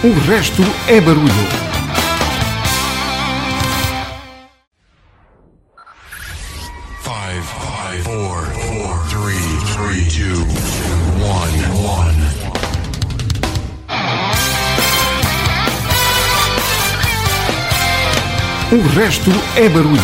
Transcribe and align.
O 0.00 0.12
resto 0.30 0.62
é 0.86 1.00
barulho. 1.00 1.26
Five, 7.02 7.42
five, 7.42 8.02
four, 8.04 8.44
four, 8.44 9.04
three, 9.08 9.34
three, 9.74 10.04
two, 10.08 10.46
one, 11.20 11.50
one. 11.84 12.16
O 18.70 18.80
resto 18.96 19.32
é 19.56 19.68
barulho. 19.68 19.98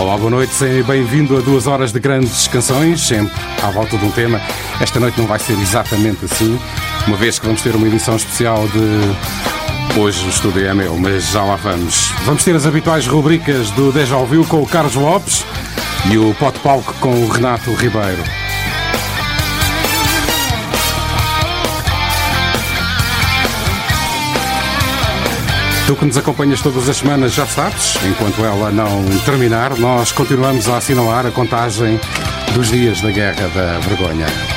Olá, 0.00 0.16
boa 0.18 0.30
noite, 0.30 0.52
seja 0.52 0.82
bem-vindo 0.82 1.38
a 1.38 1.40
duas 1.40 1.68
horas 1.68 1.92
de 1.92 2.00
grandes 2.00 2.48
canções, 2.48 3.06
sempre 3.06 3.32
à 3.62 3.70
volta 3.70 3.96
de 3.96 4.04
um 4.04 4.10
tema. 4.10 4.40
Esta 4.80 4.98
noite 4.98 5.16
não 5.18 5.28
vai 5.28 5.38
ser 5.38 5.52
exatamente 5.52 6.24
assim, 6.24 6.58
uma 7.06 7.16
vez 7.16 7.38
que 7.38 7.46
vamos 7.46 7.62
ter 7.62 7.74
uma 7.74 7.86
edição 7.86 8.16
especial 8.16 8.66
de. 8.68 9.98
Hoje 9.98 10.26
o 10.26 10.28
estúdio 10.28 10.66
é 10.66 10.74
meu, 10.74 10.96
mas 10.98 11.30
já 11.30 11.42
lá 11.42 11.56
vamos. 11.56 12.12
Vamos 12.24 12.44
ter 12.44 12.54
as 12.54 12.66
habituais 12.66 13.06
rubricas 13.06 13.70
do 13.70 13.92
Deja 13.92 14.16
Ouviu 14.16 14.44
com 14.44 14.60
o 14.62 14.66
Carlos 14.66 14.94
Lopes 14.94 15.44
e 16.10 16.18
o 16.18 16.34
Pote 16.34 16.58
Palco 16.58 16.92
com 16.94 17.08
o 17.08 17.28
Renato 17.28 17.72
Ribeiro. 17.74 18.22
Tu 25.86 25.94
que 25.94 26.04
nos 26.04 26.18
acompanhas 26.18 26.60
todas 26.60 26.88
as 26.88 26.96
semanas 26.96 27.32
já 27.32 27.46
sabes, 27.46 27.96
enquanto 28.04 28.44
ela 28.44 28.72
não 28.72 29.04
terminar, 29.24 29.78
nós 29.78 30.10
continuamos 30.10 30.68
a 30.68 30.78
assinalar 30.78 31.24
a 31.24 31.30
contagem 31.30 32.00
dos 32.54 32.68
dias 32.70 33.00
da 33.00 33.10
Guerra 33.10 33.48
da 33.54 33.78
Vergonha. 33.78 34.55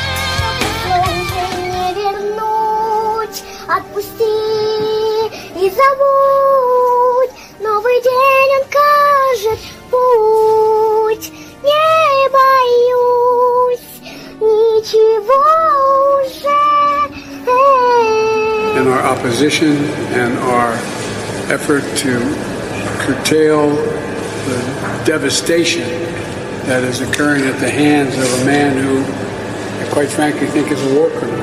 забудь. 5.89 7.31
Новый 7.61 8.01
день 8.03 8.53
он 8.59 8.65
кажет 8.71 9.61
путь. 9.91 11.33
Не 11.63 12.29
боюсь 12.29 13.81
ничего 14.41 15.45
уже. 16.23 16.75
in 18.77 18.89
our 18.89 19.03
opposition 19.03 19.77
and 20.19 20.37
our 20.39 20.73
effort 21.49 21.85
to 21.97 22.19
curtail 22.99 23.71
the 23.71 25.03
devastation 25.07 25.89
that 26.67 26.83
is 26.83 27.01
occurring 27.01 27.45
at 27.45 27.59
the 27.61 27.71
hands 27.71 28.17
of 28.17 28.43
a 28.43 28.45
man 28.45 28.77
who, 28.77 29.05
I 29.81 29.89
quite 29.93 30.11
frankly, 30.11 30.49
think 30.49 30.73
is 30.73 30.83
a 30.83 30.95
war 30.99 31.09
criminal. 31.11 31.38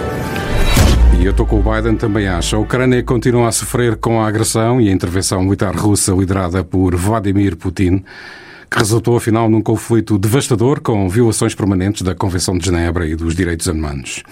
Eu 1.27 1.32
estou 1.32 1.44
com 1.44 1.58
o 1.58 1.62
Biden 1.62 1.96
também 1.96 2.28
acha. 2.28 2.55
A 2.55 2.60
Ucrânia 2.60 3.02
continua 3.02 3.48
a 3.48 3.52
sofrer 3.52 3.96
com 3.96 4.20
a 4.20 4.28
agressão 4.28 4.80
e 4.80 4.88
a 4.88 4.92
intervenção 4.92 5.42
militar 5.42 5.74
russa 5.74 6.12
liderada 6.12 6.62
por 6.62 6.94
Vladimir 6.94 7.56
Putin, 7.56 8.05
que 8.70 8.78
resultou 8.78 9.16
afinal 9.16 9.50
num 9.50 9.60
conflito 9.60 10.19
devastador 10.19 10.80
com 10.80 11.08
violações 11.08 11.52
permanentes 11.52 12.02
da 12.02 12.14
Convenção 12.14 12.56
de 12.56 12.66
Genebra 12.66 13.08
e 13.08 13.16
dos 13.16 13.34
Direitos 13.34 13.66
Humanos. 13.66 14.22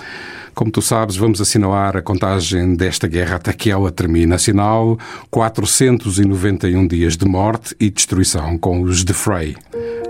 Como 0.54 0.70
tu 0.70 0.80
sabes, 0.80 1.16
vamos 1.16 1.40
assinalar 1.40 1.96
a 1.96 2.02
contagem 2.02 2.76
desta 2.76 3.08
guerra 3.08 3.36
até 3.36 3.52
que 3.52 3.72
ela 3.72 3.90
termine. 3.90 4.32
Assinal 4.32 4.96
491 5.32 6.86
dias 6.86 7.16
de 7.16 7.26
morte 7.26 7.74
e 7.80 7.90
destruição 7.90 8.56
com 8.56 8.82
os 8.82 9.02
The 9.02 9.14
Fray. 9.14 9.56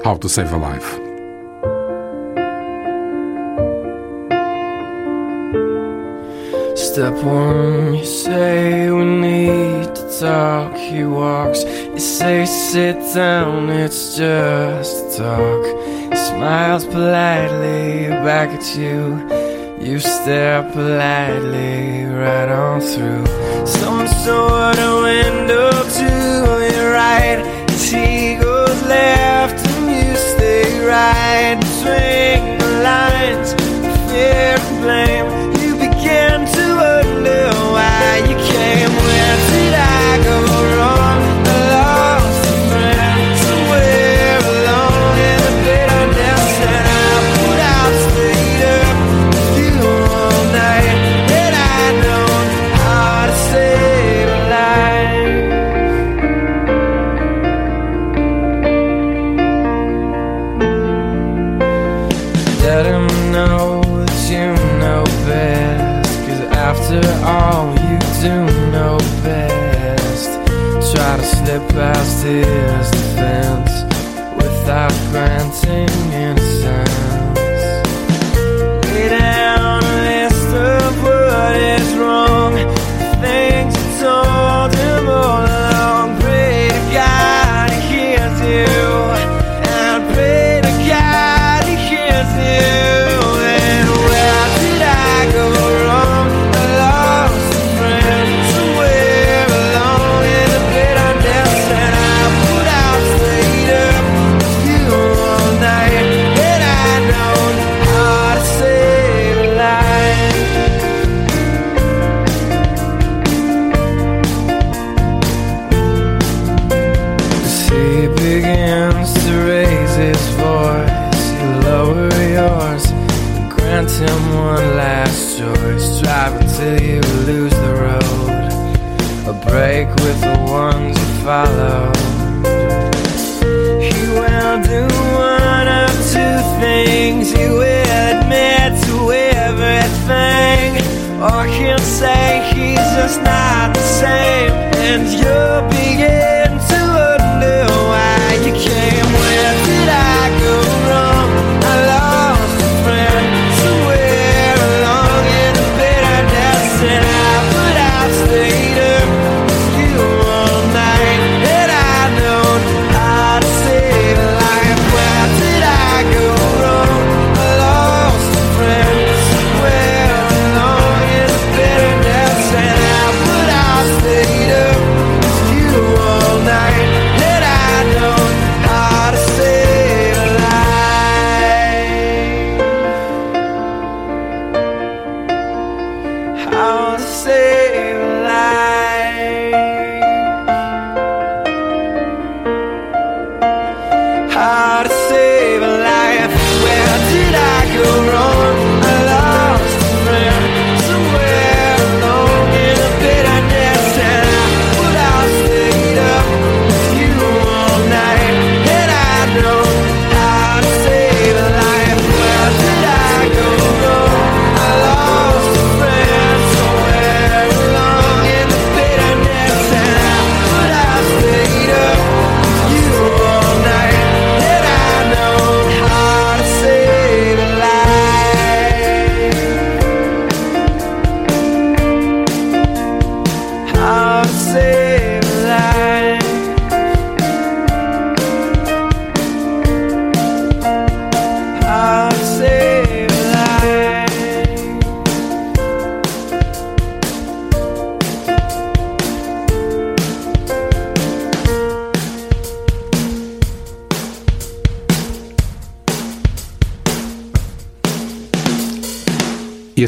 How 0.04 0.18
to 0.18 0.28
Save 0.28 0.54
a 0.54 0.74
Life. 0.74 1.13
Step 6.94 7.24
one, 7.24 7.94
you 7.94 8.04
say 8.04 8.88
we 8.88 9.04
need 9.04 9.96
to 9.96 10.20
talk. 10.20 10.76
He 10.76 11.02
walks, 11.02 11.64
you 11.64 11.98
say 11.98 12.46
sit 12.46 12.94
down, 13.12 13.68
it's 13.68 14.16
just 14.16 15.18
talk. 15.18 15.64
He 16.12 16.14
smiles 16.14 16.84
politely 16.84 18.10
back 18.22 18.50
at 18.50 18.76
you. 18.76 19.26
You 19.84 19.98
stare 19.98 20.62
politely 20.70 22.04
right 22.04 22.48
on 22.48 22.80
through 22.80 23.26
some 23.66 24.06
sort 24.06 24.78
of 24.78 25.02
window 25.02 25.72
to 25.98 26.10
your 26.76 26.92
right. 26.92 27.40
As 27.70 27.90
he 27.90 28.36
goes 28.36 28.80
left 28.84 29.66
and 29.66 29.86
you 29.90 30.14
stay 30.14 30.78
right 30.86 31.56
between 31.58 32.58
the 32.60 32.70
lines. 32.84 33.52
Fear 34.08 34.58
and 34.60 34.80
blame. 34.80 35.43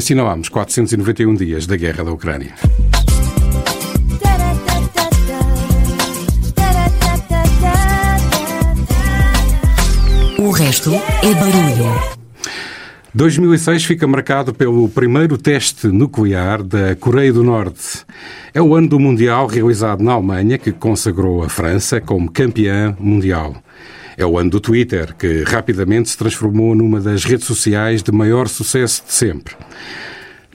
Assinalamos 0.07 0.47
491 0.47 1.35
dias 1.35 1.67
da 1.67 1.75
guerra 1.75 2.01
da 2.01 2.13
Ucrânia. 2.13 2.53
O 10.39 10.49
resto 10.51 10.93
é 10.93 11.33
barulho. 11.33 12.01
2006 13.13 13.83
fica 13.83 14.07
marcado 14.07 14.53
pelo 14.53 14.87
primeiro 14.87 15.37
teste 15.37 15.87
nuclear 15.87 16.63
da 16.63 16.95
Coreia 16.95 17.33
do 17.33 17.43
Norte. 17.43 18.05
É 18.53 18.61
o 18.61 18.75
ano 18.75 18.87
do 18.87 18.97
Mundial 19.01 19.45
realizado 19.45 20.01
na 20.01 20.13
Alemanha 20.13 20.57
que 20.57 20.71
consagrou 20.71 21.43
a 21.43 21.49
França 21.49 21.99
como 21.99 22.31
campeã 22.31 22.95
mundial. 22.97 23.61
É 24.15 24.25
o 24.25 24.37
ano 24.37 24.51
do 24.51 24.61
Twitter, 24.61 25.13
que 25.13 25.43
rapidamente 25.43 26.07
se 26.07 26.17
transformou 26.17 26.73
numa 26.73 27.01
das 27.01 27.25
redes 27.25 27.45
sociais 27.45 28.01
de 28.01 28.13
maior 28.13 28.47
sucesso 28.47 29.03
de 29.05 29.13
sempre. 29.13 29.66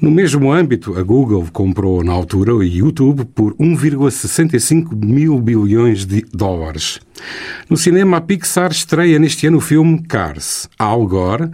No 0.02 0.10
mesmo 0.10 0.50
âmbito, 0.50 0.98
a 0.98 1.02
Google 1.04 1.46
comprou 1.52 2.02
na 2.02 2.12
altura 2.12 2.52
o 2.52 2.60
YouTube 2.60 3.24
por 3.24 3.54
1,65 3.54 4.96
mil 4.96 5.38
bilhões 5.38 6.04
de 6.04 6.22
dólares. 6.22 6.98
No 7.70 7.76
cinema, 7.76 8.16
a 8.16 8.20
Pixar 8.20 8.72
estreia 8.72 9.16
neste 9.20 9.46
ano 9.46 9.58
o 9.58 9.60
filme 9.60 10.02
Cars. 10.02 10.68
Al 10.76 11.06
Gore 11.06 11.52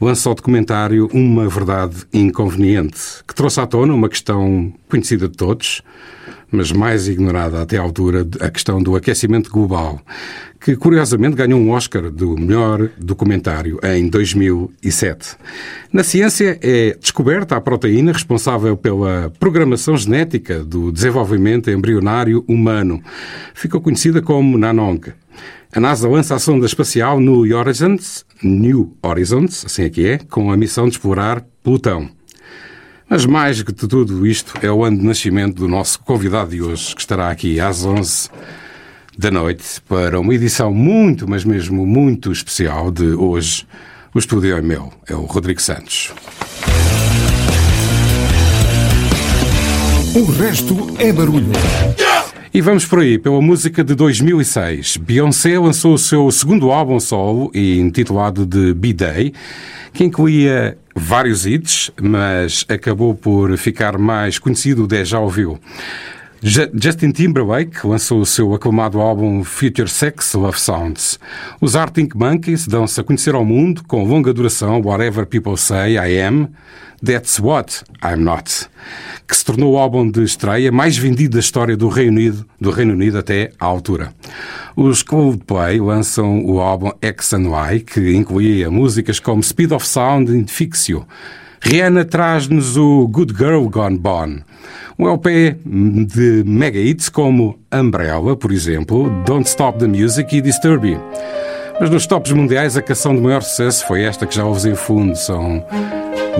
lança 0.00 0.30
o 0.30 0.34
documentário 0.36 1.10
Uma 1.12 1.48
Verdade 1.48 2.04
Inconveniente, 2.12 3.00
que 3.26 3.34
trouxe 3.34 3.60
à 3.60 3.66
tona 3.66 3.92
uma 3.92 4.08
questão 4.08 4.72
conhecida 4.88 5.28
de 5.28 5.36
todos, 5.36 5.82
mas 6.50 6.72
mais 6.72 7.08
ignorada 7.08 7.60
até 7.60 7.76
à 7.76 7.82
altura, 7.82 8.26
a 8.40 8.50
questão 8.50 8.82
do 8.82 8.96
aquecimento 8.96 9.50
global, 9.50 10.00
que 10.60 10.74
curiosamente 10.76 11.36
ganhou 11.36 11.60
um 11.60 11.70
Oscar 11.70 12.10
do 12.10 12.36
melhor 12.36 12.88
documentário 12.98 13.78
em 13.82 14.08
2007. 14.08 15.36
Na 15.92 16.02
ciência 16.02 16.58
é 16.62 16.96
descoberta 16.98 17.56
a 17.56 17.60
proteína 17.60 18.12
responsável 18.12 18.76
pela 18.76 19.32
programação 19.38 19.96
genética 19.96 20.64
do 20.64 20.90
desenvolvimento 20.90 21.70
embrionário 21.70 22.44
humano. 22.48 23.02
Ficou 23.54 23.80
conhecida 23.80 24.20
como 24.22 24.58
Nanong. 24.58 25.00
A 25.70 25.80
NASA 25.80 26.08
lança 26.08 26.34
a 26.34 26.38
sonda 26.38 26.64
espacial 26.64 27.20
New 27.20 27.54
Horizons, 27.54 28.24
New 28.42 28.96
Horizons, 29.02 29.66
assim 29.66 29.82
é 29.82 29.90
que 29.90 30.06
é, 30.06 30.18
com 30.18 30.50
a 30.50 30.56
missão 30.56 30.86
de 30.86 30.92
explorar 30.92 31.44
Plutão. 31.62 32.17
Mas 33.10 33.24
mais 33.24 33.62
que 33.62 33.72
tudo 33.72 34.26
isto 34.26 34.52
é 34.60 34.70
o 34.70 34.84
ano 34.84 34.98
de 34.98 35.04
nascimento 35.04 35.56
do 35.56 35.66
nosso 35.68 35.98
convidado 36.00 36.50
de 36.50 36.60
hoje, 36.60 36.94
que 36.94 37.00
estará 37.00 37.30
aqui 37.30 37.58
às 37.58 37.84
11 37.84 38.28
da 39.16 39.30
noite 39.30 39.80
para 39.88 40.20
uma 40.20 40.34
edição 40.34 40.72
muito, 40.72 41.28
mas 41.28 41.42
mesmo 41.42 41.86
muito 41.86 42.30
especial 42.30 42.90
de 42.90 43.06
hoje. 43.06 43.66
O 44.14 44.18
estúdio 44.18 44.56
é 44.56 44.60
meu, 44.60 44.92
é 45.08 45.14
o 45.14 45.22
Rodrigo 45.22 45.60
Santos. 45.60 46.12
O 50.14 50.24
resto 50.32 50.94
é 50.98 51.12
barulho. 51.12 51.52
E 52.52 52.62
vamos 52.62 52.86
por 52.86 53.00
aí, 53.00 53.18
pela 53.18 53.42
música 53.42 53.84
de 53.84 53.94
2006. 53.94 54.96
Beyoncé 54.96 55.58
lançou 55.58 55.92
o 55.92 55.98
seu 55.98 56.30
segundo 56.30 56.72
álbum 56.72 56.98
solo, 56.98 57.50
intitulado 57.54 58.46
de 58.46 58.72
B-Day, 58.72 59.34
que 59.92 60.04
incluía 60.04 60.78
vários 60.94 61.44
hits, 61.44 61.90
mas 62.00 62.64
acabou 62.66 63.14
por 63.14 63.54
ficar 63.58 63.98
mais 63.98 64.38
conhecido 64.38 64.88
o 64.90 65.04
Já 65.04 65.20
Ouviu. 65.20 65.58
Justin 66.40 67.10
Timberlake 67.10 67.84
lançou 67.84 68.20
o 68.20 68.26
seu 68.26 68.54
aclamado 68.54 69.00
álbum 69.00 69.42
Future 69.42 69.88
Sex 69.88 70.34
Love 70.34 70.60
Sounds. 70.60 71.18
Os 71.60 71.74
Arctic 71.74 72.14
Monkeys 72.14 72.68
dão-se 72.68 73.00
a 73.00 73.02
conhecer 73.02 73.34
ao 73.34 73.44
mundo 73.44 73.82
com 73.88 74.04
longa 74.04 74.32
duração 74.32 74.80
Whatever 74.80 75.26
People 75.26 75.56
Say 75.56 75.94
I 75.94 76.20
Am, 76.22 76.48
That's 77.04 77.40
What 77.40 77.82
I'm 78.04 78.22
Not, 78.22 78.66
que 79.26 79.36
se 79.36 79.44
tornou 79.44 79.72
o 79.72 79.78
álbum 79.78 80.08
de 80.08 80.22
estreia 80.22 80.70
mais 80.70 80.96
vendido 80.96 81.34
da 81.34 81.40
história 81.40 81.76
do 81.76 81.88
Reino 81.88 82.12
Unido, 82.12 82.46
do 82.60 82.70
Reino 82.70 82.92
Unido 82.92 83.18
até 83.18 83.50
à 83.58 83.66
altura. 83.66 84.14
Os 84.76 85.02
Coldplay 85.02 85.80
lançam 85.80 86.44
o 86.44 86.60
álbum 86.60 86.92
X 87.02 87.32
and 87.32 87.48
Y, 87.48 87.80
que 87.80 88.12
incluía 88.14 88.70
músicas 88.70 89.18
como 89.18 89.42
Speed 89.42 89.72
of 89.72 89.84
Sound 89.84 90.32
e 90.32 90.46
Fixio. 90.46 91.04
Rihanna 91.60 92.04
traz-nos 92.04 92.76
o 92.76 93.06
Good 93.08 93.34
Girl 93.36 93.68
Gone 93.68 93.98
Bone. 93.98 94.44
Um 94.98 95.08
LP 95.08 95.56
de 95.64 96.42
mega 96.44 96.78
hits 96.78 97.08
como 97.08 97.58
Umbrella, 97.72 98.36
por 98.36 98.50
exemplo, 98.50 99.08
Don't 99.24 99.48
Stop 99.48 99.78
the 99.78 99.86
Music 99.86 100.36
e 100.36 100.40
Disturb 100.40 100.98
Mas 101.80 101.90
nos 101.90 102.06
tops 102.06 102.32
mundiais 102.32 102.76
a 102.76 102.82
canção 102.82 103.14
de 103.14 103.20
maior 103.20 103.42
sucesso 103.42 103.86
foi 103.86 104.02
esta 104.02 104.26
que 104.26 104.34
já 104.34 104.44
ouves 104.44 104.64
em 104.64 104.74
fundo, 104.74 105.14
são 105.14 105.64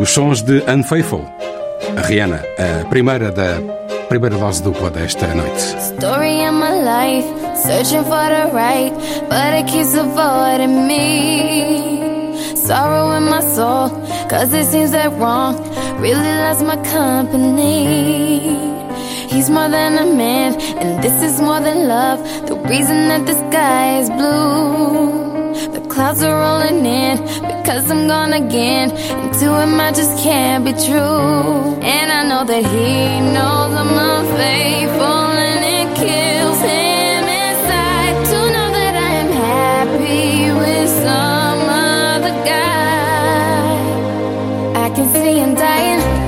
os 0.00 0.10
sons 0.10 0.42
de 0.42 0.62
Unfaithful. 0.68 1.24
A 1.96 2.00
Rihanna, 2.00 2.42
a 2.58 2.84
primeira 2.86 3.30
da 3.30 3.60
primeira 4.08 4.36
dose 4.36 4.62
dupla 4.62 4.90
desta 4.90 5.26
noite. 5.34 5.76
Story 5.78 6.50
my 6.50 6.72
life, 6.82 7.28
searching 7.54 8.02
for 8.04 8.28
the 8.28 8.50
right, 8.52 8.92
but 9.28 9.54
it 9.54 9.66
keeps 9.70 9.94
avoiding 9.94 10.86
me. 10.88 12.28
Sorrow 12.56 13.16
in 13.16 13.24
my 13.24 13.40
soul, 13.40 13.90
cause 14.28 14.52
it 14.52 14.66
seems 14.66 14.90
that 14.90 15.10
wrong 15.18 15.56
really 16.00 16.32
loves 16.44 16.62
my 16.62 16.76
company. 16.84 18.68
He's 19.28 19.48
more 19.50 19.68
than 19.68 19.96
a 19.98 20.06
man, 20.14 20.60
and 20.82 21.02
this 21.02 21.22
is 21.22 21.40
more 21.40 21.60
than 21.60 21.88
love. 21.88 22.18
The 22.46 22.56
reason 22.56 23.08
that 23.08 23.24
the 23.26 23.34
sky 23.34 23.98
is 24.00 24.10
blue. 24.10 25.72
The 25.72 25.80
clouds 25.88 26.22
are 26.22 26.38
rolling 26.38 26.84
in 26.84 27.18
because 27.42 27.90
I'm 27.90 28.06
gone 28.06 28.32
again. 28.32 28.90
And 28.90 29.32
to 29.40 29.46
him, 29.60 29.80
I 29.80 29.92
just 29.92 30.22
can't 30.22 30.64
be 30.64 30.72
true. 30.72 31.78
And 31.82 32.12
I 32.18 32.22
know 32.28 32.44
that 32.44 32.64
he 32.72 33.20
knows 33.34 33.72
I'm 33.80 33.94
unfaithful, 34.12 35.26
and 35.48 35.60
it 35.74 35.96
kills 35.96 36.27
can 44.98 45.12
see 45.12 45.40
I'm 45.40 45.54
dying. 45.54 46.27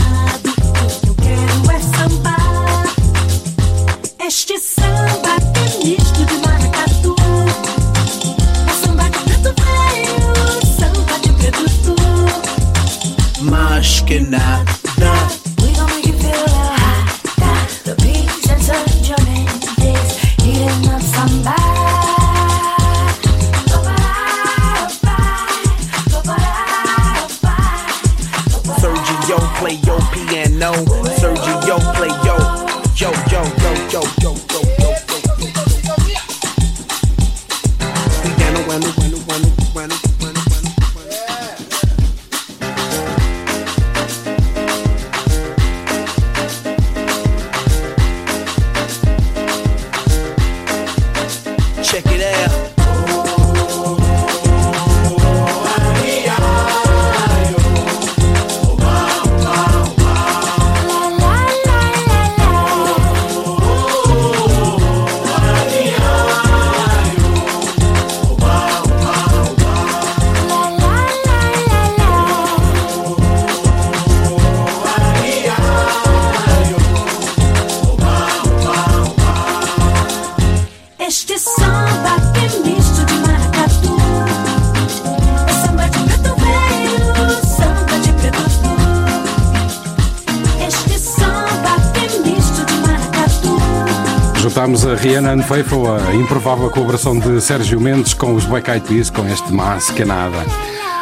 Juntámos 95.11 95.25
a 95.25 95.33
Rihanna 95.33 95.33
Unfaithful, 95.33 95.93
a 95.93 96.15
improvável 96.15 96.69
colaboração 96.69 97.19
de 97.19 97.41
Sérgio 97.41 97.81
Mendes 97.81 98.13
com 98.13 98.33
os 98.33 98.45
Black 98.45 98.71
Eyed 98.71 98.87
Peas, 98.87 99.09
com 99.09 99.27
este 99.27 99.51
Mas 99.51 99.89
que 99.89 100.05
nada. 100.05 100.37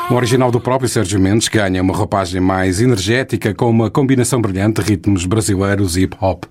Um 0.10 0.16
original 0.16 0.50
do 0.50 0.60
próprio 0.60 0.90
Sérgio 0.90 1.20
Mendes 1.20 1.48
ganha 1.48 1.82
uma 1.82 1.96
roupagem 1.96 2.42
mais 2.42 2.82
energética 2.82 3.54
com 3.54 3.70
uma 3.70 3.92
combinação 3.92 4.42
brilhante 4.42 4.82
de 4.82 4.90
ritmos 4.90 5.26
brasileiros 5.26 5.96
e 5.96 6.02
hip 6.02 6.18
hop. 6.20 6.46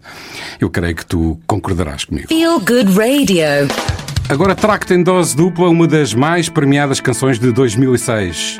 Eu 0.60 0.70
creio 0.70 0.94
que 0.94 1.04
tu 1.04 1.38
concordarás 1.48 2.04
comigo. 2.04 2.28
Feel 2.28 2.60
Good 2.60 2.96
Radio. 2.96 3.68
Agora 4.28 4.54
trago-te 4.54 4.94
em 4.94 5.02
dose 5.02 5.36
dupla 5.36 5.68
uma 5.68 5.88
das 5.88 6.14
mais 6.14 6.48
premiadas 6.48 7.00
canções 7.00 7.40
de 7.40 7.50
2006. 7.50 8.58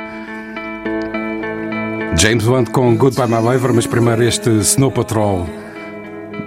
James 2.17 2.45
Blunt 2.45 2.71
com 2.71 2.97
Goodbye 2.97 3.29
My 3.29 3.41
Lover, 3.41 3.73
mas 3.73 3.87
primeiro 3.87 4.25
este 4.25 4.51
Snow 4.59 4.91
Patrol. 4.91 5.49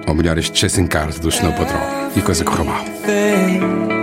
Ou 0.05 0.13
melhor, 0.13 0.37
este 0.37 0.59
Chasing 0.59 0.87
Cars 0.87 1.17
do 1.17 1.29
Snow 1.29 1.53
Patrol. 1.53 2.00
Igaz 2.15 2.41
a 2.41 2.43
kroma. 2.43 4.00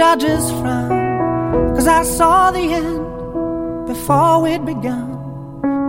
Judges 0.00 0.50
frown? 0.52 1.74
Cause 1.74 1.86
I 1.86 2.02
saw 2.04 2.50
the 2.50 2.66
end 2.82 3.86
before 3.86 4.40
we'd 4.44 4.64
begun. 4.64 5.08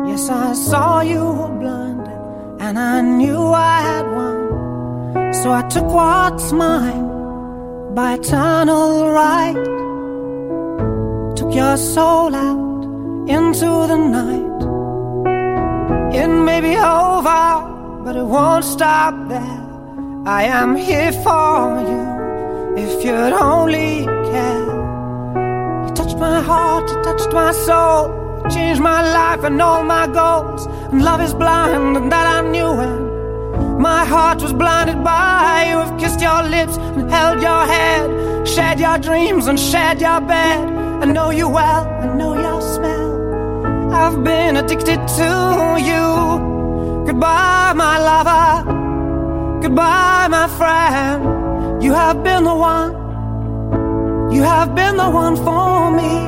Yes, 0.06 0.30
I 0.30 0.52
saw 0.52 1.00
you 1.00 1.24
were 1.40 1.56
blinded 1.62 2.20
and 2.60 2.78
I 2.78 3.00
knew 3.00 3.42
I 3.54 3.78
had 3.90 4.06
won. 4.18 5.34
So 5.40 5.54
I 5.60 5.64
took 5.74 5.88
what's 6.00 6.52
mine 6.52 7.06
by 7.96 8.16
eternal 8.16 9.08
right. 9.22 9.64
Took 11.38 11.56
your 11.56 11.78
soul 11.78 12.36
out 12.36 12.84
into 13.38 13.70
the 13.92 14.00
night. 14.20 14.60
It 16.22 16.28
may 16.28 16.60
be 16.60 16.76
over, 16.76 18.04
but 18.04 18.18
it 18.18 18.26
won't 18.26 18.66
stop 18.66 19.14
there. 19.30 19.62
I 20.26 20.44
am 20.60 20.76
here 20.76 21.14
for 21.24 21.80
you 21.92 22.21
if 22.78 23.04
you'd 23.04 23.34
only 23.34 24.06
care. 24.32 24.66
You 25.86 25.94
touched 25.94 26.18
my 26.18 26.42
heart, 26.42 26.90
you 26.90 27.02
touched 27.04 27.34
my 27.34 27.52
soul, 27.52 28.42
you 28.44 28.50
changed 28.50 28.82
my 28.82 29.02
life 29.02 29.44
and 29.44 29.62
all 29.62 29.84
my 29.84 30.08
goals. 30.08 30.66
And 30.92 31.04
love 31.04 31.22
is 31.22 31.34
blind, 31.34 31.98
and 31.98 32.12
that 32.12 32.28
I 32.28 32.42
knew 32.50 32.72
when 32.72 33.80
my 33.80 34.06
heart 34.06 34.42
was 34.42 34.54
blinded 34.54 35.04
by 35.04 35.66
you. 35.70 35.78
Have 35.78 36.00
kissed 36.00 36.22
your 36.22 36.44
lips 36.44 36.78
and 36.78 37.10
held 37.10 37.42
your 37.42 37.66
head, 37.66 38.48
shared 38.48 38.80
your 38.80 38.98
dreams 38.98 39.48
and 39.48 39.60
shared 39.60 40.00
your 40.00 40.22
bed. 40.22 40.60
I 41.04 41.06
know 41.06 41.32
you 41.32 41.50
well, 41.50 41.86
I 41.86 42.08
know 42.16 42.34
your 42.36 42.62
smell. 42.62 43.94
I've 43.94 44.24
been 44.24 44.58
addicted 44.58 45.06
to 45.20 45.78
you. 45.90 47.06
Goodbye, 47.06 47.74
my 47.76 47.98
lover. 47.98 49.60
Goodbye, 49.62 50.28
my 50.30 50.48
friend. 50.48 51.51
You 51.82 51.94
have 51.94 52.24
been 52.24 52.44
the 52.44 52.56
one. 52.56 52.92
You 54.32 54.44
have 54.44 54.76
been 54.76 54.98
the 54.98 55.10
one 55.10 55.36
for 55.36 55.92
me. 55.92 56.26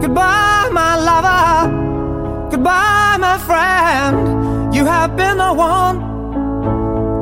Goodbye, 0.00 0.68
my 0.72 0.96
lover. 1.08 2.48
Goodbye, 2.50 3.16
my 3.18 3.38
friend. 3.38 4.74
You 4.74 4.84
have 4.86 5.16
been 5.16 5.36
the 5.38 5.52
one. 5.52 5.96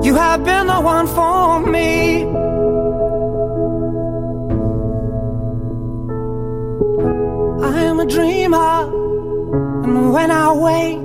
You 0.05 0.14
have 0.14 0.44
been 0.44 0.66
the 0.66 0.81
one 0.81 1.07
for 1.07 1.61
me. 1.61 2.24
I 7.62 7.83
am 7.83 8.00
a 8.00 8.07
dreamer, 8.07 8.83
and 9.85 10.12
when 10.12 10.31
I 10.31 10.53
wake, 10.53 11.03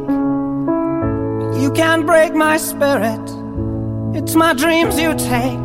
you 1.61 1.71
can't 1.71 2.05
break 2.05 2.33
my 2.33 2.57
spirit. 2.57 3.25
It's 4.17 4.35
my 4.35 4.53
dreams 4.53 4.99
you 4.99 5.13
take, 5.13 5.64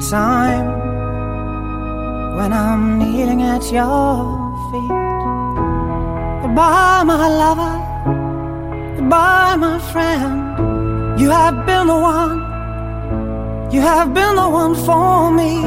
Time 0.00 0.66
when 2.36 2.52
I'm 2.52 2.98
kneeling 2.98 3.42
at 3.42 3.72
your 3.72 4.54
feet. 4.70 4.88
Goodbye, 6.42 7.02
my 7.04 7.28
lover. 7.28 7.74
Goodbye, 8.96 9.56
my 9.56 9.78
friend. 9.90 11.20
You 11.20 11.30
have 11.30 11.66
been 11.66 11.88
the 11.88 11.96
one. 11.96 12.38
You 13.72 13.80
have 13.80 14.14
been 14.14 14.36
the 14.36 14.48
one 14.48 14.74
for 14.76 15.32
me. 15.32 15.62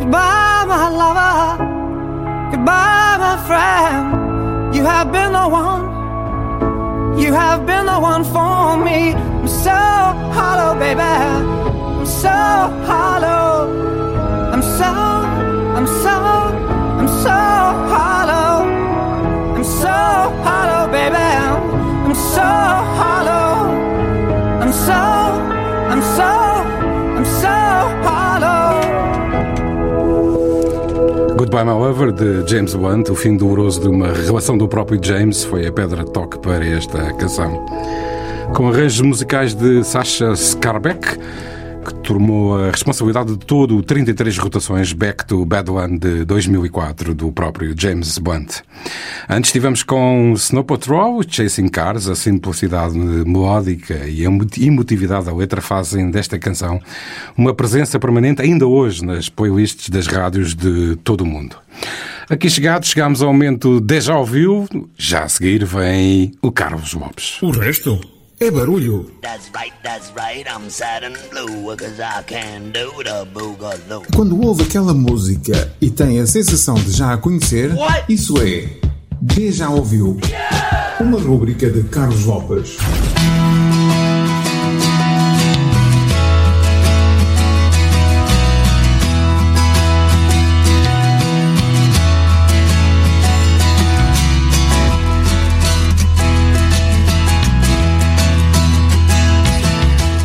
Goodbye, 0.00 0.64
my 0.66 0.88
lover. 0.90 1.64
Goodbye, 2.50 3.16
my 3.18 3.36
friend. 3.46 4.74
You 4.74 4.84
have 4.84 5.12
been 5.12 5.32
the 5.32 5.48
one. 5.48 7.18
You 7.18 7.32
have 7.32 7.66
been 7.66 7.86
the 7.86 8.00
one 8.00 8.24
for 8.24 8.76
me. 8.84 9.14
I'm 9.14 9.48
so 9.48 9.70
hollow, 9.70 10.78
baby. 10.78 11.67
So 12.08 12.28
hollow. 12.28 13.68
I'm 14.50 14.62
so, 14.62 14.84
I'm 14.84 15.86
so, 15.86 16.08
I'm 16.98 17.06
so 17.06 17.30
hollow. 17.92 18.64
I'm 19.54 19.62
so 19.62 19.88
hollow, 20.42 20.90
baby. 20.90 21.16
I'm 21.16 22.14
so 22.14 22.40
hollow. 22.96 23.70
I'm 24.62 24.72
so, 24.72 24.92
I'm 25.92 26.02
so, 26.16 26.24
I'm 27.14 27.24
so 27.26 27.54
hollow. 28.08 28.80
Goodbye 31.36 31.64
My 31.64 31.72
Lover 31.72 32.10
de 32.10 32.42
James 32.48 32.74
Blunt, 32.74 33.10
o 33.10 33.14
fim 33.14 33.36
doloroso 33.36 33.82
de 33.82 33.88
uma 33.88 34.08
relação 34.08 34.56
do 34.56 34.66
próprio 34.66 34.98
James, 35.00 35.44
foi 35.44 35.66
a 35.66 35.72
pedra 35.72 36.04
de 36.04 36.10
toque 36.10 36.38
para 36.38 36.64
esta 36.66 37.12
canção. 37.12 37.64
Com 38.54 38.68
arranjos 38.68 39.02
musicais 39.02 39.54
de 39.54 39.84
Sasha 39.84 40.32
Skarbek, 40.32 41.18
que 41.84 41.94
tomou 41.94 42.58
a 42.58 42.70
responsabilidade 42.70 43.32
de 43.32 43.38
todo 43.38 43.76
o 43.76 43.82
33 43.82 44.38
rotações 44.38 44.92
Back 44.92 45.26
to 45.26 45.44
Badland 45.44 45.98
de 45.98 46.24
2004 46.24 47.14
do 47.14 47.32
próprio 47.32 47.74
James 47.76 48.18
Blunt. 48.18 48.60
Antes 49.28 49.48
estivemos 49.48 49.82
com 49.82 50.32
Snow 50.36 50.64
Patrol, 50.64 51.22
Chasing 51.26 51.68
Cars, 51.68 52.08
a 52.08 52.14
simplicidade 52.14 52.96
melódica 52.96 54.06
e 54.06 54.26
a 54.26 54.30
emotividade 54.58 55.26
da 55.26 55.34
letra 55.34 55.60
fazem 55.60 56.10
desta 56.10 56.38
canção 56.38 56.80
uma 57.36 57.54
presença 57.54 57.98
permanente 57.98 58.42
ainda 58.42 58.66
hoje 58.66 59.04
nas 59.04 59.28
playlists 59.28 59.88
das 59.88 60.06
rádios 60.06 60.54
de 60.54 60.96
todo 60.96 61.22
o 61.22 61.26
mundo. 61.26 61.56
Aqui 62.28 62.50
chegados, 62.50 62.90
chegamos 62.90 63.22
ao 63.22 63.32
momento 63.32 63.80
Deja 63.80 64.16
ouviu, 64.16 64.68
já 64.96 65.24
a 65.24 65.28
seguir 65.28 65.64
vem 65.64 66.32
o 66.42 66.52
Carlos 66.52 66.92
Lopes. 66.92 67.40
O 67.42 67.50
resto 67.50 68.17
é 68.40 68.50
barulho. 68.50 69.10
That's 69.20 69.50
right, 69.54 69.74
that's 69.82 70.12
right, 70.16 70.46
I'm 70.48 70.70
sad 70.70 71.04
and 71.04 71.16
blue. 71.30 71.76
Quando 74.14 74.40
ouve 74.40 74.62
aquela 74.62 74.94
música 74.94 75.72
e 75.80 75.90
tem 75.90 76.20
a 76.20 76.26
sensação 76.26 76.74
de 76.74 76.92
já 76.92 77.12
a 77.12 77.18
conhecer, 77.18 77.72
isso 78.08 78.34
é 78.40 78.78
já 79.50 79.68
ouviu. 79.68 80.18
Uma 81.00 81.20
rúbrica 81.20 81.68
de 81.70 81.82
Carlos 81.84 82.24
Lopes. 82.24 82.76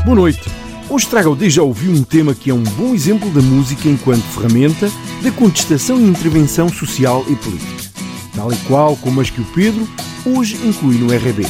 Boa 0.06 0.18
noite. 0.18 0.42
Hoje 0.90 1.08
trago 1.08 1.30
ao 1.30 1.36
Deja 1.36 1.64
Ouvi 1.64 1.88
um 1.88 2.04
tema 2.04 2.36
que 2.36 2.50
é 2.50 2.54
um 2.54 2.62
bom 2.62 2.94
exemplo 2.94 3.30
da 3.30 3.42
música 3.42 3.88
enquanto 3.88 4.22
ferramenta 4.24 4.92
da 5.24 5.32
contestação 5.32 5.98
e 5.98 6.04
intervenção 6.04 6.68
social 6.68 7.24
e 7.30 7.38
política. 7.38 7.90
Tal 8.36 8.52
e 8.52 8.58
qual 8.68 8.98
como 8.98 9.22
as 9.22 9.30
que 9.30 9.40
o 9.40 9.46
Pedro 9.46 9.88
hoje 10.26 10.58
inclui 10.68 10.98
no 10.98 11.08
RB. 11.08 11.48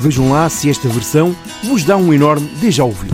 Vejam 0.00 0.32
lá 0.32 0.48
se 0.48 0.68
esta 0.68 0.88
versão 0.88 1.32
vos 1.62 1.84
dá 1.84 1.96
um 1.96 2.12
enorme 2.12 2.48
Deja 2.60 2.82
Ouviu. 2.82 3.12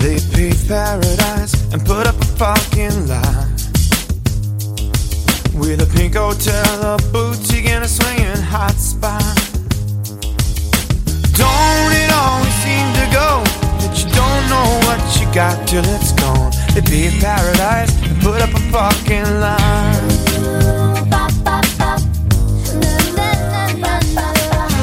They 0.00 0.18
paved 0.32 0.66
paradise 0.66 1.54
and 1.72 1.84
put 1.84 2.08
up 2.08 2.16
a 2.20 2.36
parking 2.36 3.06
lot 3.06 3.47
with 5.58 5.82
a 5.82 5.86
pink 5.96 6.14
hotel, 6.14 6.94
a 6.94 6.96
boutique, 7.12 7.66
and 7.66 7.84
a 7.84 7.88
swinging 7.88 8.42
hot 8.42 8.74
spot. 8.74 9.22
Don't 11.34 11.92
it 11.92 12.10
always 12.12 12.54
seem 12.62 12.86
to 12.98 13.06
go 13.12 13.42
that 13.82 13.94
you 13.98 14.08
don't 14.14 14.44
know 14.52 14.68
what 14.86 15.00
you 15.18 15.26
got 15.34 15.56
till 15.66 15.84
it's 15.94 16.12
gone? 16.12 16.52
They 16.74 16.82
paved 16.82 17.20
paradise 17.20 17.92
and 18.06 18.20
put 18.22 18.40
up 18.40 18.50
a 18.50 18.62
parking 18.70 19.28
lot. 19.40 20.28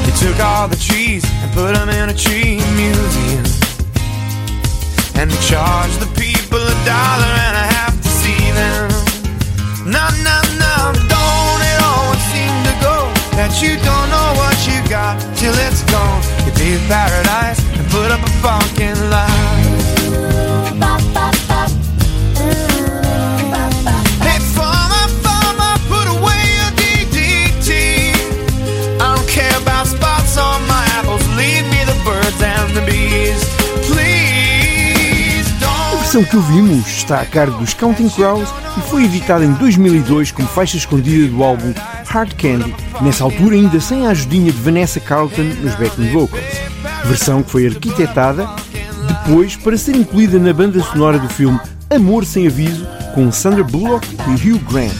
They 0.04 0.14
took 0.20 0.38
all 0.40 0.68
the 0.68 0.80
trees 0.80 1.24
and 1.42 1.52
put 1.52 1.74
them 1.74 1.88
in 1.88 2.10
a 2.10 2.14
tree 2.14 2.60
museum. 2.76 3.44
And 5.16 5.30
they 5.30 5.40
charge 5.40 5.96
the 5.96 6.10
people 6.16 6.60
a 6.60 6.76
dollar 6.84 7.32
and 7.46 7.56
a 7.56 7.66
half 7.74 7.94
to 8.00 8.08
see 8.08 8.50
them. 8.52 8.90
No, 9.86 10.04
no, 10.24 10.45
that 13.46 13.62
you 13.62 13.76
don't 13.76 14.10
know 14.10 14.30
what 14.42 14.58
you 14.66 14.78
got 14.90 15.14
till 15.36 15.54
it's 15.54 15.82
gone. 15.92 16.22
You 16.46 16.52
pay 16.52 16.78
paradise 16.88 17.60
and 17.78 17.86
put 17.90 18.10
up 18.10 18.20
a 18.20 18.30
fucking 18.42 18.98
lot. 19.10 20.55
Canção 36.16 36.24
que 36.24 36.36
ouvimos 36.36 36.86
está 36.86 37.20
a 37.20 37.26
cargo 37.26 37.58
dos 37.58 37.74
Counting 37.74 38.08
Crows 38.08 38.48
e 38.78 38.80
foi 38.88 39.04
editada 39.04 39.44
em 39.44 39.52
2002 39.52 40.32
como 40.32 40.48
faixa 40.48 40.78
escondida 40.78 41.28
do 41.28 41.44
álbum 41.44 41.74
Hard 42.06 42.32
Candy, 42.34 42.74
nessa 43.02 43.22
altura 43.22 43.56
ainda 43.56 43.78
sem 43.80 44.06
a 44.06 44.10
ajudinha 44.10 44.50
de 44.50 44.58
Vanessa 44.58 44.98
Carlton 44.98 45.42
nos 45.42 45.74
backing 45.74 46.10
vocals. 46.10 46.42
Versão 47.04 47.42
que 47.42 47.50
foi 47.50 47.66
arquitetada 47.66 48.48
depois 49.06 49.56
para 49.56 49.76
ser 49.76 49.94
incluída 49.94 50.38
na 50.38 50.54
banda 50.54 50.82
sonora 50.82 51.18
do 51.18 51.28
filme 51.28 51.60
Amor 51.90 52.24
Sem 52.24 52.46
Aviso 52.46 52.86
com 53.14 53.30
Sandra 53.30 53.64
Bullock 53.64 54.08
e 54.28 54.50
Hugh 54.50 54.60
Grant. 54.70 54.96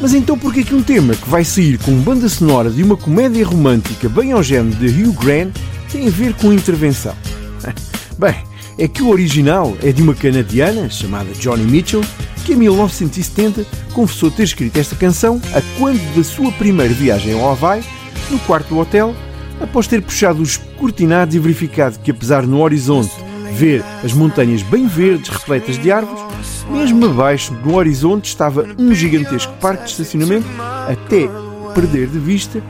Mas 0.00 0.14
então 0.14 0.38
por 0.38 0.52
que 0.52 0.72
um 0.72 0.82
tema 0.84 1.16
que 1.16 1.28
vai 1.28 1.44
sair 1.44 1.78
com 1.78 1.96
banda 1.96 2.28
sonora 2.28 2.70
de 2.70 2.82
uma 2.82 2.96
comédia 2.96 3.44
romântica 3.44 4.08
bem 4.08 4.30
ao 4.30 4.42
género 4.42 4.76
de 4.76 4.86
Hugh 4.86 5.14
Grant 5.14 5.56
tem 5.90 6.06
a 6.06 6.10
ver 6.10 6.32
com 6.34 6.52
intervenção? 6.52 7.14
Bem, 8.16 8.36
é 8.78 8.88
que 8.88 9.02
o 9.02 9.08
original 9.08 9.76
é 9.82 9.92
de 9.92 10.02
uma 10.02 10.14
canadiana 10.14 10.90
chamada 10.90 11.32
Johnny 11.34 11.64
Mitchell, 11.64 12.02
que 12.44 12.52
em 12.52 12.56
1970 12.56 13.64
confessou 13.92 14.30
ter 14.30 14.44
escrito 14.44 14.78
esta 14.78 14.96
canção 14.96 15.40
a 15.54 15.62
quando 15.78 16.14
da 16.14 16.24
sua 16.24 16.50
primeira 16.52 16.92
viagem 16.92 17.32
ao 17.34 17.50
Havaí, 17.50 17.82
no 18.30 18.38
quarto 18.40 18.68
do 18.68 18.78
hotel, 18.78 19.14
após 19.60 19.86
ter 19.86 20.02
puxado 20.02 20.42
os 20.42 20.56
cortinados 20.56 21.34
e 21.34 21.38
verificado 21.38 21.98
que, 22.00 22.10
apesar 22.10 22.46
no 22.46 22.60
horizonte 22.60 23.12
ver 23.52 23.84
as 24.02 24.12
montanhas 24.12 24.62
bem 24.62 24.86
verdes 24.86 25.28
repletas 25.28 25.78
de 25.78 25.92
árvores, 25.92 26.22
mesmo 26.68 27.06
abaixo 27.06 27.54
no 27.64 27.76
horizonte 27.76 28.26
estava 28.26 28.66
um 28.78 28.92
gigantesco 28.92 29.52
parque 29.60 29.84
de 29.84 29.90
estacionamento 29.90 30.46
até 30.88 31.28
perder 31.72 32.08
de 32.08 32.18
vista 32.18 32.62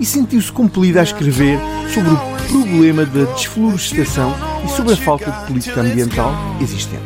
e 0.00 0.06
sentiu-se 0.06 0.50
compelida 0.50 1.00
a 1.00 1.02
escrever 1.04 1.58
sobre 1.92 2.10
o 2.10 2.16
problema 2.48 3.04
da 3.04 3.24
desflorestação 3.32 4.34
e 4.64 4.68
sobre 4.70 4.94
a 4.94 4.96
falta 4.96 5.30
de 5.30 5.46
política 5.46 5.82
ambiental 5.82 6.34
existente. 6.60 7.02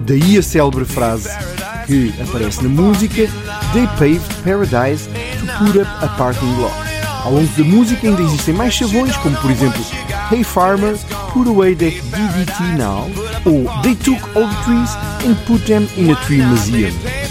Daí 0.00 0.36
a 0.36 0.42
célebre 0.42 0.84
frase 0.84 1.30
que 1.86 2.12
aparece 2.20 2.62
na 2.62 2.68
música 2.68 3.28
They 3.72 3.86
paved 3.98 4.42
paradise 4.44 5.08
to 5.08 5.64
put 5.64 5.78
up 5.80 5.88
a 6.04 6.08
parking 6.16 6.54
lot. 6.60 6.74
Ao 7.24 7.32
longo 7.32 7.48
da 7.56 7.64
música 7.64 8.06
ainda 8.06 8.22
existem 8.22 8.54
mais 8.54 8.74
chavões, 8.74 9.16
como 9.16 9.36
por 9.38 9.50
exemplo 9.50 9.82
Hey 10.30 10.44
Farmer, 10.44 10.96
put 11.32 11.48
away 11.48 11.74
that 11.74 12.00
DDT 12.00 12.78
now, 12.78 13.10
ou 13.46 13.64
They 13.82 13.94
took 13.94 14.22
all 14.36 14.46
the 14.46 14.62
trees 14.64 14.90
and 15.26 15.34
put 15.46 15.64
them 15.66 15.88
in 15.96 16.12
a 16.12 16.16
tree 16.16 16.42
museum. 16.42 17.23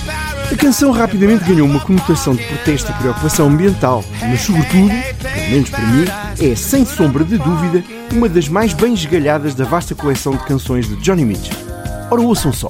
A 0.54 0.56
canção 0.56 0.92
rapidamente 0.92 1.44
ganhou 1.46 1.68
uma 1.68 1.80
conotação 1.80 2.36
de 2.36 2.44
protesto 2.44 2.92
e 2.92 2.94
preocupação 2.94 3.48
ambiental, 3.48 4.06
mas 4.22 4.42
sobretudo, 4.42 4.88
pelo 5.20 5.50
menos 5.50 5.70
para 5.72 5.80
mim, 5.88 6.06
é 6.40 6.56
sem 6.56 6.86
sombra 6.86 7.24
de 7.24 7.40
dúvida 7.40 7.84
uma 8.12 8.30
das 8.30 8.48
mais 8.48 8.72
bem 8.72 8.94
esgalhadas 8.94 9.56
da 9.56 9.66
vasta 9.66 9.96
coleção 9.96 10.34
de 10.34 10.44
canções 10.46 10.88
de 10.88 10.96
Johnny 10.98 11.26
Mitchell. 11.26 11.58
Ora, 12.12 12.22
ouçam 12.22 12.54
só. 12.54 12.70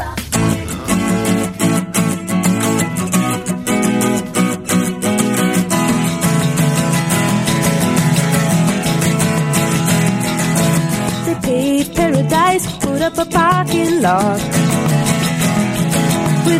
Paradise, 11.94 12.66
put 12.80 13.02
up 13.02 13.18
a 13.20 13.26
parking 13.26 14.00
lot. 14.00 14.73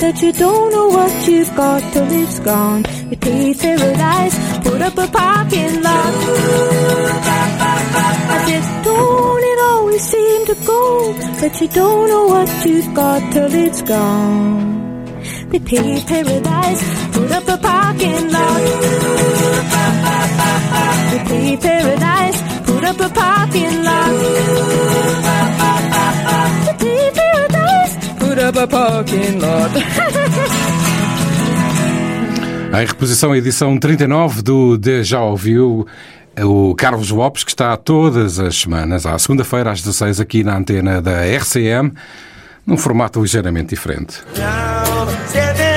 that 0.00 0.22
you 0.22 0.32
don't 0.32 0.72
know 0.72 0.88
what 0.88 1.28
you've 1.28 1.54
got 1.54 1.92
till 1.92 2.10
it's 2.10 2.38
gone? 2.40 2.84
You 3.10 3.16
pay 3.18 3.52
paradise, 3.54 4.36
put 4.64 4.80
up 4.80 4.96
a 4.96 5.06
parking 5.08 5.82
lot. 5.82 6.14
I 8.32 8.44
said, 8.46 8.84
don't 8.84 9.44
it 9.52 9.58
always 9.70 10.02
seem 10.02 10.46
to 10.46 10.54
go 10.66 11.12
that 11.40 11.60
you 11.60 11.68
don't 11.68 12.08
know 12.08 12.26
what 12.26 12.66
you've 12.66 12.94
got 12.94 13.32
till 13.32 13.54
it's 13.54 13.82
gone? 13.82 15.20
They 15.50 15.58
pay 15.58 16.02
paradise, 16.06 16.82
put 17.12 17.30
up 17.30 17.48
a 17.48 17.58
parking 17.58 18.32
lot. 18.36 18.60
They 21.10 21.20
pay 21.30 21.56
paradise, 21.58 22.38
put 22.66 22.84
up 22.84 23.00
a 23.00 23.08
parking 23.10 23.82
lot. 23.84 24.10
Up 28.38 28.58
a 28.58 28.66
parking 28.66 29.38
lot. 29.38 29.70
Em 32.72 32.86
reposição, 32.86 33.32
a 33.32 33.38
edição 33.38 33.76
39 33.76 34.42
do 34.42 34.78
De 34.78 35.02
Já 35.02 35.20
Ouviu, 35.20 35.84
o 36.40 36.72
Carlos 36.76 37.10
Lopes, 37.10 37.42
que 37.42 37.50
está 37.50 37.76
todas 37.76 38.38
as 38.38 38.54
semanas, 38.54 39.04
à 39.04 39.18
segunda-feira, 39.18 39.72
às 39.72 39.82
16 39.82 40.20
aqui 40.20 40.44
na 40.44 40.56
antena 40.56 41.02
da 41.02 41.24
RCM, 41.26 41.92
num 42.64 42.76
formato 42.76 43.20
ligeiramente 43.20 43.70
diferente. 43.70 44.22
Standing 45.30 45.69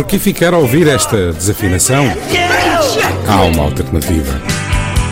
do. 0.00 0.04
Por 0.04 0.06
que 0.06 0.18
ficar 0.18 0.54
a 0.54 0.58
ouvir 0.58 0.88
esta 0.88 1.30
desafinação? 1.30 2.06
Há 3.28 3.42
uma 3.42 3.64
alternativa. 3.64 4.40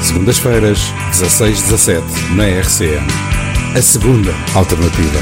Segundas-feiras, 0.03 0.79
16-17, 1.13 2.03
na 2.35 2.45
RCM. 2.45 3.07
A 3.77 3.83
segunda 3.83 4.33
alternativa. 4.55 5.19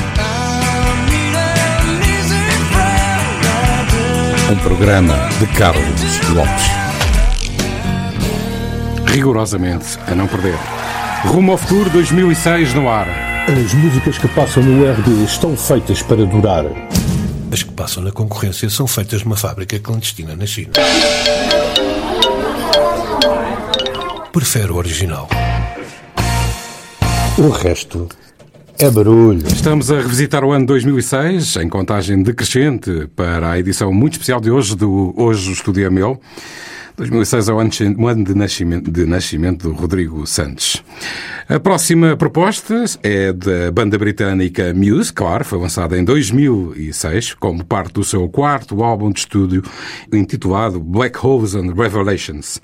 Um 4.52 4.57
programa 4.59 5.14
de 5.40 5.46
Carlos 5.59 5.85
Lopes. 6.31 6.64
Rigorosamente 9.07 9.98
a 10.07 10.14
não 10.14 10.29
perder. 10.29 10.59
Rumo 11.24 11.52
ao 11.52 11.59
futuro 11.59 11.90
2006 11.90 12.72
no 12.72 12.88
ar. 12.88 13.09
As 13.48 13.74
músicas 13.74 14.16
que 14.16 14.29
passam 14.29 14.62
no 14.62 14.88
RD 14.88 15.24
estão 15.24 15.57
feitas 15.57 16.02
para 16.02 16.24
durar. 16.24 16.66
As 17.52 17.62
que 17.62 17.72
passam 17.72 18.02
na 18.02 18.11
concorrência 18.11 18.68
são 18.68 18.87
feitas 18.87 19.22
numa 19.22 19.37
fábrica 19.37 19.78
clandestina 19.78 20.35
na 20.35 20.46
China. 20.46 20.72
Prefere 24.32 24.72
o 24.72 24.76
original. 24.76 25.28
O 27.38 27.48
resto 27.48 28.09
é 28.78 28.90
barulho. 28.90 29.46
Estamos 29.46 29.90
a 29.90 29.96
revisitar 29.96 30.44
o 30.44 30.52
ano 30.52 30.66
2006, 30.66 31.56
em 31.56 31.68
contagem 31.68 32.22
decrescente 32.22 33.09
para 33.14 33.52
a 33.52 33.59
edição 33.59 33.92
muito 33.92 34.14
especial 34.14 34.40
de 34.40 34.50
hoje 34.50 34.76
do 34.76 35.14
Hoje 35.16 35.48
o 35.48 35.52
Estúdio 35.52 35.87
é 35.87 35.90
Meu. 35.90 36.20
2006 36.96 37.48
é 37.48 37.52
o 37.52 37.59
ano, 37.59 38.24
de, 38.24 38.35
nascimento, 38.35 38.90
de 38.90 39.04
nascimento 39.04 39.68
do 39.68 39.74
Rodrigo 39.74 40.26
Santos. 40.26 40.82
A 41.48 41.61
próxima 41.61 42.16
proposta 42.16 42.85
é 43.04 43.32
da 43.32 43.70
banda 43.70 43.96
britânica 43.96 44.74
Muse, 44.74 45.12
claro, 45.12 45.44
foi 45.44 45.61
lançada 45.61 45.96
em 45.96 46.02
2006 46.02 47.35
como 47.35 47.64
parte 47.64 47.92
do 47.92 48.02
seu 48.02 48.28
quarto 48.28 48.82
álbum 48.82 49.12
de 49.12 49.20
estúdio 49.20 49.62
intitulado 50.12 50.80
Black 50.80 51.16
Holes 51.24 51.54
and 51.54 51.72
Revelations. 51.72 52.61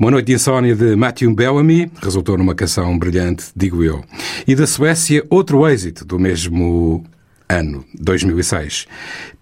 Uma 0.00 0.10
noite 0.10 0.28
de 0.28 0.32
insónia 0.32 0.74
de 0.74 0.96
Matthew 0.96 1.34
Bellamy 1.34 1.92
resultou 2.02 2.38
numa 2.38 2.54
canção 2.54 2.98
brilhante, 2.98 3.44
digo 3.54 3.84
eu. 3.84 4.02
E 4.46 4.54
da 4.54 4.66
Suécia, 4.66 5.22
outro 5.28 5.68
êxito 5.68 6.02
do 6.06 6.18
mesmo 6.18 7.04
ano, 7.46 7.84
2006. 8.00 8.86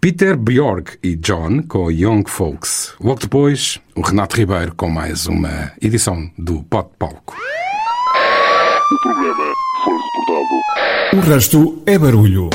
Peter 0.01 0.37
Bjork 0.37 0.99
e 1.05 1.15
John 1.15 1.63
com 1.69 1.89
Young 1.89 2.25
Folks. 2.27 2.95
Logo 3.01 3.21
depois, 3.21 3.79
o 3.95 4.01
Renato 4.01 4.37
Ribeiro 4.37 4.75
com 4.75 4.91
mais 4.91 5.29
uma 5.29 5.71
edição 5.81 6.29
do 6.37 6.65
Pot 6.65 6.91
Palco. 6.99 7.37
O 8.93 8.99
programa 8.99 9.55
foi 9.85 9.95
reportado. 9.95 11.17
O 11.17 11.21
resto 11.21 11.83
é 11.87 11.99
barulho. 11.99 12.51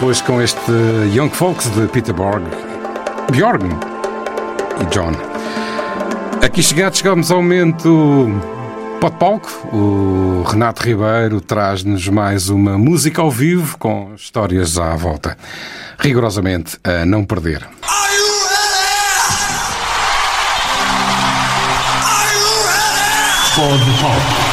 depois 0.00 0.22
com 0.22 0.40
este 0.40 0.72
Young 1.14 1.28
Folks 1.28 1.68
de 1.68 1.86
Peter 1.88 2.14
Borg, 2.14 2.42
Bjorn 3.30 3.68
e 4.80 4.86
John. 4.86 5.12
Aqui 6.42 6.62
chegados, 6.62 7.00
chegamos 7.00 7.30
ao 7.30 7.42
momento 7.42 8.28
Pode 8.98 9.16
Palco. 9.16 9.50
O 9.76 10.42
Renato 10.48 10.82
Ribeiro 10.82 11.42
traz-nos 11.42 12.08
mais 12.08 12.48
uma 12.48 12.78
música 12.78 13.20
ao 13.20 13.30
vivo 13.30 13.76
com 13.76 14.14
histórias 14.14 14.78
à 14.78 14.96
volta. 14.96 15.36
Rigorosamente 15.98 16.78
a 16.82 17.04
não 17.04 17.22
perder. 17.22 17.68
Pode 23.54 24.00
Palco. 24.00 24.49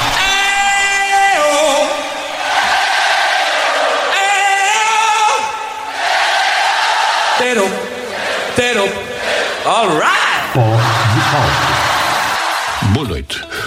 Pó 10.57 10.63
de 10.63 11.21
Palco. 11.31 12.93
Boa 12.95 13.07
noite 13.07 13.66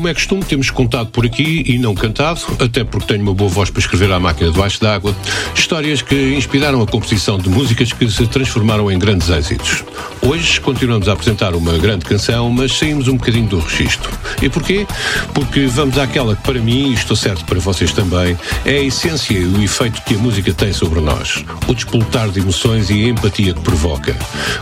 como 0.00 0.08
é 0.08 0.14
costume, 0.14 0.42
temos 0.42 0.70
contado 0.70 1.10
por 1.10 1.26
aqui 1.26 1.62
e 1.66 1.78
não 1.78 1.94
cantado, 1.94 2.40
até 2.58 2.82
porque 2.82 3.06
tenho 3.06 3.20
uma 3.22 3.34
boa 3.34 3.50
voz 3.50 3.68
para 3.68 3.80
escrever 3.80 4.10
à 4.10 4.18
máquina 4.18 4.50
debaixo 4.50 4.80
d'água, 4.80 5.14
histórias 5.54 6.00
que 6.00 6.34
inspiraram 6.34 6.80
a 6.80 6.86
composição 6.86 7.36
de 7.36 7.50
músicas 7.50 7.92
que 7.92 8.10
se 8.10 8.26
transformaram 8.26 8.90
em 8.90 8.98
grandes 8.98 9.28
êxitos. 9.28 9.84
Hoje 10.22 10.58
continuamos 10.58 11.06
a 11.06 11.12
apresentar 11.12 11.54
uma 11.54 11.76
grande 11.76 12.06
canção, 12.06 12.50
mas 12.50 12.72
saímos 12.72 13.08
um 13.08 13.18
bocadinho 13.18 13.46
do 13.46 13.58
registro. 13.58 14.10
E 14.40 14.48
porquê? 14.48 14.86
Porque 15.34 15.66
vamos 15.66 15.98
àquela 15.98 16.34
que, 16.34 16.42
para 16.44 16.58
mim, 16.58 16.92
e 16.92 16.94
estou 16.94 17.14
certo 17.14 17.44
para 17.44 17.58
vocês 17.58 17.92
também, 17.92 18.38
é 18.64 18.76
a 18.78 18.82
essência 18.82 19.36
e 19.36 19.44
o 19.44 19.62
efeito 19.62 20.00
que 20.00 20.14
a 20.14 20.18
música 20.18 20.54
tem 20.54 20.72
sobre 20.72 21.00
nós. 21.00 21.44
O 21.68 21.74
despoltar 21.74 22.30
de 22.30 22.40
emoções 22.40 22.88
e 22.88 23.04
a 23.04 23.08
empatia 23.08 23.52
que 23.52 23.60
provoca. 23.60 24.16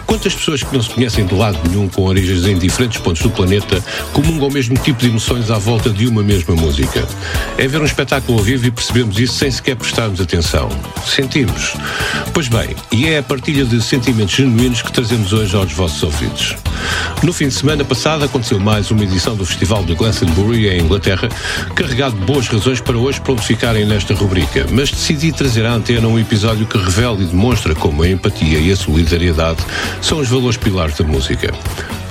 Quantas 0.05 0.35
pessoas 0.35 0.65
que 0.65 0.75
não 0.75 0.83
se 0.83 0.91
conhecem 0.91 1.25
de 1.25 1.35
lado 1.35 1.61
nenhum, 1.69 1.89
com 1.89 2.03
origens 2.03 2.45
em 2.45 2.59
diferentes 2.59 3.01
pontos 3.01 3.23
do 3.23 3.31
planeta, 3.31 3.85
comungam 4.13 4.49
o 4.49 4.53
mesmo 4.53 4.77
tipo 4.79 4.99
de 4.99 5.07
emoções? 5.07 5.28
À 5.29 5.59
volta 5.59 5.91
de 5.91 6.07
uma 6.07 6.23
mesma 6.23 6.55
música. 6.55 7.07
É 7.59 7.69
ver 7.69 7.83
um 7.83 7.85
espetáculo 7.85 8.39
ao 8.39 8.45
vivo 8.45 8.67
e 8.67 8.71
percebemos 8.71 9.19
isso 9.19 9.35
sem 9.35 9.51
sequer 9.51 9.77
prestarmos 9.77 10.23
atenção. 10.23 10.71
Sentimos. 11.07 11.75
Pois 12.33 12.49
bem, 12.49 12.75
e 12.91 13.07
é 13.07 13.19
a 13.19 13.23
partilha 13.23 13.67
de 13.67 13.81
sentimentos 13.83 14.35
genuínos 14.35 14.81
que 14.81 14.91
trazemos 14.91 15.35
hoje 15.35 15.55
aos 15.55 15.71
vossos 15.71 16.03
ouvidos. 16.03 16.57
No 17.23 17.33
fim 17.33 17.49
de 17.49 17.55
semana 17.55 17.85
passado 17.85 18.25
aconteceu 18.25 18.59
mais 18.59 18.91
uma 18.91 19.05
edição 19.05 19.37
do 19.37 19.45
Festival 19.45 19.85
de 19.85 19.95
Glastonbury 19.95 20.71
em 20.71 20.81
Inglaterra, 20.81 21.29
carregado 21.75 22.17
de 22.17 22.25
boas 22.25 22.49
razões 22.49 22.81
para 22.81 22.97
hoje 22.97 23.21
prontificarem 23.21 23.85
nesta 23.85 24.15
rubrica, 24.15 24.67
mas 24.71 24.91
decidi 24.91 25.31
trazer 25.31 25.67
à 25.67 25.75
antena 25.75 26.09
um 26.09 26.19
episódio 26.19 26.65
que 26.65 26.79
revela 26.79 27.21
e 27.21 27.27
demonstra 27.27 27.75
como 27.75 28.03
a 28.03 28.09
empatia 28.09 28.59
e 28.59 28.73
a 28.73 28.77
solidariedade 28.77 29.59
são 30.01 30.21
os 30.21 30.29
valores 30.29 30.57
pilares 30.57 30.97
da 30.97 31.05
música. 31.05 31.53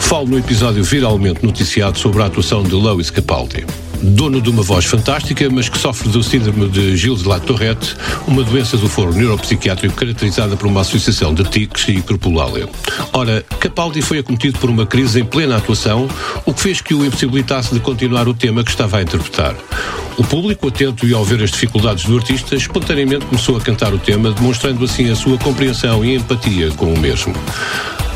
Falo 0.07 0.27
no 0.27 0.37
episódio 0.37 0.83
viralmente 0.85 1.45
noticiado 1.45 1.99
sobre 1.99 2.21
a 2.21 2.27
atuação 2.27 2.63
de 2.63 2.73
Lois 3.07 3.11
Capaldi. 3.11 3.65
Dono 4.01 4.41
de 4.41 4.49
uma 4.49 4.61
voz 4.61 4.85
fantástica, 4.85 5.49
mas 5.49 5.69
que 5.69 5.77
sofre 5.77 6.09
do 6.09 6.21
síndrome 6.21 6.67
de 6.69 6.95
Gilles 6.95 7.23
de 7.23 7.27
la 7.27 7.39
Tourette, 7.39 7.95
uma 8.27 8.43
doença 8.43 8.77
do 8.77 8.87
foro 8.87 9.13
neuropsiquiátrico 9.13 9.95
caracterizada 9.95 10.55
por 10.55 10.67
uma 10.67 10.81
associação 10.81 11.33
de 11.33 11.43
tics 11.43 11.87
e 11.87 11.93
hiperpolalia. 11.93 12.67
Ora, 13.13 13.43
Capaldi 13.59 14.01
foi 14.01 14.19
acometido 14.19 14.59
por 14.59 14.69
uma 14.69 14.85
crise 14.85 15.21
em 15.21 15.25
plena 15.25 15.57
atuação, 15.57 16.07
o 16.45 16.53
que 16.53 16.61
fez 16.61 16.81
que 16.81 16.93
o 16.93 17.05
impossibilitasse 17.05 17.73
de 17.73 17.79
continuar 17.79 18.27
o 18.27 18.33
tema 18.33 18.63
que 18.63 18.69
estava 18.69 18.97
a 18.97 19.01
interpretar. 19.01 19.55
O 20.17 20.23
público, 20.23 20.67
atento 20.67 21.07
e 21.07 21.13
ao 21.13 21.23
ver 21.23 21.41
as 21.43 21.51
dificuldades 21.51 22.05
do 22.05 22.17
artista, 22.17 22.55
espontaneamente 22.55 23.25
começou 23.25 23.57
a 23.57 23.61
cantar 23.61 23.93
o 23.93 23.99
tema, 23.99 24.31
demonstrando 24.31 24.83
assim 24.83 25.09
a 25.09 25.15
sua 25.15 25.37
compreensão 25.37 26.03
e 26.03 26.15
empatia 26.15 26.71
com 26.71 26.93
o 26.93 26.99
mesmo. 26.99 27.33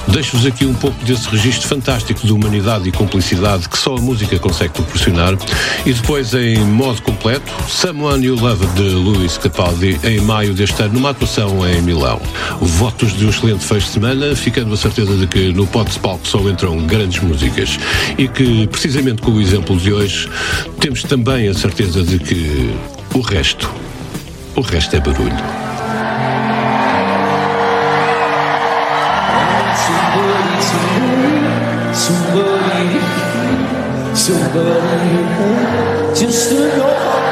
Deixo-vos 0.07 0.45
aqui 0.45 0.65
um 0.65 0.73
pouco 0.73 1.03
desse 1.05 1.29
registro 1.29 1.67
fantástico 1.67 2.25
de 2.25 2.33
humanidade 2.33 2.89
e 2.89 2.91
cumplicidade 2.91 3.69
que 3.69 3.77
só 3.77 3.95
a 3.95 4.01
música 4.01 4.37
consegue 4.39 4.73
proporcionar. 4.73 5.37
E 5.85 5.93
depois, 5.93 6.33
em 6.33 6.57
modo 6.59 7.01
completo, 7.01 7.51
Someone 7.67 8.25
You 8.25 8.35
Love 8.35 8.65
de 8.75 8.89
Luis 8.89 9.37
Capaldi, 9.37 9.99
em 10.03 10.19
maio 10.21 10.53
deste 10.53 10.81
ano, 10.81 10.95
numa 10.95 11.11
atuação 11.11 11.67
em 11.67 11.81
Milão. 11.81 12.19
Votos 12.59 13.15
de 13.15 13.25
um 13.25 13.29
excelente 13.29 13.63
fecho 13.63 13.87
de 13.87 13.93
semana, 13.93 14.35
ficando 14.35 14.73
a 14.73 14.77
certeza 14.77 15.15
de 15.15 15.27
que 15.27 15.53
no 15.53 15.67
Pods 15.67 15.97
Palco 15.97 16.27
só 16.27 16.39
entram 16.49 16.77
grandes 16.85 17.21
músicas. 17.21 17.79
E 18.17 18.27
que, 18.27 18.67
precisamente 18.67 19.21
com 19.21 19.31
o 19.31 19.41
exemplo 19.41 19.77
de 19.77 19.93
hoje, 19.93 20.29
temos 20.79 21.03
também 21.03 21.47
a 21.47 21.53
certeza 21.53 22.03
de 22.03 22.19
que 22.19 22.73
o 23.13 23.21
resto, 23.21 23.71
o 24.55 24.61
resto 24.61 24.95
é 24.95 24.99
barulho. 24.99 25.70
Somebody, 34.21 35.17
somebody, 35.33 36.13
just 36.13 36.49
to 36.49 36.77
know. 36.77 37.30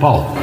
Pó 0.00 0.33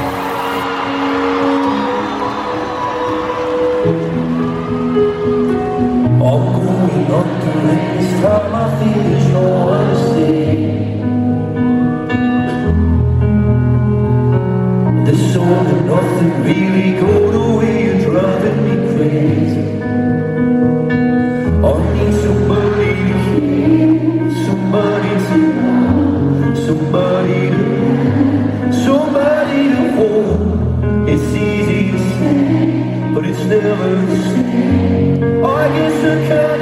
to 36.02 36.28
come. 36.28 36.61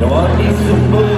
Nord 0.00 0.30
ist 0.40 0.68
zum 0.68 0.90
Bull. 0.90 1.11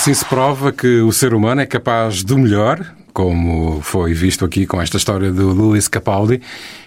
Assim 0.00 0.14
se 0.14 0.24
prova 0.24 0.72
que 0.72 1.02
o 1.02 1.12
ser 1.12 1.34
humano 1.34 1.60
é 1.60 1.66
capaz 1.66 2.24
do 2.24 2.38
melhor, 2.38 2.82
como 3.12 3.82
foi 3.82 4.14
visto 4.14 4.46
aqui 4.46 4.66
com 4.66 4.80
esta 4.80 4.96
história 4.96 5.30
do 5.30 5.50
Luis 5.50 5.88
Capaldi, 5.88 6.40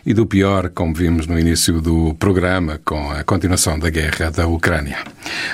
e 0.03 0.15
do 0.15 0.25
pior, 0.25 0.71
como 0.71 0.95
vimos 0.95 1.27
no 1.27 1.37
início 1.37 1.79
do 1.79 2.15
programa, 2.15 2.81
com 2.83 3.11
a 3.11 3.23
continuação 3.23 3.77
da 3.77 3.91
guerra 3.91 4.31
da 4.31 4.47
Ucrânia. 4.47 4.97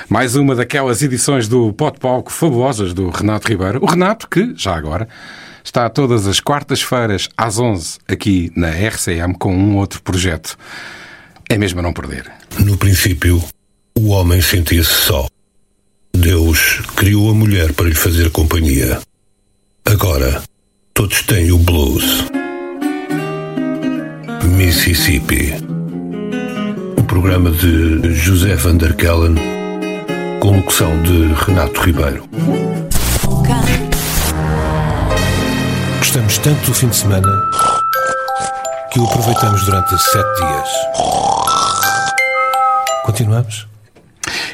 Mais 0.08 0.36
uma 0.36 0.54
daquelas 0.54 1.02
edições 1.02 1.48
do 1.48 1.70
Pot 1.74 2.00
Palco 2.00 2.32
fabulosas 2.32 2.94
do 2.94 3.10
Renato 3.10 3.48
Ribeiro. 3.48 3.78
O 3.82 3.86
Renato, 3.86 4.26
que, 4.26 4.54
já 4.56 4.74
agora, 4.74 5.06
está 5.62 5.86
todas 5.90 6.26
as 6.26 6.40
quartas-feiras 6.40 7.28
às 7.36 7.58
11 7.58 7.98
aqui 8.08 8.50
na 8.56 8.70
RCM 8.70 9.34
com 9.34 9.54
um 9.54 9.76
outro 9.76 10.00
projeto. 10.00 10.56
É 11.46 11.58
mesmo 11.58 11.80
a 11.80 11.82
não 11.82 11.92
perder. 11.92 12.24
No 12.58 12.78
princípio, 12.78 13.44
o 13.94 14.08
homem 14.08 14.40
sentia-se 14.40 14.88
só. 14.88 15.29
Criou 17.00 17.30
a 17.30 17.34
mulher 17.34 17.72
para 17.72 17.88
lhe 17.88 17.94
fazer 17.94 18.28
companhia. 18.28 19.00
Agora, 19.86 20.42
todos 20.92 21.22
têm 21.22 21.50
o 21.50 21.56
blues. 21.56 22.26
Mississippi. 24.44 25.54
Um 26.98 27.02
programa 27.04 27.52
de 27.52 28.12
José 28.12 28.54
Van 28.54 28.76
der 28.76 28.94
Kellen, 28.96 29.34
com 30.40 30.56
locução 30.56 31.02
de 31.02 31.32
Renato 31.46 31.80
Ribeiro. 31.80 32.28
Gostamos 36.00 36.36
tanto 36.36 36.66
do 36.66 36.74
fim 36.74 36.88
de 36.88 36.96
semana 36.96 37.50
que 38.92 39.00
o 39.00 39.06
aproveitamos 39.06 39.64
durante 39.64 39.98
sete 39.98 40.36
dias. 40.36 40.68
Continuamos? 43.06 43.70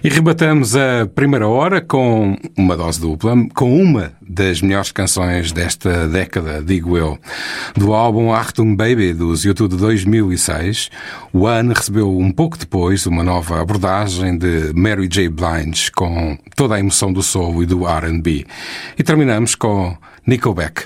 E 0.06 0.08
rebatamos 0.08 0.76
a 0.76 1.04
primeira 1.12 1.48
hora 1.48 1.80
com 1.80 2.38
uma 2.56 2.76
dose 2.76 3.00
dupla, 3.00 3.34
com 3.52 3.76
uma 3.76 4.12
das 4.22 4.62
melhores 4.62 4.92
canções 4.92 5.50
desta 5.50 6.06
década, 6.06 6.62
digo 6.62 6.96
eu. 6.96 7.18
Do 7.76 7.92
álbum 7.92 8.32
Achtung 8.32 8.76
Baby, 8.76 9.12
dos 9.12 9.44
YouTube 9.44 9.72
de 9.72 9.78
2006, 9.78 10.90
One 11.32 11.74
recebeu 11.74 12.16
um 12.16 12.30
pouco 12.30 12.56
depois 12.56 13.04
uma 13.04 13.24
nova 13.24 13.60
abordagem 13.60 14.38
de 14.38 14.72
Mary 14.76 15.08
J. 15.08 15.28
Blige 15.28 15.90
com 15.90 16.38
toda 16.54 16.76
a 16.76 16.78
emoção 16.78 17.12
do 17.12 17.20
soul 17.20 17.64
e 17.64 17.66
do 17.66 17.84
R&B. 17.84 18.46
E 18.96 19.02
terminamos 19.02 19.56
com 19.56 19.98
Nickelback. 20.24 20.84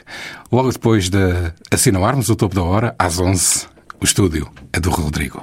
Logo 0.50 0.72
depois 0.72 1.10
de 1.10 1.52
assinalarmos 1.70 2.30
o 2.30 2.36
topo 2.36 2.54
da 2.54 2.62
hora, 2.62 2.94
às 2.98 3.18
11, 3.18 3.66
o 4.00 4.04
estúdio 4.06 4.48
é 4.72 4.80
do 4.80 4.88
Rodrigo. 4.88 5.42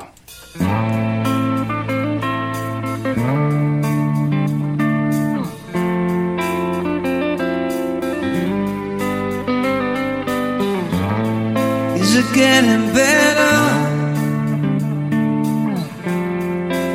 Getting 12.34 12.94
better? 12.94 13.56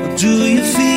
Or 0.04 0.16
do 0.16 0.32
you 0.54 0.62
feel 0.62 0.91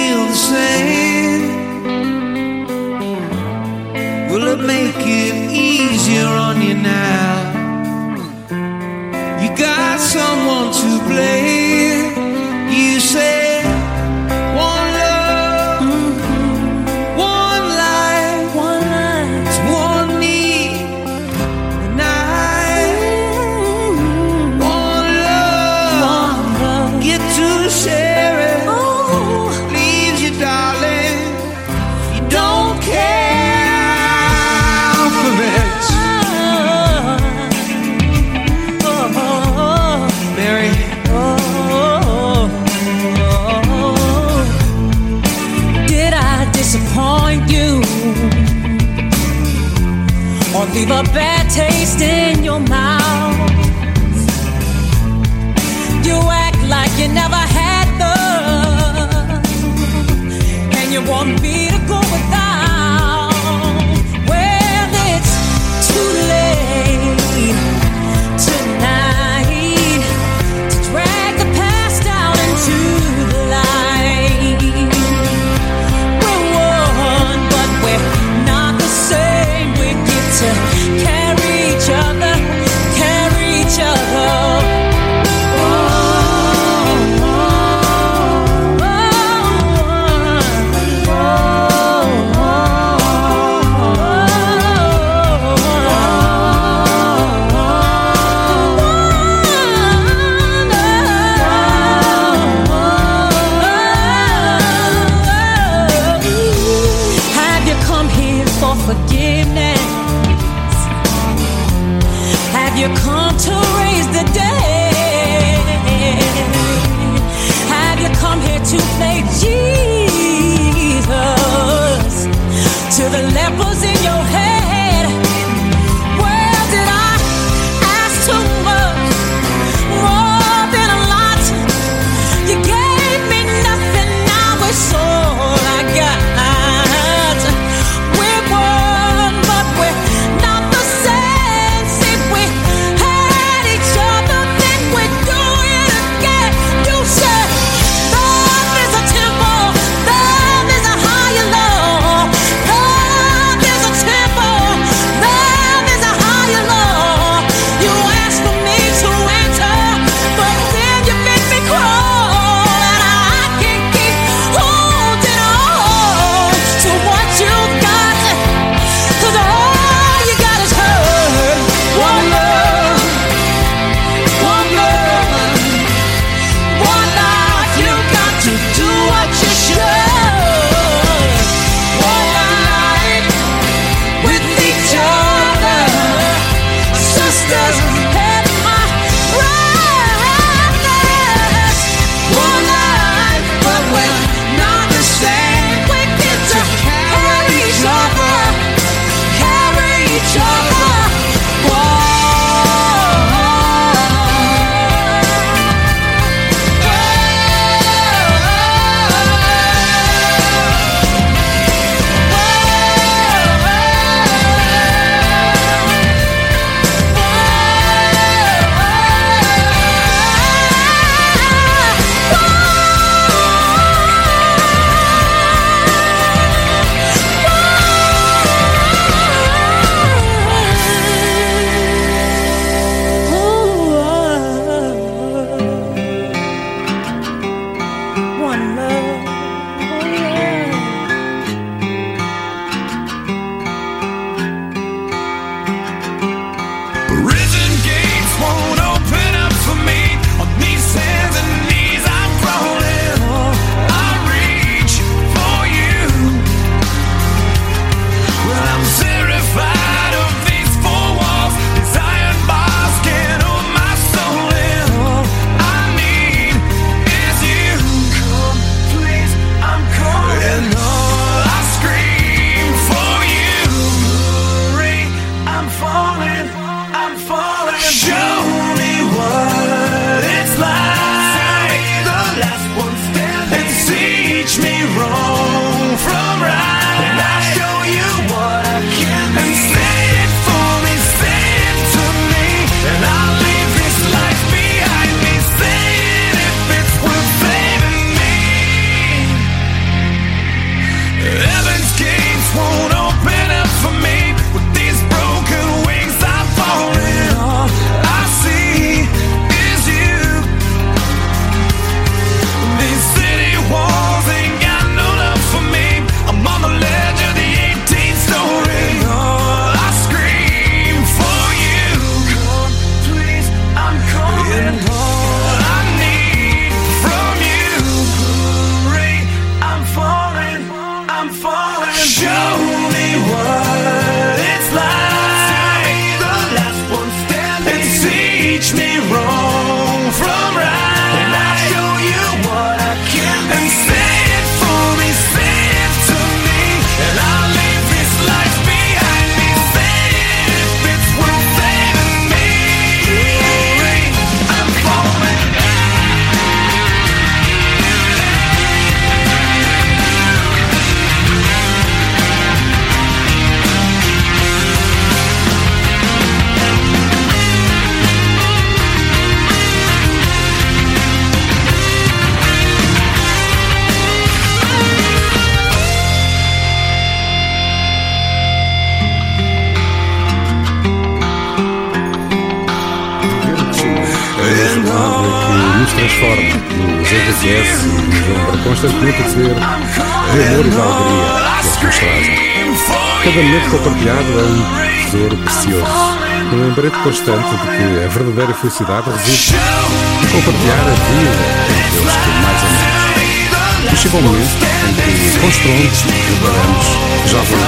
tanto 397.26 397.58
de 397.58 397.66
que 397.66 398.06
a 398.06 398.08
verdadeira 398.08 398.54
felicidade 398.54 399.10
reside 399.10 399.56
em 399.56 400.28
compartilhar 400.28 400.78
a 400.78 400.94
vida 400.94 401.34
com 401.34 401.74
aqueles 401.82 402.16
que 402.22 402.30
mais 402.46 402.62
amamos. 402.62 404.00
Chega 404.00 404.18
o 404.18 404.22
momento 404.22 404.46
em 404.46 404.94
que 404.94 405.40
construímos 405.40 406.02
e 406.02 406.06
preparamos 406.06 406.86
jovem, 407.26 407.66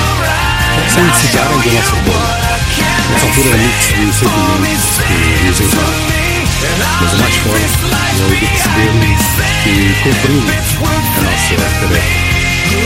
sem 0.94 1.04
necessitarem 1.04 1.58
da 1.58 1.72
nossa 1.74 1.96
bola, 2.06 2.38
Nessa 3.10 3.26
altura, 3.26 3.50
unidos 3.56 3.88
de 3.88 4.06
um 4.06 4.14
sentimento 4.14 4.88
que 5.08 5.48
nos 5.48 5.60
invade. 5.60 6.18
Mas 7.02 7.14
o 7.14 7.18
mais 7.18 7.36
forte 7.38 7.66
é 7.66 8.26
o 8.26 8.30
de 8.30 8.46
percebermos 8.46 9.22
e 9.66 9.78
cumprirmos 10.04 10.54
a 10.54 11.22
nossa 11.22 11.56
tarefa. 11.80 12.28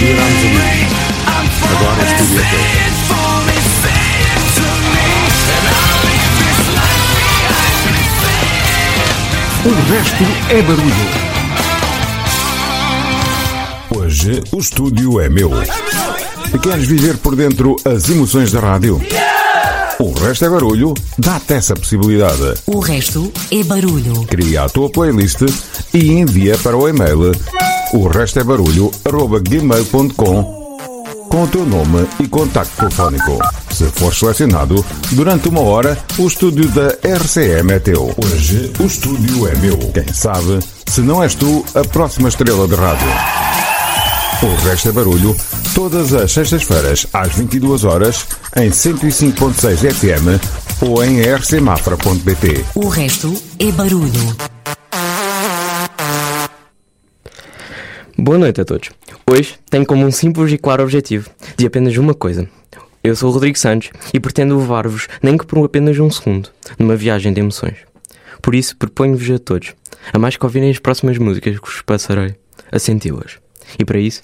Melhorarmos 0.02 0.42
o 0.42 0.48
mundo. 0.48 0.96
Agora, 1.76 2.02
este 2.04 2.24
dia 2.28 2.42
é 2.42 2.92
todo. 3.10 3.21
O 9.64 9.70
resto 9.92 10.24
é 10.50 10.62
barulho. 10.62 11.22
Hoje 13.96 14.44
o 14.52 14.58
estúdio 14.58 15.20
é 15.20 15.30
meu. 15.30 15.52
Queres 16.62 16.88
viver 16.88 17.18
por 17.18 17.36
dentro 17.36 17.76
as 17.86 18.10
emoções 18.10 18.52
da 18.52 18.60
rádio? 18.60 19.02
O 20.00 20.12
resto 20.14 20.46
é 20.46 20.50
barulho, 20.50 20.94
dá-te 21.18 21.54
essa 21.54 21.76
possibilidade. 21.76 22.56
O 22.66 22.80
resto 22.80 23.32
é 23.52 23.64
barulho. 23.64 24.26
Cria 24.26 24.64
a 24.64 24.70
tua 24.70 24.90
playlist 24.90 25.42
e 25.94 26.12
envia 26.12 26.58
para 26.58 26.76
o 26.76 26.90
e-mail 26.90 27.32
o 27.94 28.08
resto 28.08 28.40
é 28.40 28.44
barulho 28.44 28.90
gmail.com 29.44 30.78
com 31.30 31.44
o 31.44 31.48
teu 31.48 31.66
nome 31.66 32.08
e 32.22 32.28
contacto 32.28 32.78
telefónico. 32.78 33.38
Se 33.82 33.88
for 33.94 34.14
selecionado, 34.14 34.86
durante 35.14 35.50
uma 35.50 35.62
hora, 35.62 35.98
o 36.20 36.28
estúdio 36.28 36.70
da 36.70 36.90
RCM 37.02 37.72
é 37.74 37.80
teu. 37.80 38.14
Hoje, 38.24 38.72
o 38.80 38.86
estúdio 38.86 39.48
é 39.48 39.56
meu. 39.56 39.76
Quem 39.92 40.14
sabe, 40.14 40.60
se 40.86 41.02
não 41.02 41.24
és 41.24 41.34
tu, 41.34 41.66
a 41.74 41.82
próxima 41.88 42.30
estrela 42.30 42.68
de 42.68 42.76
rádio. 42.76 43.08
O 44.44 44.56
resto 44.68 44.90
é 44.90 44.92
barulho, 44.92 45.36
todas 45.74 46.14
as 46.14 46.32
sextas-feiras, 46.32 47.08
às 47.12 47.34
22 47.34 47.84
horas, 47.84 48.28
em 48.56 48.70
105.6 48.70 49.92
FM 49.92 50.84
ou 50.84 51.04
em 51.04 51.20
rcmafra.pt. 51.20 52.64
O 52.76 52.88
resto 52.88 53.34
é 53.58 53.72
barulho. 53.72 54.38
Boa 58.16 58.38
noite 58.38 58.62
a 58.62 58.66
todos. 58.66 58.92
Hoje 59.28 59.56
tenho 59.72 59.88
como 59.88 60.06
um 60.06 60.12
simples 60.12 60.52
e 60.52 60.60
claro 60.60 60.84
objetivo 60.84 61.32
de 61.58 61.66
apenas 61.66 61.98
uma 61.98 62.14
coisa. 62.14 62.48
Eu 63.04 63.16
sou 63.16 63.30
o 63.30 63.34
Rodrigo 63.34 63.58
Santos 63.58 63.90
e 64.14 64.20
pretendo 64.20 64.56
levar-vos, 64.56 65.08
nem 65.24 65.36
que 65.36 65.44
por 65.44 65.66
apenas 65.66 65.98
um 65.98 66.12
segundo, 66.12 66.50
numa 66.78 66.96
viagem 66.96 67.34
de 67.34 67.40
emoções. 67.40 67.78
Por 68.44 68.54
isso, 68.54 68.78
proponho-vos 68.78 69.28
a 69.32 69.40
todos, 69.40 69.74
a 70.14 70.20
mais 70.20 70.38
que 70.38 70.46
ouvirem 70.46 70.70
as 70.70 70.78
próximas 70.78 71.18
músicas 71.18 71.60
que 71.60 71.66
vos 71.66 71.82
passarei, 71.82 72.36
a 72.72 72.78
senti-las. 72.78 73.40
E 73.80 73.84
para 73.84 73.98
isso, 73.98 74.22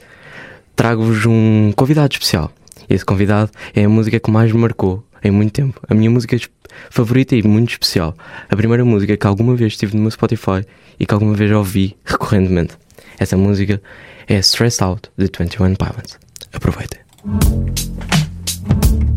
trago-vos 0.75 1.25
um 1.25 1.73
convidado 1.75 2.13
especial. 2.13 2.51
Esse 2.87 3.03
convidado 3.03 3.49
é 3.73 3.83
a 3.83 3.89
música 3.89 4.19
que 4.19 4.29
mais 4.29 4.51
me 4.51 4.59
marcou 4.59 5.03
em 5.23 5.31
muito 5.31 5.53
tempo. 5.53 5.81
A 5.89 5.95
minha 5.95 6.11
música 6.11 6.37
favorita 6.91 7.35
e 7.35 7.41
muito 7.41 7.71
especial. 7.71 8.15
A 8.47 8.55
primeira 8.55 8.85
música 8.85 9.17
que 9.17 9.25
alguma 9.25 9.55
vez 9.55 9.75
tive 9.75 9.95
no 9.95 10.03
meu 10.03 10.11
Spotify 10.11 10.63
e 10.99 11.05
que 11.05 11.13
alguma 11.15 11.33
vez 11.33 11.51
ouvi 11.51 11.97
recorrentemente. 12.05 12.75
Essa 13.17 13.35
música 13.35 13.81
é 14.27 14.37
Stressed 14.37 14.83
Out 14.83 15.09
de 15.17 15.31
21 15.35 15.73
Pilots. 15.73 16.19
Aproveitem. 16.53 16.99
Thank 18.69 18.91
you. 18.91 19.16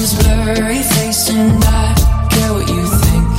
name's 0.00 0.14
Blurry 0.22 0.82
Face 0.82 1.28
and 1.28 1.62
I 1.62 1.94
care 2.30 2.52
what 2.54 2.66
you 2.68 2.84
think. 3.04 3.30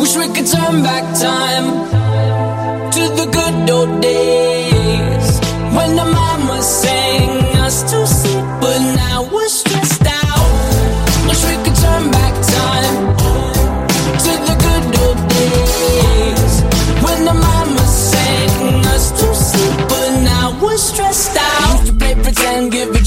Wish 0.00 0.16
we 0.16 0.26
could 0.34 0.48
turn 0.50 0.82
back 0.82 1.04
time 1.28 1.66
to 2.90 3.02
the 3.18 3.26
good 3.38 3.70
old 3.70 4.00
days 4.02 5.40
when 5.76 5.90
the 5.94 6.04
mama 6.04 6.62
sang 6.62 7.56
us 7.58 7.82
to 7.92 8.06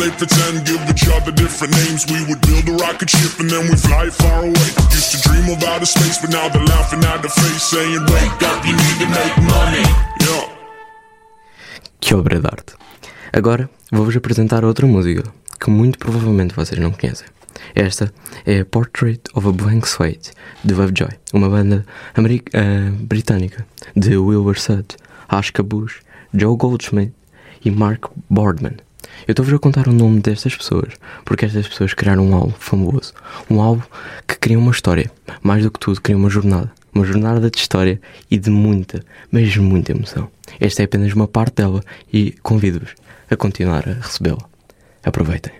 play 0.00 0.10
pretend, 0.16 0.64
give 0.64 0.82
each 0.92 1.06
other 1.16 1.32
different 1.32 1.72
names. 1.82 2.00
We 2.08 2.20
would 2.28 2.40
build 2.48 2.64
a 2.72 2.76
rocket 2.84 3.10
ship 3.10 3.34
and 3.40 3.48
then 3.52 3.66
fly 3.76 4.08
far 4.22 4.40
away. 4.48 4.68
Used 4.96 5.10
to 5.14 5.18
dream 5.26 5.46
of 5.54 5.62
outer 5.70 5.90
space, 5.96 6.16
but 6.22 6.30
now 6.30 6.46
they're 6.52 6.70
laughing 6.74 7.02
at 7.12 7.20
the 7.20 7.28
face, 7.28 7.64
saying, 7.72 8.02
Wake 8.14 8.42
up, 8.50 8.60
you 8.68 8.74
need 8.82 8.96
to 9.04 9.08
make 9.18 9.34
money. 9.56 9.86
Yeah. 10.24 10.46
Que 12.00 12.14
obra 12.14 12.40
de 12.40 12.46
arte. 12.46 12.72
Agora 13.32 13.68
vou-vos 13.92 14.16
apresentar 14.16 14.64
outra 14.64 14.86
música 14.86 15.22
que 15.60 15.70
muito 15.70 15.98
provavelmente 15.98 16.54
vocês 16.54 16.80
não 16.80 16.92
conhecem. 16.92 17.28
Esta 17.74 18.12
é 18.46 18.64
Portrait 18.64 19.20
of 19.34 19.46
a 19.46 19.52
Blank 19.52 19.86
Slate 19.86 20.32
de 20.64 20.74
Lovejoy, 20.74 21.14
uma 21.34 21.48
banda 21.48 21.84
eh, 22.16 22.90
britânica 23.00 23.66
de 23.94 24.16
Wilbur 24.16 24.58
Sutton, 24.58 24.96
Ashka 25.28 25.62
Bush, 25.62 26.00
Joe 26.32 26.56
Goldschmidt 26.56 27.12
e 27.64 27.70
Mark 27.70 28.08
Boardman. 28.30 28.76
Eu 29.26 29.32
estou-vos 29.32 29.54
a 29.54 29.58
contar 29.58 29.88
o 29.88 29.92
nome 29.92 30.20
destas 30.20 30.54
pessoas 30.54 30.94
porque 31.24 31.44
estas 31.44 31.68
pessoas 31.68 31.94
criaram 31.94 32.26
um 32.26 32.34
álbum 32.34 32.52
famoso, 32.58 33.12
um 33.48 33.60
álbum 33.60 33.82
que 34.26 34.38
cria 34.38 34.58
uma 34.58 34.70
história, 34.70 35.10
mais 35.42 35.62
do 35.62 35.70
que 35.70 35.78
tudo, 35.78 36.00
cria 36.00 36.16
uma 36.16 36.30
jornada. 36.30 36.72
Uma 36.92 37.04
jornada 37.04 37.48
de 37.48 37.58
história 37.58 38.00
e 38.28 38.36
de 38.36 38.50
muita, 38.50 39.04
mas 39.30 39.56
muita 39.56 39.92
emoção. 39.92 40.28
Esta 40.58 40.82
é 40.82 40.84
apenas 40.84 41.12
uma 41.12 41.28
parte 41.28 41.56
dela 41.56 41.82
e 42.12 42.32
convido-vos 42.42 42.94
a 43.30 43.36
continuar 43.36 43.88
a 43.88 43.92
recebê-la. 43.92 44.44
Aproveitem. 45.04 45.52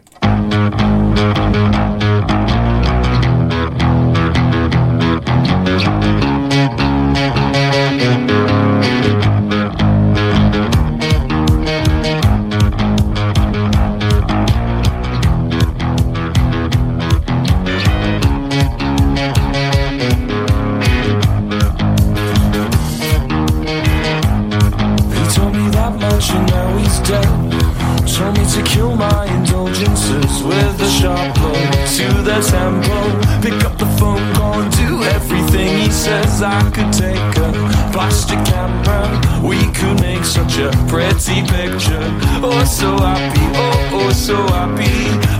Tempo. 32.43 32.97
Pick 33.43 33.65
up 33.65 33.79
the 33.79 33.87
phone 33.99 34.35
call 34.35 34.63
do 34.71 35.03
everything 35.05 35.79
he 35.79 35.91
says. 35.91 36.43
I 36.43 36.63
could 36.71 36.93
take 36.93 37.37
a 37.37 37.51
plastic 37.93 38.41
camera. 38.45 39.03
We 39.43 39.59
could 39.73 40.01
make 40.01 40.25
such 40.25 40.59
a 40.59 40.71
pretty 40.89 41.43
picture. 41.43 42.07
Oh, 42.43 42.65
so 42.65 42.97
happy, 42.97 43.47
oh, 43.57 43.99
oh, 43.99 44.13
so 44.13 44.37
happy. 44.37 44.93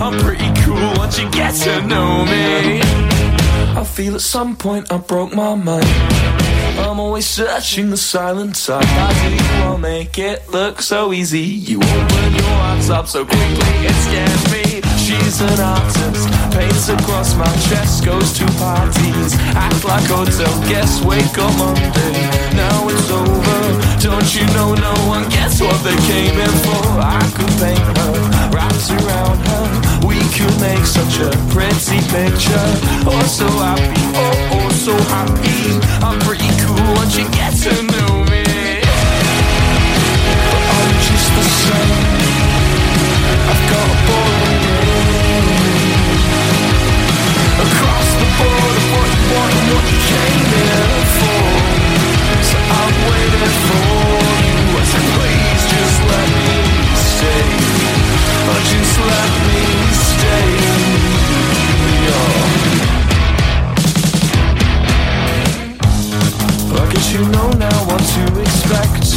I'm 0.03 0.19
pretty 0.25 0.51
cool 0.63 0.93
once 0.97 1.19
you 1.19 1.31
get 1.31 1.55
to 1.65 1.87
know 1.87 2.25
me. 2.25 2.81
I 3.81 3.85
feel 3.85 4.15
at 4.15 4.21
some 4.21 4.57
point 4.57 4.93
I 4.93 4.99
broke 4.99 5.33
my 5.35 5.55
mind. 5.55 6.50
I'm 6.79 6.99
always 6.99 7.27
searching 7.27 7.91
the 7.91 7.97
silent 7.97 8.57
side. 8.57 8.85
You 9.33 9.65
all 9.65 9.79
make 9.79 10.19
it 10.19 10.49
look 10.51 10.83
so 10.83 11.13
easy? 11.13 11.41
You 11.41 11.79
open 11.79 12.35
your 12.35 12.55
eyes 12.69 12.91
up 12.91 13.07
so 13.07 13.25
quickly, 13.25 13.73
it 13.87 13.97
scares 14.07 14.45
me. 14.53 14.81
She's 15.11 15.41
an 15.41 15.61
artist, 15.61 16.29
paints 16.53 16.89
across 16.89 17.35
my 17.35 17.51
chest, 17.69 18.05
goes 18.05 18.33
to 18.39 18.47
parties, 18.63 19.35
act 19.59 19.85
like 19.85 20.07
hotel 20.07 20.47
oh, 20.47 20.69
guests. 20.69 21.03
Wake 21.03 21.37
up 21.39 21.51
Monday, 21.59 22.15
now 22.55 22.89
it's 22.89 23.11
over. 23.11 23.61
Don't 23.99 24.29
you 24.35 24.45
know 24.55 24.75
no 24.75 24.95
one 25.09 25.29
gets 25.31 25.61
what 25.61 25.83
they 25.83 25.97
came 26.07 26.39
in 26.39 26.55
for? 26.67 26.83
I 27.01 27.19
could 27.35 27.53
paint 27.59 27.87
her, 27.99 28.15
wraps 28.55 28.91
around 28.91 29.39
her. 29.51 29.67
We 30.07 30.19
could 30.37 30.57
make 30.61 30.85
such 30.87 31.19
a 31.21 31.31
pretty 31.51 31.99
picture. 32.11 32.69
Oh, 33.07 33.25
so 33.27 33.47
happy, 33.47 34.03
oh, 34.15 34.59
oh, 34.59 34.69
so 34.71 34.95
happy. 35.11 35.81
I'm 36.05 36.19
pretty 36.21 36.50
cool 36.59 36.95
once 36.95 37.17
you 37.17 37.29
get 37.31 37.53
to 37.65 37.73
know 37.93 38.13
me. 38.31 38.43
But 40.51 40.63
I'm 40.77 40.93
just 41.07 41.29
the 41.37 41.45
same. 41.63 42.05
I've 43.51 43.65
got 43.73 43.87
a 43.91 43.99
Across 47.67 48.09
the 48.21 48.29
board 48.39 48.77
what 49.71 49.85
you 49.91 50.01
came 50.11 50.45
for. 51.19 51.45
So 52.49 52.57
I'm 52.79 52.95
for 53.67 54.01
you. 54.47 54.61
Please 55.15 55.63
just 55.75 55.99
let 56.11 56.29
me 56.37 56.61
stay. 56.95 57.81
Just 58.71 58.95
let 59.01 59.31
me 59.47 59.63
stay. 59.93 61.00
I 66.77 66.93
guess 66.93 67.13
you 67.13 67.25
know 67.35 67.51
now 67.59 67.79
what 67.89 67.99
to 67.99 68.41
expect. 68.41 69.17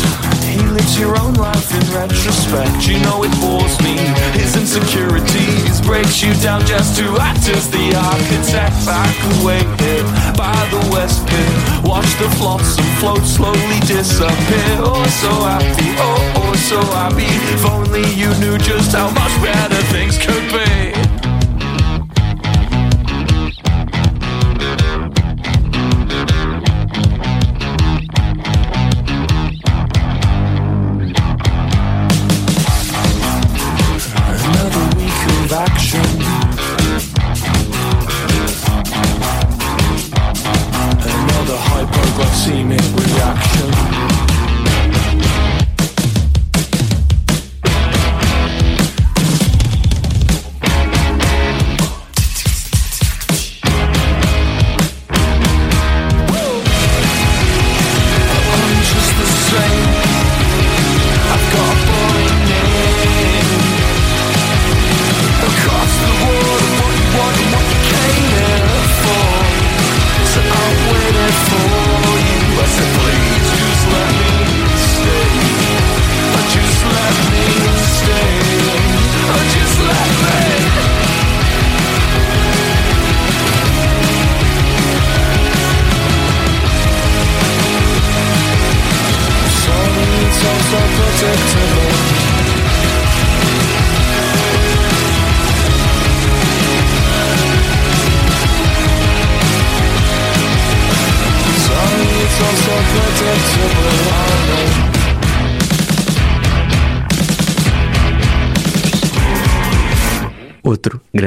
He 0.50 0.62
lives 0.70 0.98
your 0.98 1.20
own 1.20 1.34
life 1.36 1.70
in 1.74 1.86
retrospect. 1.94 2.88
You 2.88 3.00
know 3.02 3.24
it 3.24 3.34
bores 3.42 3.78
me. 3.82 3.98
His 4.34 4.56
insecurities 4.56 5.82
breaks 5.82 6.22
you 6.22 6.34
down 6.42 6.66
just 6.66 6.98
to 6.98 7.06
act 7.20 7.50
as 7.50 7.70
the 7.70 7.94
architect. 7.94 8.74
Back 8.86 9.14
away 9.38 9.62
here 9.82 10.06
by 10.34 10.58
the 10.74 10.82
west 10.90 11.26
pit. 11.28 11.54
Watch 11.84 12.10
the 12.18 12.30
flotsam 12.38 12.86
float 12.98 13.22
slowly 13.22 13.80
disappear. 13.86 14.82
Oh, 14.82 15.06
so 15.22 15.32
happy. 15.46 15.94
Oh, 16.00 16.42
oh, 16.42 16.56
so 16.56 16.80
happy. 16.98 17.30
If 17.54 17.66
only 17.66 18.06
you 18.14 18.34
knew 18.40 18.58
just 18.58 18.96
how 18.96 19.10
much 19.12 19.34
better 19.46 19.82
things 19.94 20.18
could 20.18 20.33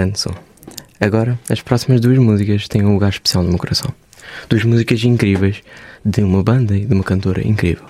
grande 0.07 0.21
som. 0.21 0.35
Agora, 1.01 1.39
as 1.51 1.61
próximas 1.61 2.01
duas 2.01 2.19
músicas 2.19 2.69
têm 2.69 2.85
um 2.85 2.95
lugar 2.95 3.11
especial 3.11 3.43
no 3.43 3.51
meu 3.51 3.59
coração. 3.59 3.93
Duas 4.49 4.65
músicas 4.65 5.03
incríveis 5.05 5.63
de 6.05 6.23
uma 6.23 6.43
banda 6.43 6.77
e 6.77 6.87
de 6.87 6.95
uma 6.95 7.05
cantora 7.05 7.47
incrível. 7.47 7.85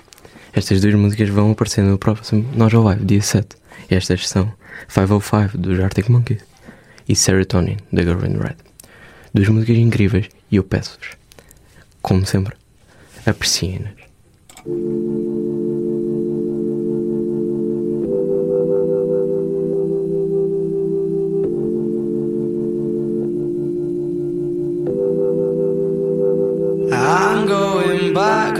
Estas 0.53 0.81
duas 0.81 0.95
músicas 0.95 1.29
vão 1.29 1.51
aparecer 1.51 1.83
no 1.83 1.97
próximo 1.97 2.45
Nós 2.55 2.73
ao 2.73 2.83
Live, 2.83 3.05
dia 3.05 3.21
7. 3.21 3.55
E 3.89 3.95
estas 3.95 4.27
são 4.27 4.51
505 4.87 5.57
dos 5.57 5.79
Arctic 5.79 6.09
Monkeys 6.09 6.41
e 7.07 7.15
Serotonin 7.15 7.77
da 7.93 8.01
Girl 8.01 8.25
in 8.25 8.37
Red. 8.37 8.57
Duas 9.33 9.47
músicas 9.47 9.77
incríveis 9.77 10.29
e 10.51 10.55
eu 10.55 10.63
peço-vos, 10.63 11.11
como 12.01 12.25
sempre, 12.25 12.55
apreciem-nas. 13.25 15.26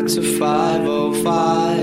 to 0.07 0.39
505. 0.39 1.75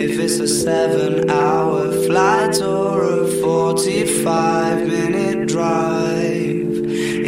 If 0.00 0.18
it's 0.18 0.38
a 0.38 0.48
seven 0.48 1.28
hour 1.28 1.92
flight 2.06 2.62
or 2.62 3.02
a 3.02 3.26
45 3.42 4.86
minute 4.88 5.48
drive, 5.48 6.72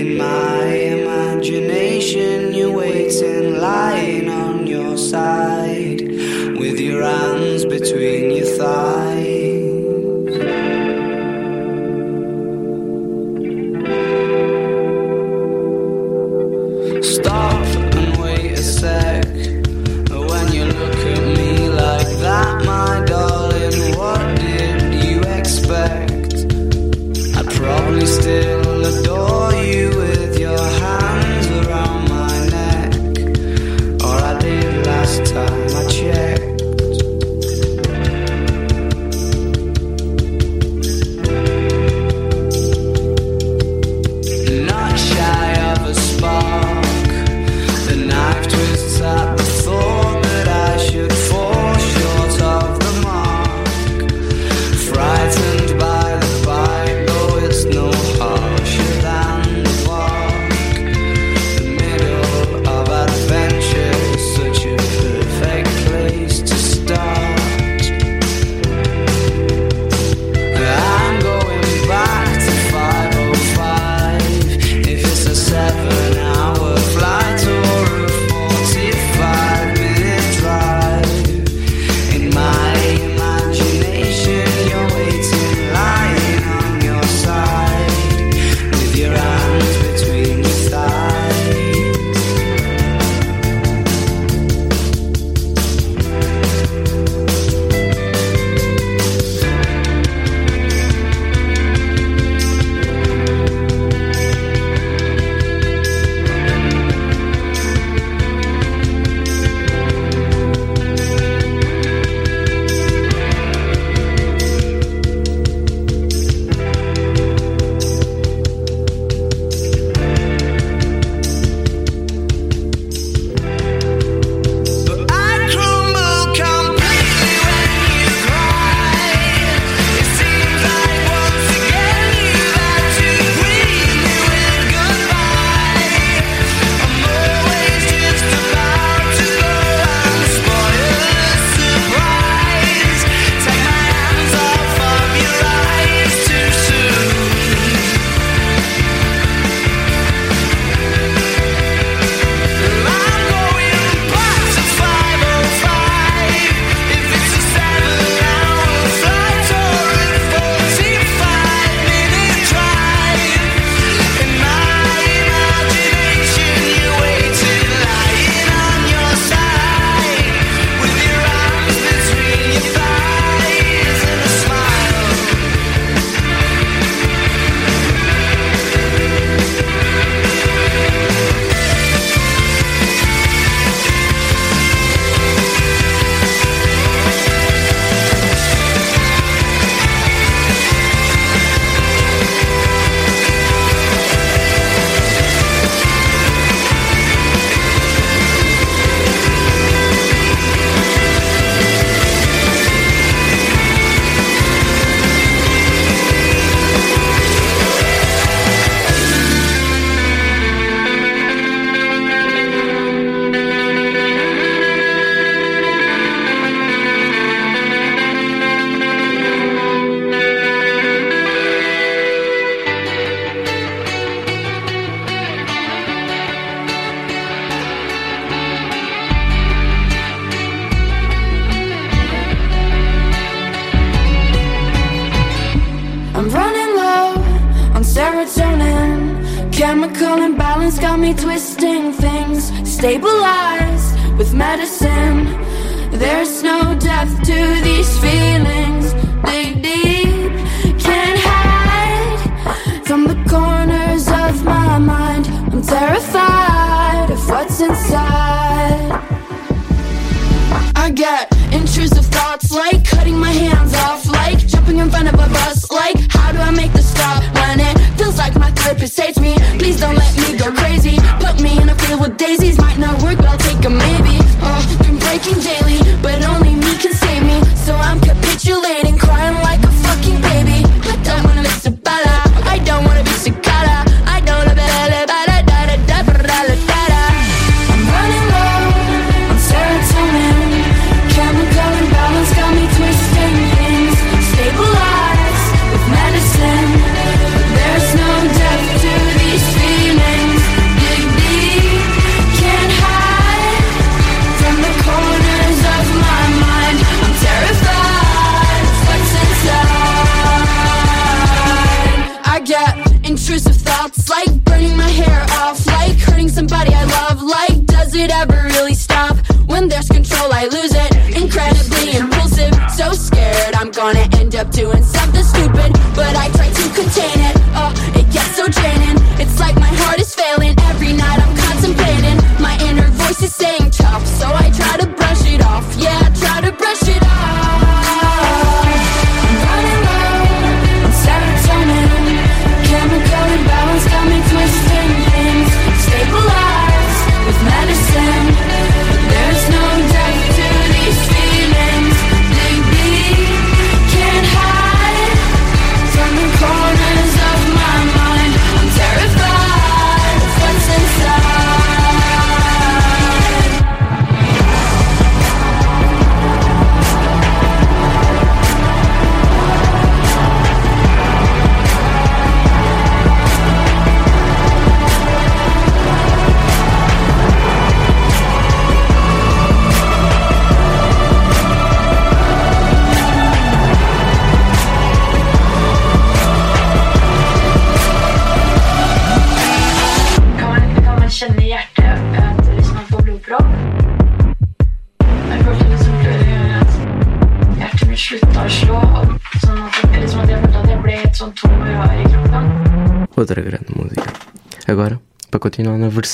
in 0.00 0.16
my 0.16 0.64
imagination, 0.64 2.54
you're 2.54 2.74
waiting, 2.74 3.58
lying 3.60 4.30
on 4.30 4.66
your 4.66 4.96
side. 4.96 5.53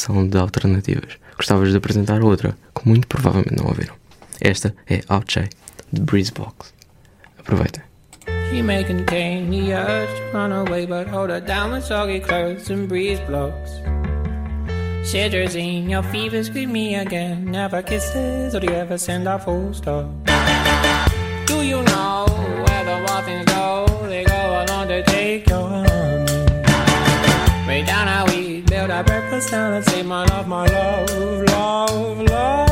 seleção 0.00 0.26
de 0.26 0.38
alternativas. 0.38 1.18
Gostavas 1.36 1.70
de 1.70 1.76
apresentar 1.76 2.22
outra, 2.22 2.56
que 2.74 2.88
muito 2.88 3.06
provavelmente 3.06 3.54
não 3.56 3.68
ouviram. 3.68 3.94
Esta 4.40 4.74
é 4.88 5.00
Outshay, 5.08 5.48
de 5.92 6.00
Breezebox. 6.00 6.72
Aproveitem. 7.38 7.82
She 8.50 8.62
may 8.62 8.84
contain 8.84 9.48
the 9.50 9.74
urge 9.74 10.12
to 10.16 10.36
run 10.36 10.52
away, 10.52 10.86
but 10.86 11.06
hold 11.08 11.30
her 11.30 11.40
down 11.40 11.72
with 11.72 11.84
soggy 11.84 12.20
clothes 12.20 12.68
and 12.70 12.88
breeze 12.88 13.20
blocks. 13.28 13.70
Cedrazine, 15.02 15.88
your 15.88 16.02
fever's 16.02 16.50
with 16.50 16.68
me 16.68 16.96
again. 16.96 17.50
Never 17.50 17.82
kisses, 17.82 18.54
or 18.54 18.60
do 18.60 18.66
you 18.66 18.74
ever 18.74 18.98
send 18.98 19.28
a 19.28 19.38
full 19.38 19.72
stop? 19.72 20.06
Do 21.46 21.62
you 21.62 21.82
know? 21.82 22.39
dance 29.40 29.52
now 29.52 29.72
and 29.72 29.84
say 29.86 30.02
my 30.02 30.24
love, 30.26 30.46
my 30.48 30.66
love, 30.66 31.10
love, 31.48 32.20
love. 32.28 32.69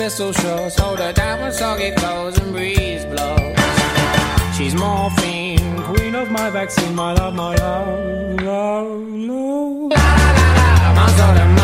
Pistol 0.00 0.32
shores. 0.32 0.78
Hold 0.78 0.98
her 0.98 1.12
down 1.12 1.42
when 1.42 1.52
soggy 1.52 1.90
clothes 1.90 2.38
and 2.38 2.52
breeze 2.52 3.04
blows. 3.04 3.54
She's 4.56 4.74
morphine, 4.74 5.82
queen 5.82 6.14
of 6.14 6.30
my 6.30 6.48
vaccine, 6.48 6.94
my 6.94 7.12
love, 7.12 7.34
my 7.34 7.54
love, 7.56 8.40
love, 8.40 8.86
love. 8.96 9.90
La 9.90 10.16
la 10.16 10.32
la, 10.32 10.54
la. 10.56 10.94
my 10.94 11.20
on 11.20 11.34
the 11.34 11.60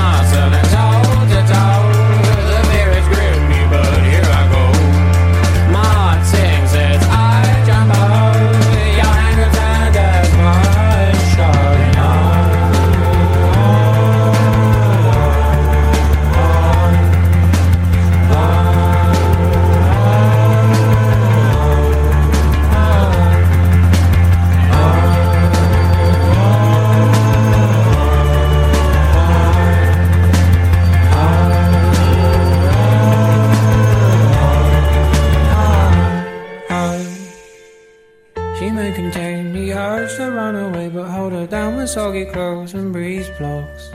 soggy 41.97 42.27
clothes 42.27 42.75
and 42.75 42.93
breeze 42.93 43.31
blocks. 43.39 43.89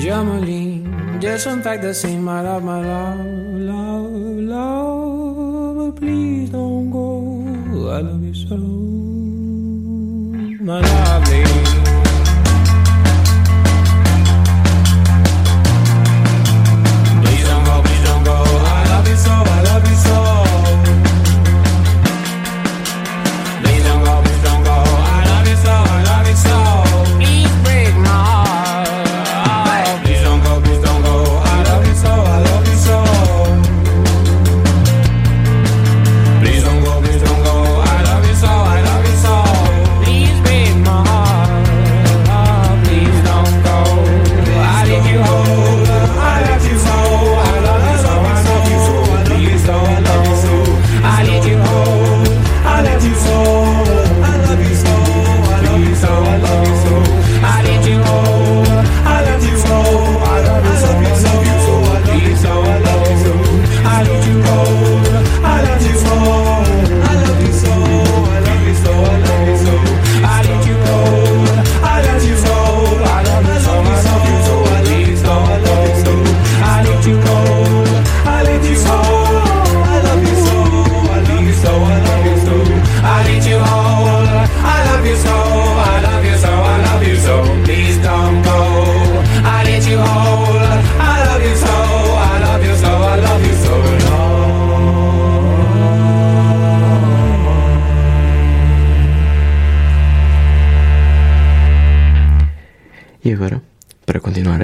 Jamaline, 0.00 1.20
fact 1.62 1.82
the 1.82 1.92
scene, 1.92 2.22
my 2.24 2.40
love, 2.40 2.64
my 2.64 2.80
love, 2.80 3.20
love, 3.70 4.10
love. 4.54 5.76
But 5.76 5.96
please 6.00 6.48
don't 6.48 6.90
go. 6.90 7.44
I 7.90 8.00
love 8.00 8.24
you 8.24 8.32
so, 8.32 8.56
my 10.64 10.80
lovely. 10.80 11.77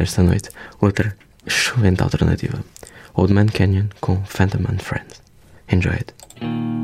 Esta 0.04 0.22
noite, 0.22 0.50
outra 0.80 1.16
excelente 1.44 2.02
alternativa: 2.02 2.62
Old 3.14 3.32
Man 3.32 3.48
Canyon 3.48 3.88
com 4.00 4.22
Phantom 4.24 4.64
and 4.68 4.78
Friends. 4.78 5.22
Enjoy 5.68 5.94
it. 5.94 6.83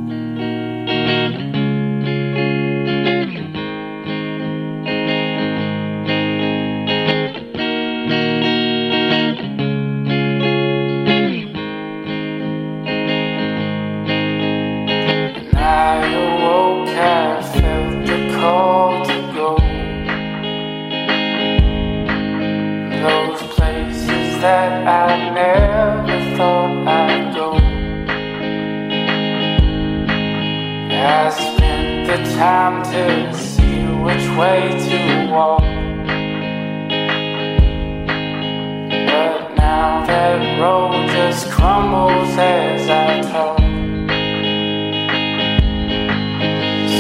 Crumbles 41.60 42.38
as 42.38 42.88
I 42.88 43.20
talk. 43.30 43.58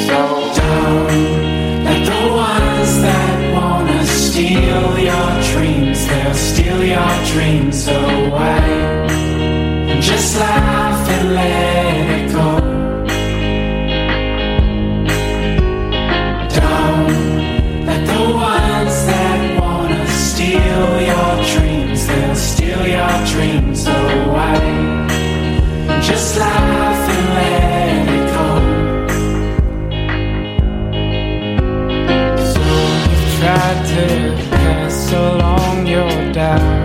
So 0.06 0.18
don't 0.58 1.84
let 1.86 2.00
the 2.10 2.22
ones 2.48 2.92
that 3.06 3.36
wanna 3.54 4.04
steal 4.04 4.98
your 5.10 5.30
dreams, 5.50 5.98
they'll 6.08 6.34
steal 6.34 6.80
your 6.94 7.14
dreams 7.32 7.88
away. 7.88 8.68
Just 10.08 10.38
laugh 10.38 11.08
and 11.08 11.34
let 11.34 12.09
away. 24.18 24.62
Just 26.02 26.38
laugh 26.38 27.08
and 27.14 27.26
let 27.38 28.08
it 28.16 28.24
go. 28.36 28.48
So 32.52 32.62
you've 33.12 33.38
to 33.94 34.06
pass 34.50 35.12
along 35.12 35.86
your 35.86 36.32
doubt. 36.32 36.80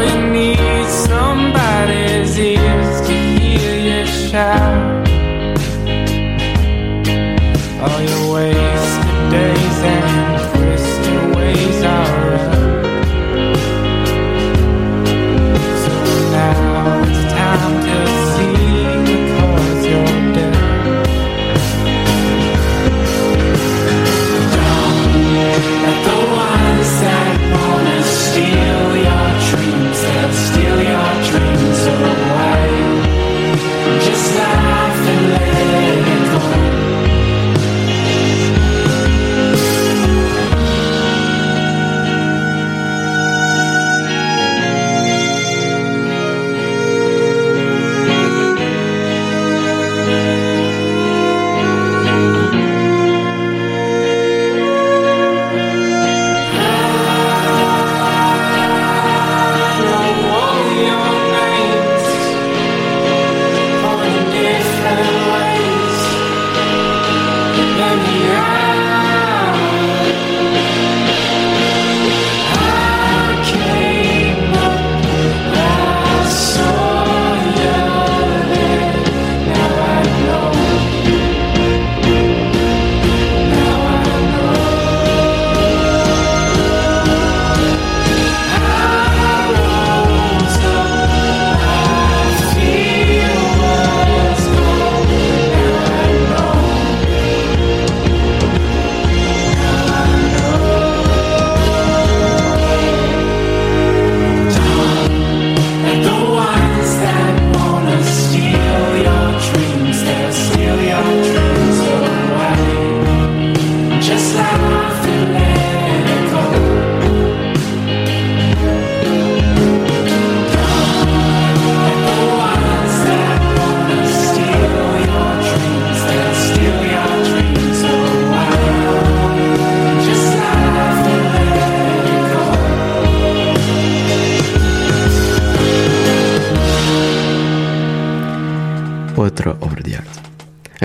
You 0.00 0.30
need 0.30 0.86
somebody's 0.86 2.38
ears 2.38 3.00
to 3.08 3.12
hear 3.12 4.00
you 4.00 4.06
shout. 4.06 4.87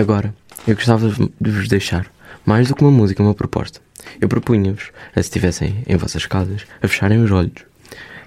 Agora, 0.03 0.35
eu 0.67 0.75
gostava 0.75 1.09
de 1.09 1.49
vos 1.49 1.69
deixar 1.69 2.11
mais 2.45 2.67
do 2.67 2.75
que 2.75 2.81
uma 2.81 2.91
música, 2.91 3.23
uma 3.23 3.33
proposta. 3.33 3.79
Eu 4.19 4.27
propunha-vos, 4.27 4.91
se 5.13 5.19
estivessem 5.21 5.81
em 5.87 5.95
vossas 5.95 6.25
casas, 6.25 6.65
a 6.81 6.89
fecharem 6.89 7.23
os 7.23 7.31
olhos, 7.31 7.63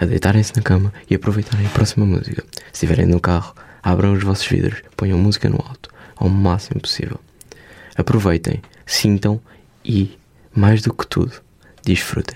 a 0.01 0.07
deitarem-se 0.07 0.57
na 0.57 0.63
cama 0.63 0.91
e 1.11 1.15
aproveitarem 1.15 1.67
a 1.67 1.69
próxima 1.69 2.07
música. 2.07 2.43
Se 2.73 2.87
estiverem 2.87 3.05
no 3.05 3.21
carro, 3.21 3.55
abram 3.83 4.15
os 4.15 4.25
vossos 4.25 4.47
vidros, 4.47 4.83
ponham 4.97 5.19
música 5.19 5.51
no 5.51 5.57
alto, 5.57 5.91
ao 6.17 6.31
máximo 6.31 6.81
possível. 6.81 7.21
Aproveitem, 7.95 8.63
sintam 8.87 9.39
e, 9.85 10.19
mais 10.55 10.81
do 10.81 10.95
que 10.95 11.07
tudo, 11.07 11.43
desfrutem. 11.85 12.36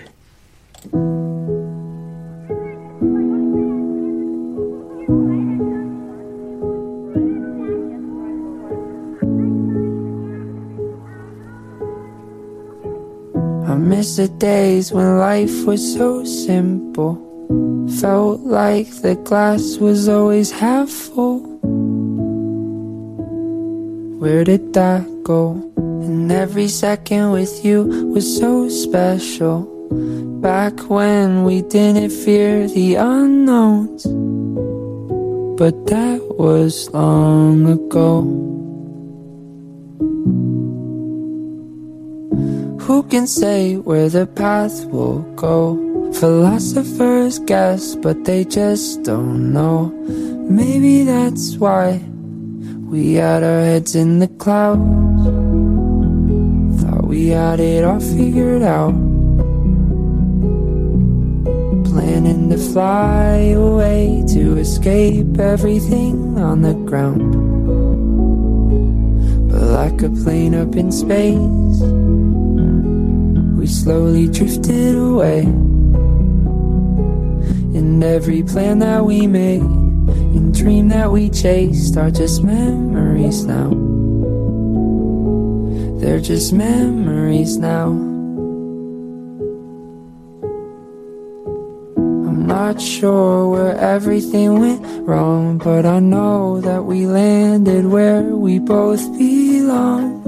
Days 14.81 14.91
when 14.91 15.17
life 15.17 15.65
was 15.65 15.81
so 15.93 16.23
simple. 16.25 17.13
Felt 17.99 18.41
like 18.41 18.89
the 19.01 19.15
glass 19.15 19.77
was 19.77 20.07
always 20.09 20.49
half 20.49 20.89
full. 20.89 21.39
Where 24.19 24.43
did 24.43 24.73
that 24.73 25.05
go? 25.23 25.53
And 25.77 26.31
every 26.31 26.67
second 26.67 27.31
with 27.31 27.63
you 27.63 27.83
was 28.13 28.25
so 28.25 28.69
special. 28.69 29.69
Back 30.41 30.89
when 30.89 31.43
we 31.43 31.61
didn't 31.61 32.09
fear 32.09 32.67
the 32.67 32.95
unknowns. 32.95 34.03
But 35.59 35.75
that 35.93 36.21
was 36.39 36.89
long 36.89 37.69
ago. 37.69 38.30
Can 43.21 43.27
say 43.27 43.75
where 43.75 44.09
the 44.09 44.25
path 44.25 44.83
will 44.85 45.21
go? 45.35 45.77
Philosophers 46.13 47.37
guess, 47.37 47.93
but 47.93 48.25
they 48.25 48.43
just 48.43 49.03
don't 49.03 49.53
know. 49.53 49.91
Maybe 50.49 51.03
that's 51.03 51.55
why 51.57 52.01
we 52.89 53.13
had 53.13 53.43
our 53.43 53.61
heads 53.61 53.93
in 53.95 54.17
the 54.17 54.27
clouds. 54.27 54.81
Thought 56.81 57.05
we 57.05 57.27
had 57.27 57.59
it 57.59 57.83
all 57.83 57.99
figured 57.99 58.63
out. 58.63 58.95
Planning 61.91 62.49
to 62.49 62.57
fly 62.57 63.53
away 63.53 64.23
to 64.29 64.57
escape 64.57 65.37
everything 65.37 66.39
on 66.39 66.63
the 66.63 66.73
ground. 66.89 67.29
But 69.51 69.61
like 69.61 70.01
a 70.01 70.09
plane 70.09 70.55
up 70.55 70.75
in 70.75 70.91
space, 70.91 72.00
we 73.61 73.67
slowly 73.67 74.27
drifted 74.27 74.95
away. 74.95 75.41
And 77.77 78.03
every 78.03 78.41
plan 78.41 78.79
that 78.79 79.05
we 79.05 79.27
made 79.27 79.61
and 79.61 80.51
dream 80.51 80.89
that 80.89 81.11
we 81.11 81.29
chased 81.29 81.95
are 81.95 82.09
just 82.09 82.43
memories 82.43 83.45
now. 83.45 83.69
They're 85.99 86.19
just 86.19 86.53
memories 86.53 87.57
now. 87.57 87.89
I'm 92.29 92.47
not 92.47 92.81
sure 92.81 93.47
where 93.51 93.77
everything 93.77 94.59
went 94.59 95.07
wrong, 95.07 95.59
but 95.59 95.85
I 95.85 95.99
know 95.99 96.61
that 96.61 96.85
we 96.85 97.05
landed 97.05 97.85
where 97.85 98.23
we 98.23 98.57
both 98.57 99.05
belong. 99.19 100.20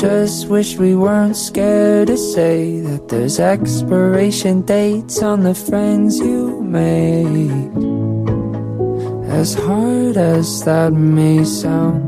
Just 0.00 0.48
wish 0.48 0.78
we 0.78 0.96
weren't 0.96 1.36
scared 1.36 2.06
to 2.08 2.16
say 2.16 2.80
that 2.80 3.06
there's 3.08 3.38
expiration 3.38 4.62
dates 4.62 5.22
on 5.22 5.42
the 5.42 5.54
friends 5.54 6.18
you 6.18 6.62
made. 6.62 7.50
As 9.28 9.52
hard 9.52 10.16
as 10.16 10.64
that 10.64 10.94
may 10.94 11.44
sound. 11.44 12.00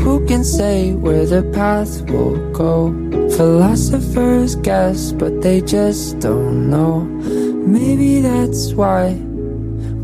Who 0.00 0.26
can 0.26 0.42
say 0.42 0.94
where 0.94 1.24
the 1.24 1.44
path 1.54 2.00
will 2.10 2.34
go? 2.50 2.90
Philosophers 3.36 4.56
guess, 4.56 5.12
but 5.12 5.40
they 5.40 5.60
just 5.60 6.18
don't 6.18 6.68
know. 6.68 7.02
Maybe 7.78 8.20
that's 8.20 8.72
why 8.72 9.12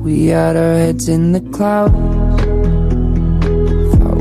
we 0.07 0.27
had 0.27 0.57
our 0.57 0.75
heads 0.75 1.09
in 1.09 1.33
the 1.33 1.41
clouds. 1.51 2.32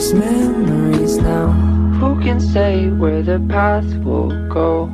Just 0.00 0.14
memories 0.14 1.18
now. 1.18 1.52
Who 2.00 2.18
can 2.24 2.40
say 2.40 2.88
where 2.88 3.22
the 3.22 3.38
path 3.50 3.84
will 4.02 4.32
go? 4.48 4.88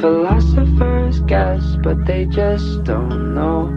Philosophers 0.00 1.18
guess, 1.26 1.64
but 1.82 2.06
they 2.06 2.26
just 2.26 2.84
don't 2.84 3.34
know. 3.34 3.68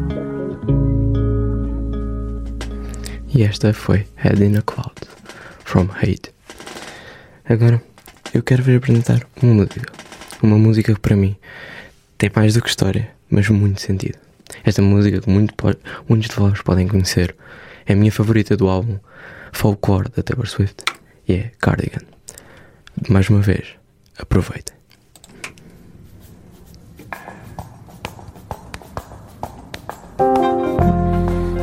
E 3.33 3.41
esta 3.41 3.73
foi 3.73 4.05
Head 4.17 4.43
in 4.43 4.57
a 4.57 4.61
Cloud, 4.61 5.01
From 5.65 5.89
Hate. 5.89 6.31
Agora, 7.49 7.81
eu 8.35 8.43
quero 8.43 8.61
vos 8.61 8.75
apresentar 8.75 9.25
uma 9.41 9.55
música. 9.55 9.91
Uma 10.43 10.59
música 10.59 10.93
que 10.93 10.99
para 10.99 11.15
mim 11.15 11.35
tem 12.19 12.29
mais 12.35 12.53
do 12.53 12.61
que 12.61 12.69
história, 12.69 13.09
mas 13.31 13.49
muito 13.49 13.81
sentido. 13.81 14.26
Esta 14.63 14.81
música 14.81 15.21
que 15.21 15.29
muito 15.29 15.53
muitos 16.07 16.29
de 16.29 16.35
vós 16.35 16.61
podem 16.61 16.87
conhecer 16.87 17.35
é 17.85 17.93
a 17.93 17.95
minha 17.95 18.11
favorita 18.11 18.55
do 18.57 18.67
álbum 18.67 18.99
Folklore 19.51 20.09
da 20.15 20.23
Taylor 20.23 20.47
Swift 20.47 20.83
e 21.27 21.33
é 21.33 21.51
Cardigan. 21.59 22.05
Mais 23.09 23.29
uma 23.29 23.41
vez, 23.41 23.75
aproveitem. 24.17 24.75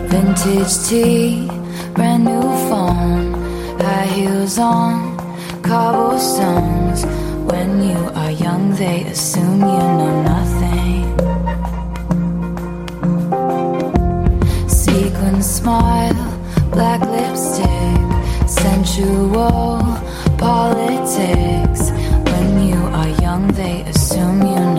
Vintage 0.08 0.88
tea, 0.88 1.48
brand 1.94 2.24
new 2.24 2.42
phone, 2.68 3.32
high 3.78 4.06
heels 4.06 4.58
on, 4.58 5.16
cobblestones. 5.62 7.04
When 7.46 7.82
you 7.82 8.10
are 8.14 8.30
young, 8.30 8.74
they 8.76 9.04
assume 9.04 9.60
you 9.60 9.66
know 9.66 10.22
nothing. 10.22 10.63
Sequin 14.94 15.42
smile, 15.42 16.14
black 16.70 17.00
lipstick, 17.00 18.48
sensual 18.48 19.80
politics. 20.38 21.90
When 22.30 22.68
you 22.68 22.80
are 23.00 23.08
young, 23.20 23.48
they 23.54 23.82
assume 23.82 24.42
you 24.42 24.54
know 24.54 24.73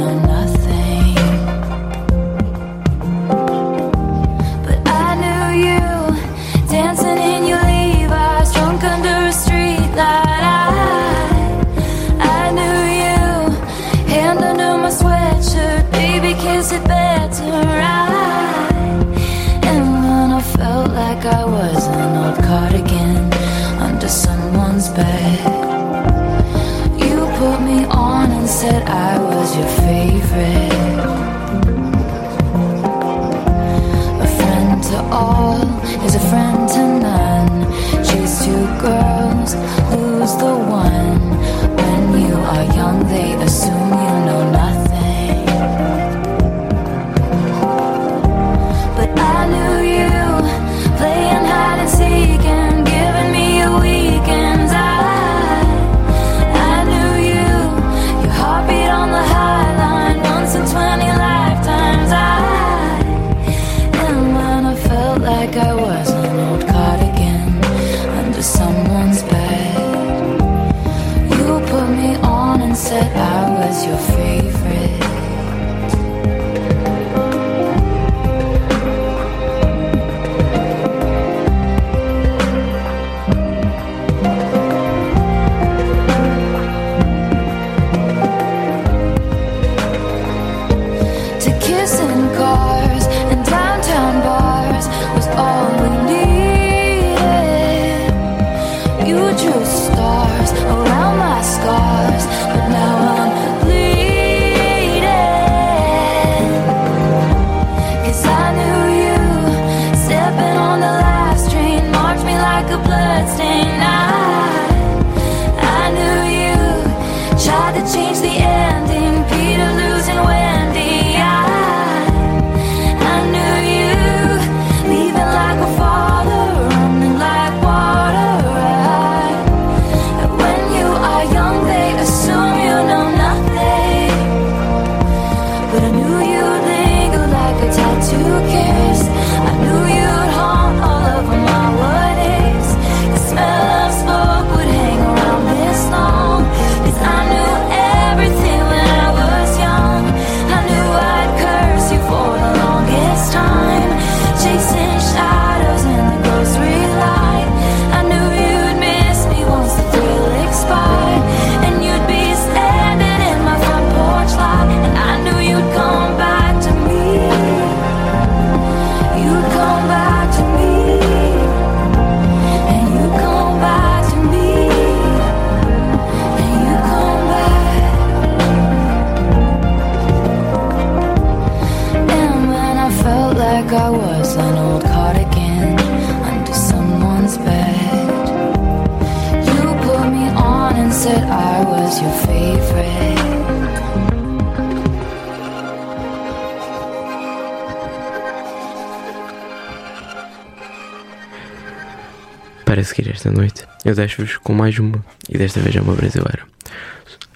eu 203.86 203.94
deixo-vos 203.94 204.38
com 204.38 204.52
mais 204.52 204.78
uma, 204.80 205.06
e 205.30 205.38
desta 205.38 205.60
vez 205.60 205.76
é 205.76 205.82
uma 205.82 205.94
brasileira. 205.94 206.44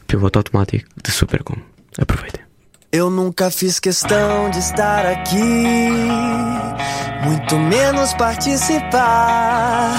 Piloto 0.08 0.40
automático 0.40 0.90
de 1.02 1.12
Supercom. 1.12 1.58
Aproveitem. 1.98 2.42
Eu 2.92 3.12
nunca 3.12 3.52
fiz 3.52 3.80
questão 3.80 4.50
de 4.50 4.58
estar 4.58 5.06
aqui, 5.06 5.92
muito 7.24 7.56
menos 7.56 8.16
participar. 8.16 9.94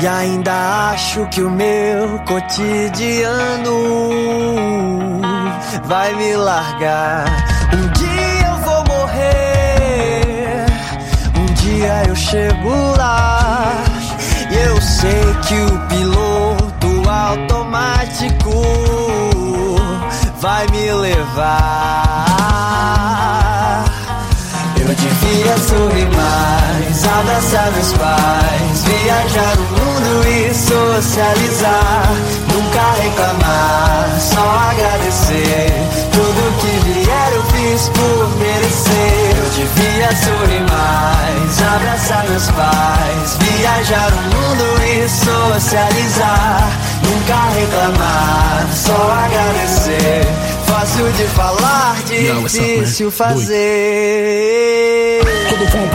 E 0.00 0.06
ainda 0.06 0.90
acho 0.90 1.28
que 1.28 1.42
o 1.42 1.50
meu 1.50 2.18
cotidiano 2.20 3.74
vai 5.84 6.14
me 6.14 6.34
largar. 6.34 7.26
Um 7.74 7.88
dia 7.92 8.48
eu 8.48 8.56
vou 8.62 8.84
morrer, 8.96 10.64
um 11.36 11.46
dia 11.54 12.04
eu 12.08 12.16
chego 12.16 12.70
lá. 12.96 13.33
Sei 15.04 15.34
que 15.42 15.60
o 15.60 15.78
piloto 15.88 16.90
automático 17.10 18.50
vai 20.40 20.66
me 20.68 20.90
levar. 20.94 22.24
Eu 24.80 24.94
devia 24.94 25.58
sorrir 25.58 26.08
mais, 26.16 27.04
abraçar 27.04 27.70
meus 27.72 27.92
pais, 27.92 28.84
viajar 28.84 29.58
o 29.58 29.60
mundo 29.72 30.26
e 30.26 30.54
socializar. 30.54 32.08
Nunca 32.50 32.92
reclamar, 33.02 34.08
só 34.18 34.40
agradecer. 34.70 35.70
Tudo 36.12 36.56
que 36.62 36.72
vier 36.88 37.30
eu 37.34 37.42
fiz 37.42 37.90
por 37.90 38.38
merecer. 38.38 39.23
Devia 39.64 40.14
sorrir 40.14 40.60
mais, 40.60 41.62
abraçar 41.62 42.28
meus 42.28 42.50
pais, 42.50 43.38
viajar 43.40 44.12
o 44.12 44.16
mundo 44.16 44.64
e 44.84 45.08
socializar. 45.08 46.68
Nunca 47.02 47.36
reclamar, 47.58 48.68
só 48.74 49.10
agradecer. 49.24 50.26
Fácil 50.66 51.10
de 51.12 51.24
falar, 51.28 51.96
difícil 52.04 53.10
fazer. 53.10 53.54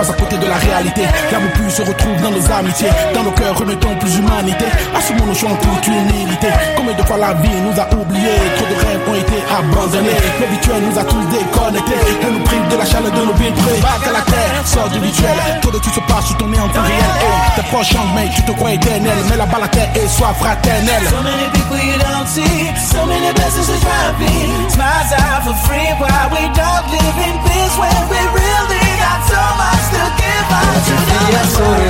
À 0.08 0.14
côté 0.14 0.38
de 0.38 0.48
la 0.48 0.56
réalité. 0.56 1.02
L'amour 1.32 1.52
plus 1.52 1.70
se 1.72 1.82
retrouve 1.82 2.16
dans 2.22 2.32
nos 2.32 2.52
amitiés. 2.52 2.90
Dans 3.14 3.24
nos 3.24 3.32
cœurs 3.32 3.58
remettons 3.58 3.96
plus 4.00 4.16
d'humanité. 4.16 4.66
Assumons 4.96 5.26
nos 5.26 5.34
choix 5.34 5.52
en 5.52 5.56
toute 5.56 5.88
humilité 5.88 6.48
Combien 6.78 6.94
de 6.94 7.04
fois 7.04 7.18
la 7.18 7.34
vie 7.34 7.60
nous 7.64 7.76
a 7.76 7.86
oubliés? 8.00 8.40
Trop 8.56 8.68
de 8.68 8.78
rêves 8.80 9.04
ont 9.10 9.16
été 9.16 9.38
abandonnés. 9.52 10.20
L'habituel 10.40 10.82
nous 10.88 10.98
a 10.98 11.04
tous 11.04 11.24
déconnectés. 11.28 12.00
Elle 12.24 12.34
nous 12.34 12.44
prive 12.44 12.68
de 12.70 12.78
la 12.78 12.86
chaleur 12.86 13.12
de 13.12 13.26
nos 13.26 13.34
vies 13.34 13.52
Back 13.82 14.08
à 14.08 14.12
la 14.12 14.22
terre, 14.22 14.62
sors 14.66 14.90
du 14.90 15.00
rituel. 15.00 15.36
Trop 15.62 15.72
de 15.72 15.80
tout 15.80 15.92
se 15.92 16.00
passe 16.02 16.28
sous 16.28 16.36
ton 16.36 16.48
nez 16.48 16.60
en 16.60 16.70
temps 16.70 16.82
réel. 16.82 17.12
Hey, 17.20 17.56
Tes 17.56 17.64
proches 17.64 17.90
changent 17.92 18.14
mais 18.16 18.30
tu 18.34 18.42
te 18.44 18.52
crois 18.54 18.72
éternel. 18.72 19.18
Mais 19.30 19.38
la 19.38 19.46
balle 19.46 19.64
à 19.64 19.68
terre 19.68 19.90
et 19.96 20.08
sois 20.08 20.34
fraternel 20.40 21.04
So 21.10 21.22
many 21.24 21.48
people 21.52 21.78
you 21.78 21.98
don't 22.00 22.28
see, 22.28 22.72
so 22.78 23.06
many 23.06 23.34
blessings 23.34 23.68
to 23.68 23.78
drop 23.84 24.16
in. 24.22 24.70
Smiles 24.70 25.12
out 25.20 25.44
for 25.44 25.56
free. 25.68 25.92
While 26.00 26.30
we 26.32 26.48
don't 26.56 26.86
live 26.88 27.18
in 27.28 27.36
peace 27.44 27.76
when 27.78 28.00
we 28.10 28.20
really 28.40 28.89
got 29.00 29.20
so 29.26 29.42
much 29.60 29.86
to 29.96 30.04
give 30.20 30.50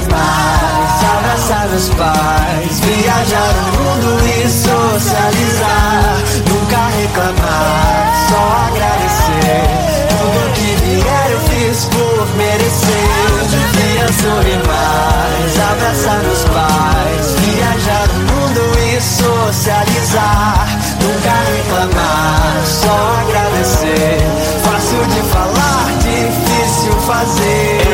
mais, 0.10 1.04
abraçar 1.04 1.68
meus 1.70 1.90
pais, 1.90 2.80
viajar 2.82 3.54
o 3.56 3.64
mundo 3.78 4.10
e 4.26 4.50
socializar. 4.50 6.16
Nunca 6.48 6.82
reclamar, 6.98 8.02
só 8.30 8.44
agradecer. 8.68 9.64
Tudo 10.20 10.54
que 10.54 10.70
vier 10.84 11.28
eu 11.32 11.40
fiz 11.50 11.86
por 11.86 12.28
merecer. 12.36 13.10
Devia 13.50 14.08
sorrir 14.14 14.62
mais, 14.68 15.52
abraçar 15.72 16.20
meus 16.24 16.44
pais, 16.46 17.26
viajar 17.40 18.08
o 18.10 18.20
mundo 18.20 18.62
e 18.80 19.02
socializar. 19.02 20.68
Nunca 21.02 21.34
reclamar, 21.56 22.62
só 22.66 22.98
agradecer. 23.22 24.20
Fácil 24.64 25.06
de 25.08 25.22
falar, 25.30 25.69
fazer. 27.10 27.89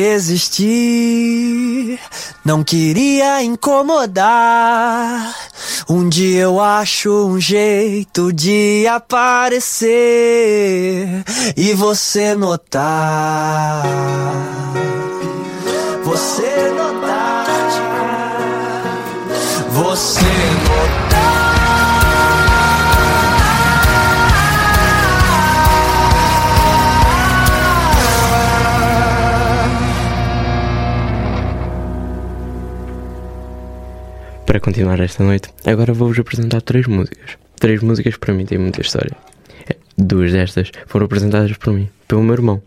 Existir. 0.00 1.98
Não 2.44 2.64
queria 2.64 3.42
incomodar. 3.42 5.34
Um 5.88 6.08
dia 6.08 6.42
eu 6.42 6.60
acho 6.60 7.10
um 7.26 7.40
jeito 7.40 8.32
de 8.32 8.86
aparecer 8.86 9.88
e 11.56 11.74
você 11.74 12.34
notar. 12.34 13.82
Você 16.04 16.70
notar. 16.76 17.46
Você 19.72 20.20
Para 34.60 34.66
continuar 34.74 35.00
esta 35.00 35.24
noite, 35.24 35.48
agora 35.64 35.94
vou-vos 35.94 36.18
apresentar 36.18 36.60
três 36.60 36.86
músicas. 36.86 37.38
Três 37.58 37.80
músicas 37.80 38.18
para 38.18 38.34
mim 38.34 38.44
têm 38.44 38.58
muita 38.58 38.82
história. 38.82 39.16
É, 39.66 39.74
Duas 39.96 40.32
destas 40.32 40.70
foram 40.86 41.06
apresentadas 41.06 41.56
por 41.56 41.72
mim, 41.72 41.88
pelo 42.06 42.22
meu 42.22 42.34
irmão, 42.34 42.62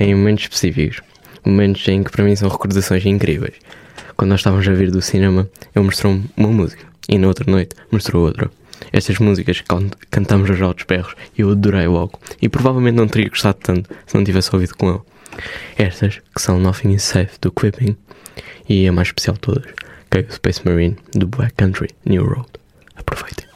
em 0.00 0.12
momentos 0.12 0.42
específicos. 0.44 1.00
Momentos 1.46 1.86
em 1.86 2.02
que 2.02 2.10
para 2.10 2.24
mim 2.24 2.34
são 2.34 2.48
recordações 2.48 3.06
incríveis. 3.06 3.54
Quando 4.16 4.30
nós 4.30 4.40
estávamos 4.40 4.66
a 4.66 4.72
vir 4.72 4.90
do 4.90 5.00
cinema, 5.00 5.48
ele 5.72 5.84
mostrou-me 5.84 6.24
uma 6.36 6.48
música 6.48 6.84
e 7.08 7.16
na 7.16 7.28
outra 7.28 7.48
noite 7.48 7.76
mostrou 7.92 8.24
outra. 8.24 8.50
Estas 8.92 9.20
músicas 9.20 9.60
can- 9.60 9.88
cantamos 10.10 10.50
aos 10.50 10.60
altos 10.60 10.84
berros 10.84 11.14
e 11.38 11.42
eu 11.42 11.50
adorei 11.52 11.86
logo. 11.86 12.18
E 12.42 12.48
provavelmente 12.48 12.96
não 12.96 13.06
teria 13.06 13.28
gostado 13.28 13.58
tanto 13.62 13.88
se 14.04 14.16
não 14.16 14.24
tivesse 14.24 14.52
ouvido 14.52 14.74
com 14.74 14.88
ele. 14.90 15.00
Estas, 15.78 16.20
que 16.34 16.42
são 16.42 16.58
Nothing 16.58 16.90
is 16.94 17.04
Safe 17.04 17.38
do 17.40 17.52
Quipping 17.52 17.96
e 18.68 18.88
a 18.88 18.92
mais 18.92 19.06
especial 19.08 19.34
de 19.34 19.40
todas, 19.42 19.70
Space 20.32 20.64
Marine 20.64 20.98
Black 21.26 21.56
Country 21.56 21.88
New 22.04 22.24
Road. 22.24 22.58
Aproveitem. 22.96 23.49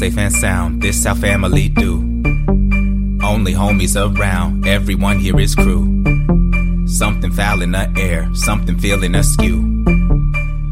Safe 0.00 0.16
and 0.16 0.32
sound, 0.32 0.80
this 0.80 1.04
our 1.04 1.14
family 1.14 1.68
do. 1.68 1.98
Only 3.22 3.52
homies 3.52 3.96
around, 4.00 4.66
everyone 4.66 5.18
here 5.18 5.38
is 5.38 5.54
crew. 5.54 5.84
Something 6.86 7.30
foul 7.30 7.60
in 7.60 7.72
the 7.72 7.92
air, 7.98 8.26
something 8.32 8.78
feeling 8.78 9.14
askew. 9.14 9.58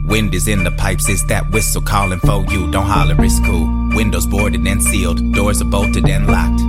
Wind 0.07 0.35
is 0.35 0.49
in 0.49 0.65
the 0.65 0.71
pipes, 0.71 1.11
it's 1.11 1.25
that 1.25 1.51
whistle 1.51 1.83
calling 1.83 2.21
for 2.21 2.43
you. 2.47 2.71
Don't 2.71 2.87
holler, 2.87 3.23
it's 3.23 3.39
cool. 3.41 3.69
Windows 3.95 4.27
boarded 4.27 4.67
and 4.67 4.83
sealed, 4.83 5.21
doors 5.35 5.61
are 5.61 5.67
bolted 5.67 6.09
and 6.09 6.27
locked. 6.27 6.63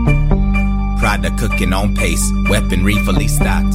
Fodder 0.99 1.31
cooking 1.39 1.71
on 1.71 1.95
pace, 1.95 2.29
weaponry 2.49 2.95
fully 3.05 3.29
stocked. 3.29 3.73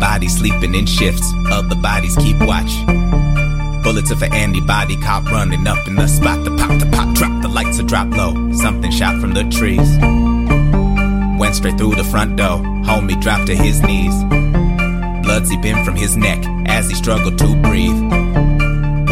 Bodies 0.00 0.36
sleeping 0.36 0.74
in 0.74 0.86
shifts, 0.86 1.32
other 1.52 1.76
bodies 1.76 2.16
keep 2.16 2.40
watch. 2.40 2.72
Bullets 3.84 4.10
of 4.10 4.20
an 4.22 4.34
antibody 4.34 4.96
cop 4.96 5.30
running 5.30 5.66
up 5.68 5.86
in 5.86 5.94
the 5.94 6.08
spot. 6.08 6.44
The 6.44 6.50
pop, 6.56 6.78
the 6.80 6.87
lights 7.62 7.80
are 7.80 7.82
drop 7.82 8.08
low. 8.10 8.52
Something 8.52 8.92
shot 8.92 9.20
from 9.20 9.32
the 9.32 9.42
trees. 9.56 9.90
Went 11.40 11.54
straight 11.56 11.76
through 11.76 11.96
the 11.96 12.04
front 12.04 12.36
door. 12.36 12.58
Homie 12.88 13.20
dropped 13.20 13.46
to 13.46 13.56
his 13.56 13.82
knees. 13.82 14.14
Blood 15.24 15.44
seeping 15.46 15.84
from 15.84 15.96
his 15.96 16.16
neck 16.16 16.40
as 16.66 16.88
he 16.88 16.94
struggled 16.94 17.36
to 17.38 17.56
breathe. 17.56 18.57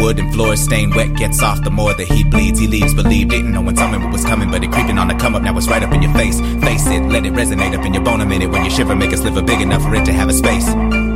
Wooden 0.07 0.31
floors 0.31 0.61
stained 0.61 0.95
wet, 0.95 1.17
gets 1.17 1.43
off 1.43 1.61
the 1.65 1.69
more 1.69 1.93
that 1.93 2.07
he 2.07 2.23
bleeds. 2.23 2.59
He 2.59 2.65
leaves, 2.65 2.93
believe, 2.93 3.27
didn't 3.27 3.51
know 3.51 3.59
when 3.59 3.75
something 3.75 4.09
was 4.09 4.23
coming, 4.23 4.49
but 4.49 4.63
it 4.63 4.71
creeping 4.71 4.97
on 4.97 5.09
the 5.09 5.15
come 5.15 5.35
up. 5.35 5.43
Now 5.43 5.57
it's 5.57 5.67
right 5.67 5.83
up 5.83 5.91
in 5.91 6.01
your 6.01 6.13
face. 6.13 6.39
Face 6.63 6.87
it, 6.87 7.03
let 7.11 7.25
it 7.25 7.33
resonate 7.33 7.77
up 7.77 7.85
in 7.85 7.93
your 7.93 8.03
bone 8.03 8.21
a 8.21 8.25
minute. 8.25 8.49
When 8.49 8.63
you 8.63 8.71
shiver, 8.71 8.95
make 8.95 9.11
a 9.11 9.17
sliver 9.17 9.41
big 9.41 9.59
enough 9.59 9.81
for 9.81 9.93
it 9.95 10.05
to 10.05 10.13
have 10.13 10.29
a 10.29 10.33
space. 10.33 10.65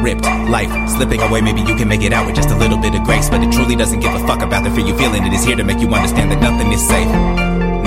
Ripped, 0.03 0.25
life 0.51 0.89
slipping 0.89 1.21
away. 1.21 1.39
Maybe 1.39 1.61
you 1.61 1.73
can 1.77 1.87
make 1.87 2.01
it 2.01 2.11
out 2.11 2.25
with 2.25 2.35
just 2.35 2.49
a 2.49 2.57
little 2.57 2.77
bit 2.77 2.93
of 2.93 3.03
grace, 3.03 3.29
but 3.29 3.41
it 3.41 3.49
truly 3.53 3.77
doesn't 3.77 4.01
give 4.01 4.13
a 4.13 4.27
fuck 4.27 4.41
about 4.41 4.65
the 4.65 4.71
fear 4.71 4.85
you 4.85 4.97
feeling. 4.97 5.25
It 5.25 5.31
is 5.31 5.45
here 5.45 5.55
to 5.55 5.63
make 5.63 5.79
you 5.79 5.87
understand 5.87 6.29
that 6.29 6.41
nothing 6.41 6.73
is 6.73 6.85
safe. 6.85 7.07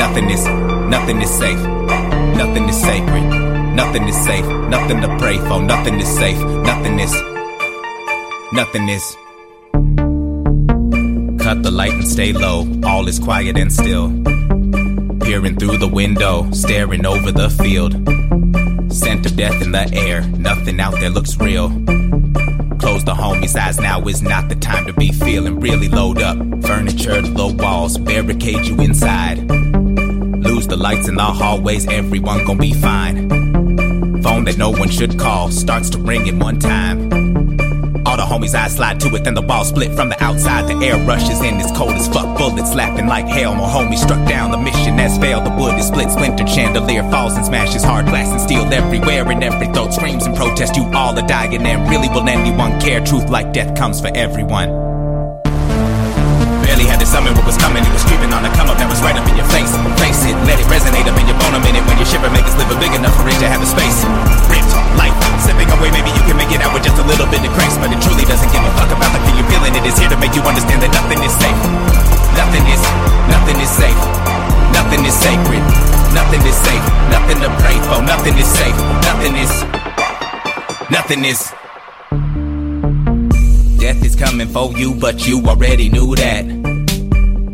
Nothing 0.00 0.30
is, 0.30 0.42
nothing 0.88 1.20
is 1.20 1.28
safe. 1.28 1.60
Nothing 2.32 2.64
is 2.66 2.80
sacred. 2.80 3.24
Nothing 3.76 4.08
is 4.08 4.16
safe. 4.24 4.46
Nothing 4.72 5.02
to 5.02 5.08
pray 5.18 5.36
for. 5.36 5.60
Nothing 5.60 6.00
is 6.00 6.08
safe. 6.08 6.40
Nothing 6.64 6.98
is. 6.98 7.12
Nothing 8.54 8.88
is. 8.88 9.23
Cut 11.44 11.62
the 11.62 11.70
light 11.70 11.92
and 11.92 12.08
stay 12.08 12.32
low. 12.32 12.66
All 12.84 13.06
is 13.06 13.18
quiet 13.18 13.58
and 13.58 13.70
still. 13.70 14.08
Peering 15.20 15.58
through 15.58 15.76
the 15.76 15.90
window, 15.92 16.50
staring 16.52 17.04
over 17.04 17.30
the 17.30 17.50
field. 17.50 17.92
Scent 18.90 19.26
of 19.26 19.36
death 19.36 19.60
in 19.60 19.70
the 19.72 19.92
air. 19.92 20.22
Nothing 20.38 20.80
out 20.80 20.94
there 20.94 21.10
looks 21.10 21.36
real. 21.36 21.68
Close 22.78 23.04
the 23.04 23.12
homie's 23.14 23.54
eyes. 23.56 23.78
Now 23.78 24.00
is 24.08 24.22
not 24.22 24.48
the 24.48 24.54
time 24.54 24.86
to 24.86 24.94
be 24.94 25.12
feeling. 25.12 25.60
Really 25.60 25.90
load 25.90 26.22
up. 26.22 26.38
Furniture, 26.64 27.20
low 27.20 27.52
walls, 27.52 27.98
barricade 27.98 28.64
you 28.64 28.80
inside. 28.80 29.36
Lose 29.46 30.66
the 30.66 30.76
lights 30.78 31.08
in 31.08 31.16
the 31.16 31.22
hallways. 31.22 31.86
Everyone 31.88 32.46
gon' 32.46 32.56
be 32.56 32.72
fine. 32.72 33.28
Phone 34.22 34.44
that 34.44 34.56
no 34.56 34.70
one 34.70 34.88
should 34.88 35.18
call 35.18 35.50
starts 35.50 35.90
to 35.90 35.98
ring 35.98 36.26
at 36.26 36.36
one 36.36 36.58
time. 36.58 37.23
The 38.24 38.30
homies' 38.32 38.54
I 38.54 38.68
slide 38.68 39.00
to 39.00 39.14
it, 39.16 39.24
then 39.24 39.34
the 39.34 39.42
wall 39.42 39.66
split 39.66 39.92
from 39.92 40.08
the 40.08 40.16
outside. 40.24 40.66
The 40.66 40.72
air 40.86 40.96
rushes 41.04 41.42
in, 41.42 41.60
it's 41.60 41.70
cold 41.76 41.92
as 41.92 42.08
fuck. 42.08 42.38
Bullets 42.38 42.72
slapping 42.72 43.06
like 43.06 43.26
hell. 43.28 43.54
More 43.54 43.68
homies 43.68 44.00
struck 44.00 44.26
down. 44.26 44.50
The 44.50 44.56
mission 44.56 44.96
has 44.96 45.18
failed. 45.18 45.44
The 45.44 45.50
wood 45.50 45.76
is 45.78 45.88
split, 45.88 46.10
splintered. 46.10 46.48
Chandelier 46.48 47.02
falls 47.10 47.36
and 47.36 47.44
smashes. 47.44 47.84
Hard 47.84 48.06
glass 48.06 48.32
and 48.32 48.40
steel 48.40 48.64
everywhere. 48.72 49.28
And 49.30 49.44
every 49.44 49.66
throat 49.74 49.92
screams 49.92 50.24
in 50.24 50.34
protest. 50.34 50.74
You 50.74 50.84
all 50.94 51.12
are 51.18 51.26
dying, 51.26 51.60
and 51.66 51.90
really 51.90 52.08
will 52.08 52.26
anyone 52.26 52.80
care? 52.80 53.04
Truth 53.04 53.28
like 53.28 53.52
death 53.52 53.76
comes 53.76 54.00
for 54.00 54.08
everyone. 54.16 54.72
Barely 56.64 56.88
had 56.88 57.00
to 57.00 57.06
summon 57.06 57.34
what 57.34 57.44
was 57.44 57.58
coming. 57.58 57.84
It 57.84 57.92
was 57.92 58.04
creeping 58.04 58.32
on 58.32 58.42
the 58.42 58.48
come 58.56 58.70
up 58.70 58.78
that 58.78 58.88
was 58.88 59.02
right 59.02 59.16
up 59.20 59.28
in 59.28 59.36
your 59.36 59.48
face. 59.52 60.03
It, 60.24 60.36
let 60.48 60.56
it 60.56 60.68
resonate 60.72 61.04
up 61.06 61.16
in 61.20 61.28
your 61.28 61.38
bone 61.38 61.54
a 61.56 61.60
minute. 61.60 61.84
When 61.84 61.96
you 62.00 62.06
shiver, 62.08 62.28
make 62.32 62.48
it 62.48 62.54
sliver 62.56 62.76
big 62.80 62.92
enough 62.96 63.14
for 63.16 63.28
it 63.28 63.38
to 63.44 63.48
have 63.48 63.60
a 63.60 63.68
space. 63.68 64.04
Ripped, 64.48 64.72
life, 64.96 65.14
slipping 65.44 65.68
away. 65.68 65.92
Maybe 65.92 66.10
you 66.16 66.24
can 66.24 66.36
make 66.40 66.52
it 66.52 66.64
out 66.64 66.72
with 66.72 66.84
just 66.84 66.96
a 66.96 67.06
little 67.06 67.28
bit 67.28 67.44
of 67.44 67.52
grace. 67.52 67.76
But 67.76 67.92
it 67.92 68.00
truly 68.00 68.24
doesn't 68.24 68.48
give 68.48 68.64
a 68.64 68.72
fuck 68.80 68.88
about 68.92 69.12
the 69.12 69.20
fear 69.28 69.36
you're 69.38 69.50
feeling. 69.52 69.76
It 69.76 69.84
is 69.84 69.96
here 70.00 70.08
to 70.08 70.18
make 70.18 70.32
you 70.32 70.42
understand 70.44 70.80
that 70.80 70.92
nothing 70.96 71.20
is 71.20 71.34
safe. 71.36 71.60
Nothing 72.34 72.64
is, 72.72 72.82
nothing 73.30 73.58
is 73.60 73.70
safe. 73.70 74.00
Nothing 74.74 75.04
is 75.06 75.14
sacred. 75.14 75.62
Nothing 76.14 76.42
is 76.46 76.56
safe. 76.56 76.84
Nothing 77.10 77.38
to 77.42 77.50
pray 77.62 77.78
for. 77.86 78.02
Nothing 78.02 78.36
is 78.38 78.46
safe. 78.46 78.76
Nothing 79.06 79.34
is, 79.36 79.52
nothing 80.90 81.24
is. 81.24 81.52
Death 83.78 84.04
is 84.04 84.16
coming 84.16 84.48
for 84.48 84.72
you, 84.72 84.94
but 84.94 85.26
you 85.26 85.42
already 85.46 85.90
knew 85.90 86.14
that. 86.16 86.63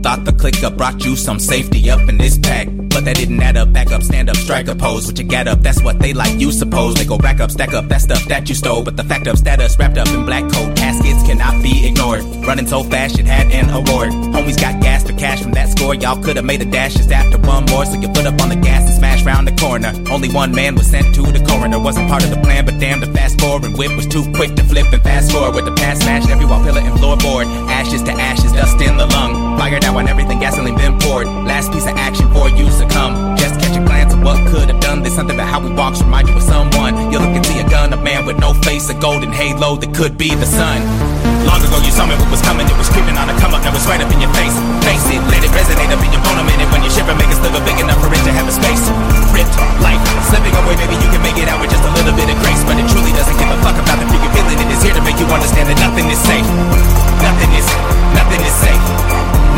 Thought 0.02 0.24
the 0.24 0.32
clicker 0.32 0.70
brought 0.70 1.05
you 1.05 1.14
some 1.14 1.39
safety 1.39 1.90
up 1.90 2.09
in 2.09 2.16
this 2.16 2.39
pack. 2.39 2.80
But 3.01 3.06
that 3.06 3.16
didn't 3.16 3.40
add 3.40 3.56
up, 3.56 3.72
back 3.72 3.93
up, 3.93 4.02
stand 4.02 4.28
up, 4.28 4.36
strike 4.36 4.68
a 4.68 4.74
pose. 4.74 5.06
What 5.06 5.18
you 5.18 5.24
get 5.24 5.48
up, 5.48 5.60
that's 5.60 5.82
what 5.82 5.98
they 6.01 6.12
like, 6.12 6.39
you 6.39 6.52
suppose. 6.52 6.97
They 6.97 7.06
go 7.06 7.16
back 7.16 7.40
up, 7.40 7.51
stack 7.51 7.72
up 7.72 7.89
that 7.89 8.02
stuff 8.02 8.22
that 8.27 8.47
you 8.47 8.55
stole. 8.55 8.85
But 8.85 8.98
the 8.98 9.05
fact 9.05 9.27
of 9.27 9.39
status 9.39 9.78
wrapped 9.78 9.97
up 9.97 10.06
in 10.09 10.27
black 10.27 10.43
coat 10.52 10.77
caskets 10.77 11.22
cannot 11.27 11.62
be 11.62 11.89
ignored. 11.89 12.22
Running 12.44 12.66
so 12.66 12.82
fast, 12.82 13.18
it 13.18 13.24
had 13.24 13.51
an 13.52 13.70
award. 13.70 14.10
Homies 14.36 14.60
got 14.60 14.82
gas 14.82 15.02
for 15.02 15.14
cash 15.14 15.40
from 15.40 15.52
that 15.52 15.70
score. 15.70 15.94
Y'all 15.94 16.22
could 16.22 16.36
have 16.36 16.44
made 16.44 16.60
a 16.60 16.66
dash 16.66 16.93
just 16.93 17.10
after 17.10 17.39
one 17.39 17.64
more. 17.70 17.86
So 17.86 17.94
you 17.98 18.09
put 18.09 18.27
up 18.27 18.39
on 18.43 18.51
the 18.51 18.56
gas 18.56 18.85
and 18.85 18.94
smash 18.94 19.24
round 19.24 19.48
the 19.48 19.56
corner. 19.56 19.94
Only 20.10 20.28
one 20.28 20.55
man 20.55 20.74
was 20.74 20.86
sent 20.86 21.14
to 21.14 21.22
the 21.22 21.43
coroner. 21.48 21.81
Wasn't 21.81 22.06
part 22.06 22.22
of 22.22 22.28
the 22.28 22.40
plan, 22.43 22.66
but 22.66 22.78
damn, 22.78 23.01
the 23.01 23.06
fast 23.06 23.40
forward 23.40 23.78
whip 23.78 23.97
was 23.97 24.09
too 24.09 24.31
quick 24.35 24.55
to 24.56 24.62
flip 24.64 24.93
and 24.93 25.02
fast 25.02 25.32
forward. 25.32 25.55
With 25.55 25.64
the 25.64 25.72
past 25.72 26.02
smashed 26.02 26.28
every 26.28 26.44
wall, 26.44 26.62
pillar, 26.62 26.82
and 26.82 27.01
floorboard. 27.01 27.47
Ashes 27.70 28.02
to 28.02 28.12
ashes, 28.12 28.52
dust 28.52 28.78
in 28.82 28.98
the 28.98 29.06
lung. 29.06 29.56
Fired 29.56 29.86
out 29.86 29.94
when 29.94 30.06
everything 30.06 30.39
gasoline 30.39 30.77
been 30.77 30.98
poured. 30.98 31.27
Last 31.27 31.72
piece 31.72 31.86
of 31.86 31.97
action 31.97 32.31
for 32.35 32.51
you 32.51 32.68
succumb. 32.91 33.37
Just 33.39 33.55
catch 33.62 33.77
a 33.79 33.83
glance 33.87 34.12
of 34.12 34.23
what 34.23 34.39
could 34.51 34.69
have 34.69 34.81
done. 34.81 35.03
There's 35.03 35.15
something 35.15 35.37
about 35.37 35.49
how 35.49 35.61
we 35.62 35.71
walk 35.73 35.95
remind 36.01 36.29
you 36.29 36.37
of 36.37 36.43
someone. 36.43 36.95
You 37.12 37.19
look 37.23 37.35
and 37.35 37.47
see 37.47 37.59
a 37.61 37.69
gun, 37.69 37.93
a 37.93 37.97
man 37.97 38.27
with 38.27 38.39
no 38.39 38.53
face, 38.67 38.91
a 38.91 38.95
golden 38.99 39.31
halo 39.31 39.77
that 39.77 39.95
could 39.95 40.19
be 40.19 40.35
the 40.35 40.47
sun. 40.47 40.83
Long 41.47 41.62
ago 41.62 41.79
you 41.83 41.91
saw 41.95 42.07
me 42.07 42.15
what 42.19 42.31
was 42.31 42.43
coming, 42.43 42.67
it 42.67 42.79
was 42.79 42.91
creeping 42.91 43.17
on 43.17 43.31
a 43.31 43.35
come 43.41 43.55
up 43.55 43.62
that 43.62 43.73
was 43.73 43.87
right 43.87 44.01
up 44.03 44.11
in 44.12 44.21
your 44.21 44.33
face. 44.35 44.55
Face 44.85 45.07
it, 45.11 45.23
let 45.31 45.43
it 45.43 45.51
resonate 45.55 45.91
up 45.91 46.03
in 46.03 46.11
your 46.12 46.23
bone 46.27 46.39
a 46.39 46.47
minute 46.47 46.69
when 46.71 46.83
you 46.85 46.91
shiver, 46.91 47.15
make 47.17 47.31
a 47.31 47.37
sliver 47.39 47.62
big 47.65 47.79
enough 47.81 47.99
for 48.03 48.11
it 48.11 48.23
to 48.27 48.33
have 48.35 48.47
a 48.47 48.55
space. 48.55 48.85
Ripped, 49.33 49.55
life, 49.81 50.03
slipping 50.29 50.55
away, 50.62 50.75
maybe 50.79 50.99
you 50.99 51.11
can 51.11 51.23
make 51.23 51.39
it 51.39 51.49
out 51.49 51.59
with 51.62 51.71
just 51.73 51.85
a 51.87 51.93
little 51.97 52.15
bit 52.15 52.29
of 52.29 52.37
grace, 52.43 52.62
but 52.67 52.77
it 52.77 52.87
truly 52.91 53.15
doesn't 53.15 53.37
give 53.39 53.51
a 53.51 53.59
fuck 53.65 53.79
about 53.79 53.99
the 53.99 54.07
fear 54.11 54.31
feeling. 54.35 54.59
It 54.59 54.71
is 54.75 54.83
here 54.83 54.95
to 54.95 55.03
make 55.03 55.19
you 55.19 55.27
understand 55.31 55.71
that 55.71 55.79
nothing 55.81 56.07
is 56.11 56.21
safe. 56.21 56.47
Nothing 57.25 57.51
is, 57.57 57.67
nothing 58.15 58.43
is 58.43 58.55
safe. 58.61 58.85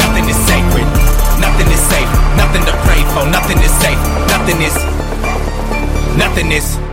Nothing 0.01 0.25
is 0.29 0.39
sacred. 0.49 1.32
Nothing 1.63 1.79
is 1.79 1.91
safe. 1.91 2.09
Nothing 2.37 2.65
to 2.67 2.73
pray 2.83 3.03
for. 3.15 3.25
Nothing 3.31 3.59
is 3.59 3.71
safe. 3.79 3.99
Nothing 4.27 4.63
is, 4.63 4.75
nothing 6.19 6.51
is. 6.51 6.92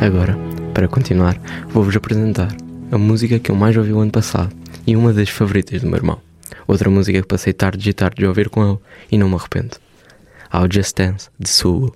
Agora, 0.00 0.38
para 0.72 0.86
continuar, 0.86 1.36
vou-vos 1.68 1.96
apresentar 1.96 2.54
a 2.92 2.96
música 2.96 3.40
que 3.40 3.50
eu 3.50 3.56
mais 3.56 3.76
ouvi 3.76 3.92
o 3.92 3.98
ano 3.98 4.12
passado 4.12 4.54
e 4.86 4.94
uma 4.94 5.12
das 5.12 5.28
favoritas 5.28 5.82
do 5.82 5.88
meu 5.88 5.96
irmão. 5.96 6.20
Outra 6.68 6.88
música 6.88 7.20
que 7.20 7.26
passei 7.26 7.52
tarde 7.52 7.90
e 7.90 7.92
tarde 7.92 8.18
de 8.18 8.26
ouvir 8.26 8.48
com 8.48 8.64
ele 8.64 8.78
e 9.10 9.18
não 9.18 9.28
me 9.28 9.34
arrependo. 9.34 9.76
Ao 10.50 10.70
Just 10.70 10.96
Dance, 10.96 11.28
de 11.38 11.48
Sulu. 11.48 11.94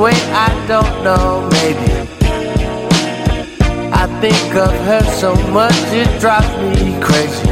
Way, 0.00 0.12
I 0.32 0.48
don't 0.66 1.04
know, 1.04 1.46
maybe. 1.52 1.92
I 3.92 4.06
think 4.22 4.54
of 4.54 4.72
her 4.88 5.04
so 5.18 5.34
much, 5.50 5.74
it 5.92 6.08
drives 6.18 6.48
me 6.56 6.98
crazy. 7.00 7.50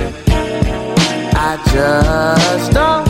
I 1.36 1.60
just 1.72 2.72
don't 2.72 3.07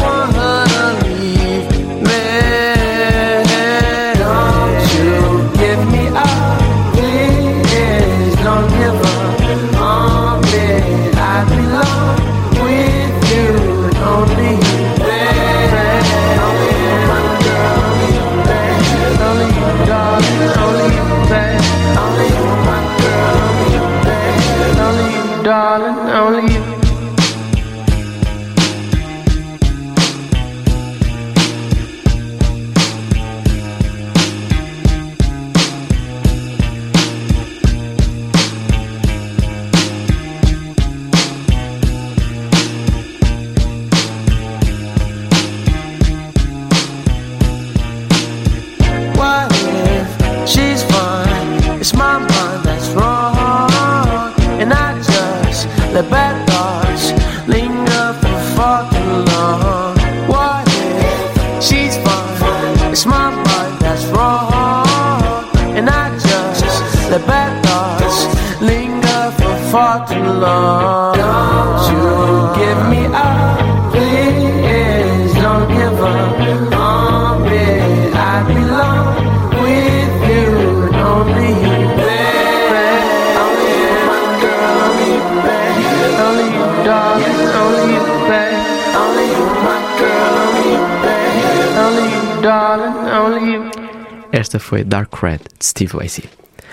Esta 94.48 94.58
foi 94.58 94.82
Dark 94.82 95.14
Red 95.22 95.40
de 95.58 95.66
Steve 95.66 95.94
Lacy. 95.94 96.24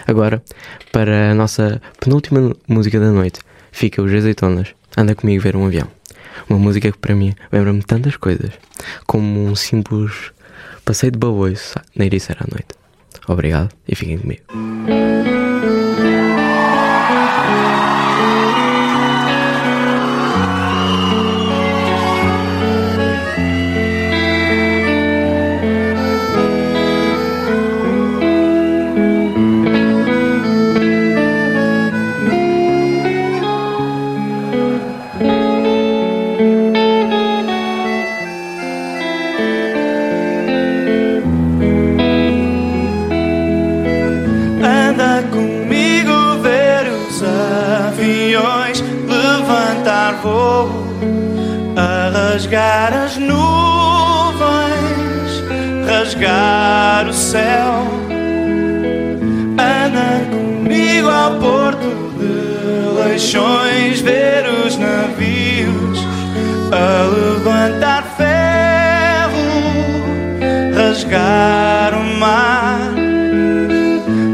Agora, 0.08 0.42
para 0.94 1.32
a 1.32 1.36
nossa 1.36 1.82
penúltima 2.00 2.56
música 2.70 2.98
da 3.02 3.12
noite, 3.12 3.42
fica 3.70 4.02
os 4.02 4.14
Azeitonas. 4.14 4.70
Anda 4.96 5.14
comigo 5.14 5.44
ver 5.44 5.58
um 5.58 5.66
avião. 5.66 5.90
Uma 6.50 6.58
música 6.58 6.90
que 6.90 6.98
para 6.98 7.14
mim 7.14 7.36
lembra-me 7.52 7.84
tantas 7.84 8.16
coisas, 8.16 8.52
como 9.06 9.46
um 9.46 9.54
simples 9.58 10.32
passeio 10.86 11.12
de 11.12 11.20
baboiço 11.20 11.78
na 11.94 12.06
Ericeira 12.06 12.46
à 12.46 12.48
noite. 12.50 12.70
Obrigado 13.28 13.72
e 13.86 13.94
fiquem 13.94 14.20
comigo. 14.20 14.44
Rasgar 52.86 52.94
as 52.94 53.18
nuvens, 53.18 53.44
rasgar 55.88 57.08
o 57.08 57.14
céu. 57.14 57.88
Anda 59.58 60.26
comigo 60.30 61.10
ao 61.10 61.40
porto 61.40 62.14
de 62.20 63.04
Leixões 63.04 64.02
ver 64.02 64.46
os 64.66 64.78
navios 64.78 66.00
a 66.72 67.06
levantar 67.06 68.04
ferro, 68.18 69.48
rasgar 70.76 71.94
o 71.94 72.04
mar. 72.20 72.92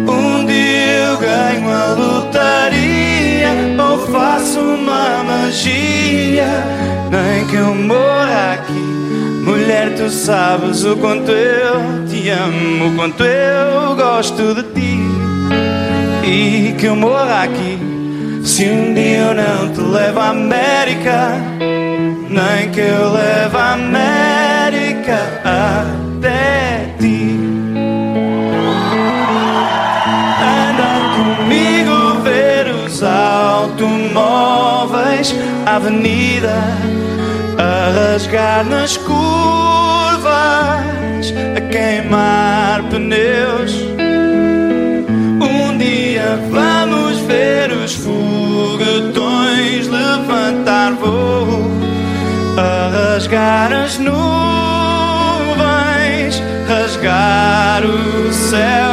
Um 0.07 0.45
dia 0.45 1.07
eu 1.07 1.18
ganho 1.18 1.69
a 1.69 1.94
lotaria 1.94 3.52
ou 3.80 3.98
faço 4.07 4.60
uma 4.60 5.23
magia. 5.23 6.80
Nem 7.11 7.45
que 7.47 7.57
eu 7.57 7.75
morra 7.75 8.53
aqui, 8.53 8.71
mulher, 8.71 9.93
tu 9.97 10.09
sabes 10.09 10.85
o 10.85 10.95
quanto 10.95 11.29
eu 11.29 12.05
te 12.07 12.29
amo, 12.29 12.88
o 12.88 12.95
quanto 12.95 13.25
eu 13.25 13.93
gosto 13.97 14.55
de 14.55 14.63
ti. 14.63 14.97
E 16.23 16.73
que 16.79 16.85
eu 16.85 16.95
morra 16.95 17.43
aqui, 17.43 17.77
se 18.45 18.63
um 18.69 18.93
dia 18.93 19.17
eu 19.17 19.33
não 19.35 19.73
te 19.73 19.81
levo 19.81 20.21
à 20.21 20.29
América, 20.29 21.35
nem 22.29 22.71
que 22.71 22.79
eu 22.79 23.11
leve 23.11 23.57
a 23.57 23.73
América 23.73 25.19
até 25.43 26.95
ti. 26.97 27.38
Anda 30.47 30.88
comigo 31.17 32.21
ver 32.21 32.67
os 32.73 33.03
automóveis, 33.03 34.15
avenida 35.65 37.01
a 37.57 37.91
rasgar 37.91 38.65
nas 38.65 38.98
curvas, 38.98 40.32
a 41.56 41.61
queimar 41.69 42.84
pneus. 42.90 43.73
Um 45.41 45.78
dia 45.78 46.38
vamos 46.49 47.19
ver 47.22 47.72
os 47.72 47.94
foguetões 47.95 49.88
levantar 49.88 50.94
voo, 50.94 51.72
a 52.57 52.90
rasgar 52.90 53.72
as 53.73 53.98
nuvens, 53.98 54.22
rasgar 56.68 57.84
o 57.84 58.32
céu. 58.32 58.91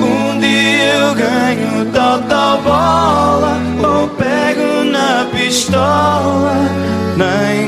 Um 0.00 0.38
dia 0.38 0.94
eu 0.94 1.14
ganho 1.14 1.86
tal, 1.92 2.18
tal 2.22 2.62
bola, 2.62 3.58
ou 3.82 4.08
pego 4.08 4.84
na 4.84 5.26
pistola, 5.32 6.54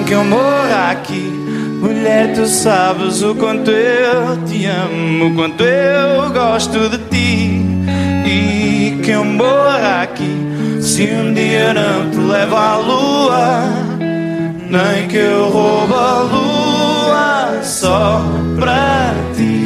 que 0.08 0.14
eu 0.14 0.24
morra 0.24 0.90
aqui. 0.92 1.30
Mulher, 1.82 2.32
tu 2.34 2.46
sabes 2.46 3.22
o 3.22 3.34
quanto 3.34 3.70
eu 3.70 4.38
te 4.46 4.64
amo, 4.64 5.26
o 5.26 5.34
quanto 5.34 5.62
eu 5.62 6.30
gosto 6.32 6.88
de 6.88 6.98
ti. 7.10 7.62
E 8.26 8.98
que 9.04 9.10
eu 9.10 9.22
morra 9.22 10.02
aqui, 10.02 10.80
se 10.80 11.04
um 11.04 11.34
dia 11.34 11.74
não 11.74 12.10
te 12.10 12.16
levo 12.16 12.56
à 12.56 12.76
lua, 12.78 13.64
nem 13.98 15.06
que 15.08 15.18
eu 15.18 15.50
roubo 15.50 15.94
a 15.94 16.20
lua 16.22 17.62
só 17.62 18.24
pra 18.58 19.12
ti. 19.36 19.57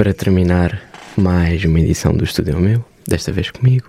Para 0.00 0.14
terminar 0.14 0.80
mais 1.14 1.62
uma 1.62 1.78
edição 1.78 2.14
do 2.14 2.24
Estúdio 2.24 2.58
Meu, 2.58 2.82
desta 3.06 3.30
vez 3.30 3.50
comigo, 3.50 3.86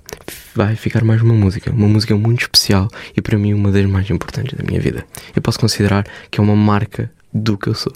vai 0.53 0.75
ficar 0.75 1.05
mais 1.05 1.21
uma 1.21 1.33
música, 1.33 1.71
uma 1.71 1.87
música 1.87 2.13
muito 2.17 2.41
especial 2.41 2.89
e 3.15 3.21
para 3.21 3.37
mim 3.37 3.53
uma 3.53 3.71
das 3.71 3.85
mais 3.85 4.09
importantes 4.09 4.57
da 4.57 4.61
minha 4.61 4.81
vida. 4.81 5.05
Eu 5.33 5.41
posso 5.41 5.57
considerar 5.57 6.05
que 6.29 6.41
é 6.41 6.43
uma 6.43 6.53
marca 6.53 7.09
do 7.33 7.57
que 7.57 7.69
eu 7.69 7.73
sou. 7.73 7.93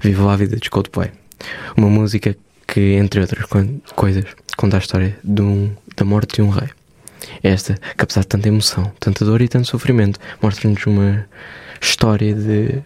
Vivo 0.00 0.28
a 0.28 0.34
vida 0.34 0.56
de 0.56 0.68
Coldplay. 0.68 1.12
Uma 1.76 1.88
música 1.88 2.36
que, 2.66 2.94
entre 2.94 3.20
outras 3.20 3.46
co- 3.46 3.68
coisas, 3.94 4.24
conta 4.56 4.78
a 4.78 4.80
história 4.80 5.16
um, 5.24 5.70
da 5.96 6.04
morte 6.04 6.34
de 6.34 6.42
um 6.42 6.48
rei. 6.48 6.70
Esta, 7.40 7.74
que 7.74 8.02
apesar 8.02 8.22
de 8.22 8.26
tanta 8.26 8.48
emoção, 8.48 8.90
tanta 8.98 9.24
dor 9.24 9.40
e 9.42 9.46
tanto 9.46 9.68
sofrimento, 9.68 10.18
mostra-nos 10.42 10.84
uma 10.86 11.24
história 11.80 12.34
de, 12.34 12.82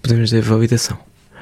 podemos 0.00 0.30
dizer, 0.30 0.40
validação. 0.42 0.96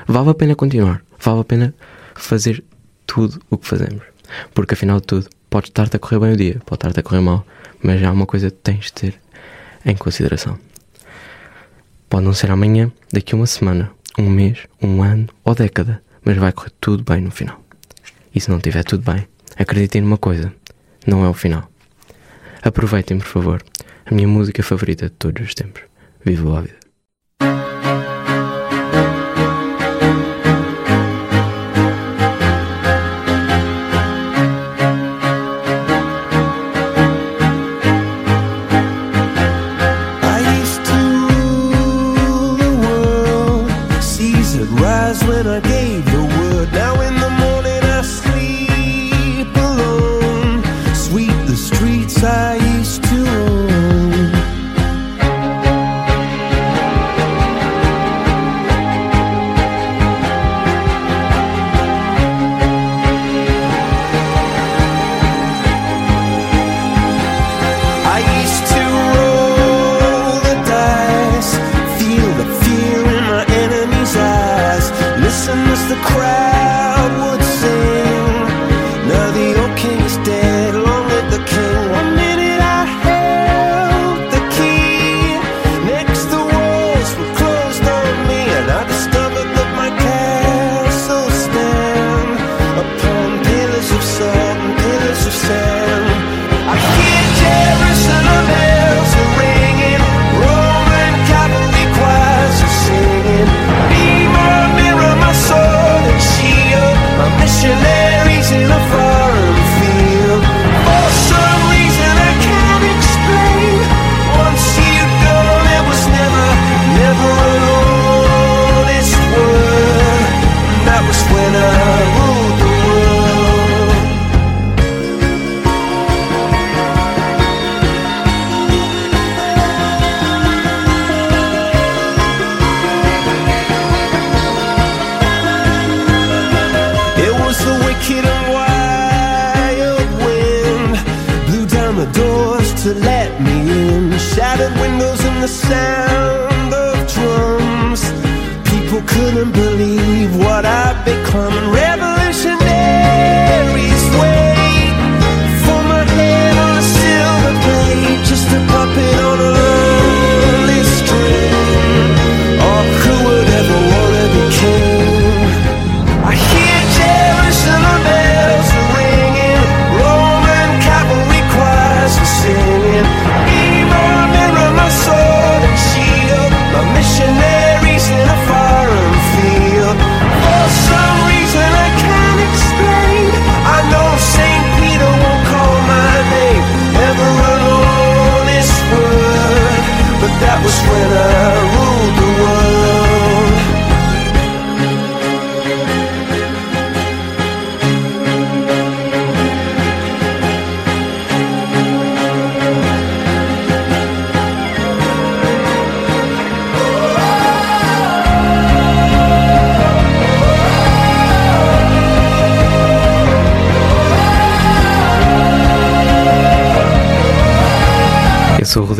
Vale 0.09 0.31
a 0.31 0.35
pena 0.35 0.55
continuar, 0.55 1.03
vale 1.19 1.41
a 1.41 1.45
pena 1.45 1.75
fazer 2.15 2.65
tudo 3.07 3.41
o 3.51 3.57
que 3.57 3.67
fazemos. 3.67 4.03
Porque 4.55 4.75
afinal 4.75 5.01
de 5.01 5.07
tudo, 5.07 5.29
pode 5.49 5.69
estar-te 5.69 5.97
a 5.97 5.99
correr 5.99 6.19
bem 6.19 6.33
o 6.33 6.37
dia, 6.37 6.61
pode 6.67 6.79
estar-te 6.79 7.01
a 7.01 7.03
correr 7.03 7.21
mal, 7.21 7.47
mas 7.83 8.03
há 8.03 8.11
uma 8.11 8.27
coisa 8.27 8.51
que 8.51 8.57
tens 8.57 8.87
de 8.87 8.93
ter 8.93 9.21
em 9.85 9.97
consideração. 9.97 10.59
Pode 12.09 12.25
não 12.25 12.33
ser 12.33 12.51
amanhã, 12.51 12.91
daqui 13.13 13.35
a 13.35 13.39
uma 13.39 13.47
semana, 13.47 13.91
um 14.19 14.29
mês, 14.29 14.59
um 14.83 15.03
ano 15.03 15.29
ou 15.45 15.55
década, 15.55 16.03
mas 16.25 16.37
vai 16.37 16.53
correr 16.53 16.73
tudo 16.81 17.05
bem 17.05 17.21
no 17.21 17.31
final. 17.31 17.61
E 18.35 18.41
se 18.41 18.51
não 18.51 18.59
estiver 18.59 18.85
tudo 18.85 19.11
bem, 19.11 19.27
acreditem 19.57 20.03
numa 20.03 20.19
coisa: 20.19 20.53
não 21.07 21.25
é 21.25 21.29
o 21.29 21.35
final. 21.35 21.71
Aproveitem, 22.63 23.19
por 23.19 23.27
favor, 23.27 23.63
a 24.05 24.15
minha 24.15 24.29
música 24.29 24.63
favorita 24.63 25.07
de 25.07 25.13
todos 25.13 25.47
os 25.47 25.55
tempos. 25.55 25.83
Viva 26.25 26.59
a 26.59 26.61
vida. 26.61 27.76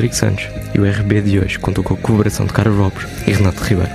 Rodrigo 0.07 0.15
Santos 0.15 0.49
e 0.73 0.79
o 0.79 0.89
RB 0.89 1.21
de 1.23 1.41
hoje 1.41 1.59
contou 1.59 1.83
com 1.83 1.95
a 1.95 1.97
colaboração 1.97 2.47
de 2.47 2.53
Carlos 2.53 2.79
Lopes 2.79 3.07
e 3.27 3.33
Renato 3.33 3.63
Ribeiro, 3.65 3.91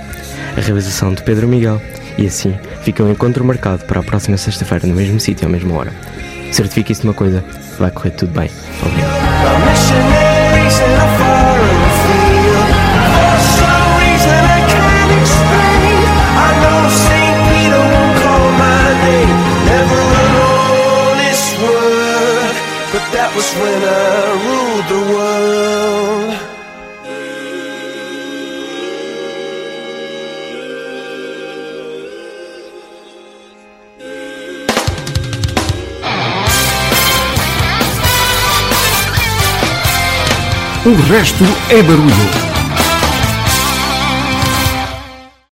a 0.56 0.60
realização 0.60 1.14
de 1.14 1.22
Pedro 1.22 1.48
Miguel 1.48 1.80
e 2.18 2.26
assim 2.26 2.54
fica 2.82 3.02
um 3.02 3.10
encontro 3.10 3.42
marcado 3.44 3.84
para 3.86 4.00
a 4.00 4.02
próxima 4.02 4.36
sexta-feira 4.36 4.86
no 4.86 4.94
mesmo 4.94 5.18
sítio 5.18 5.46
à 5.46 5.50
mesma 5.50 5.74
hora. 5.74 5.92
Certifique-se 6.50 7.00
de 7.00 7.06
uma 7.08 7.14
coisa, 7.14 7.42
vai 7.78 7.90
correr 7.90 8.10
tudo 8.10 8.32
bem. 8.32 8.50
Obrigado. 8.82 10.31
Resto 41.08 41.44
é 41.70 41.82
barulho. 41.82 42.51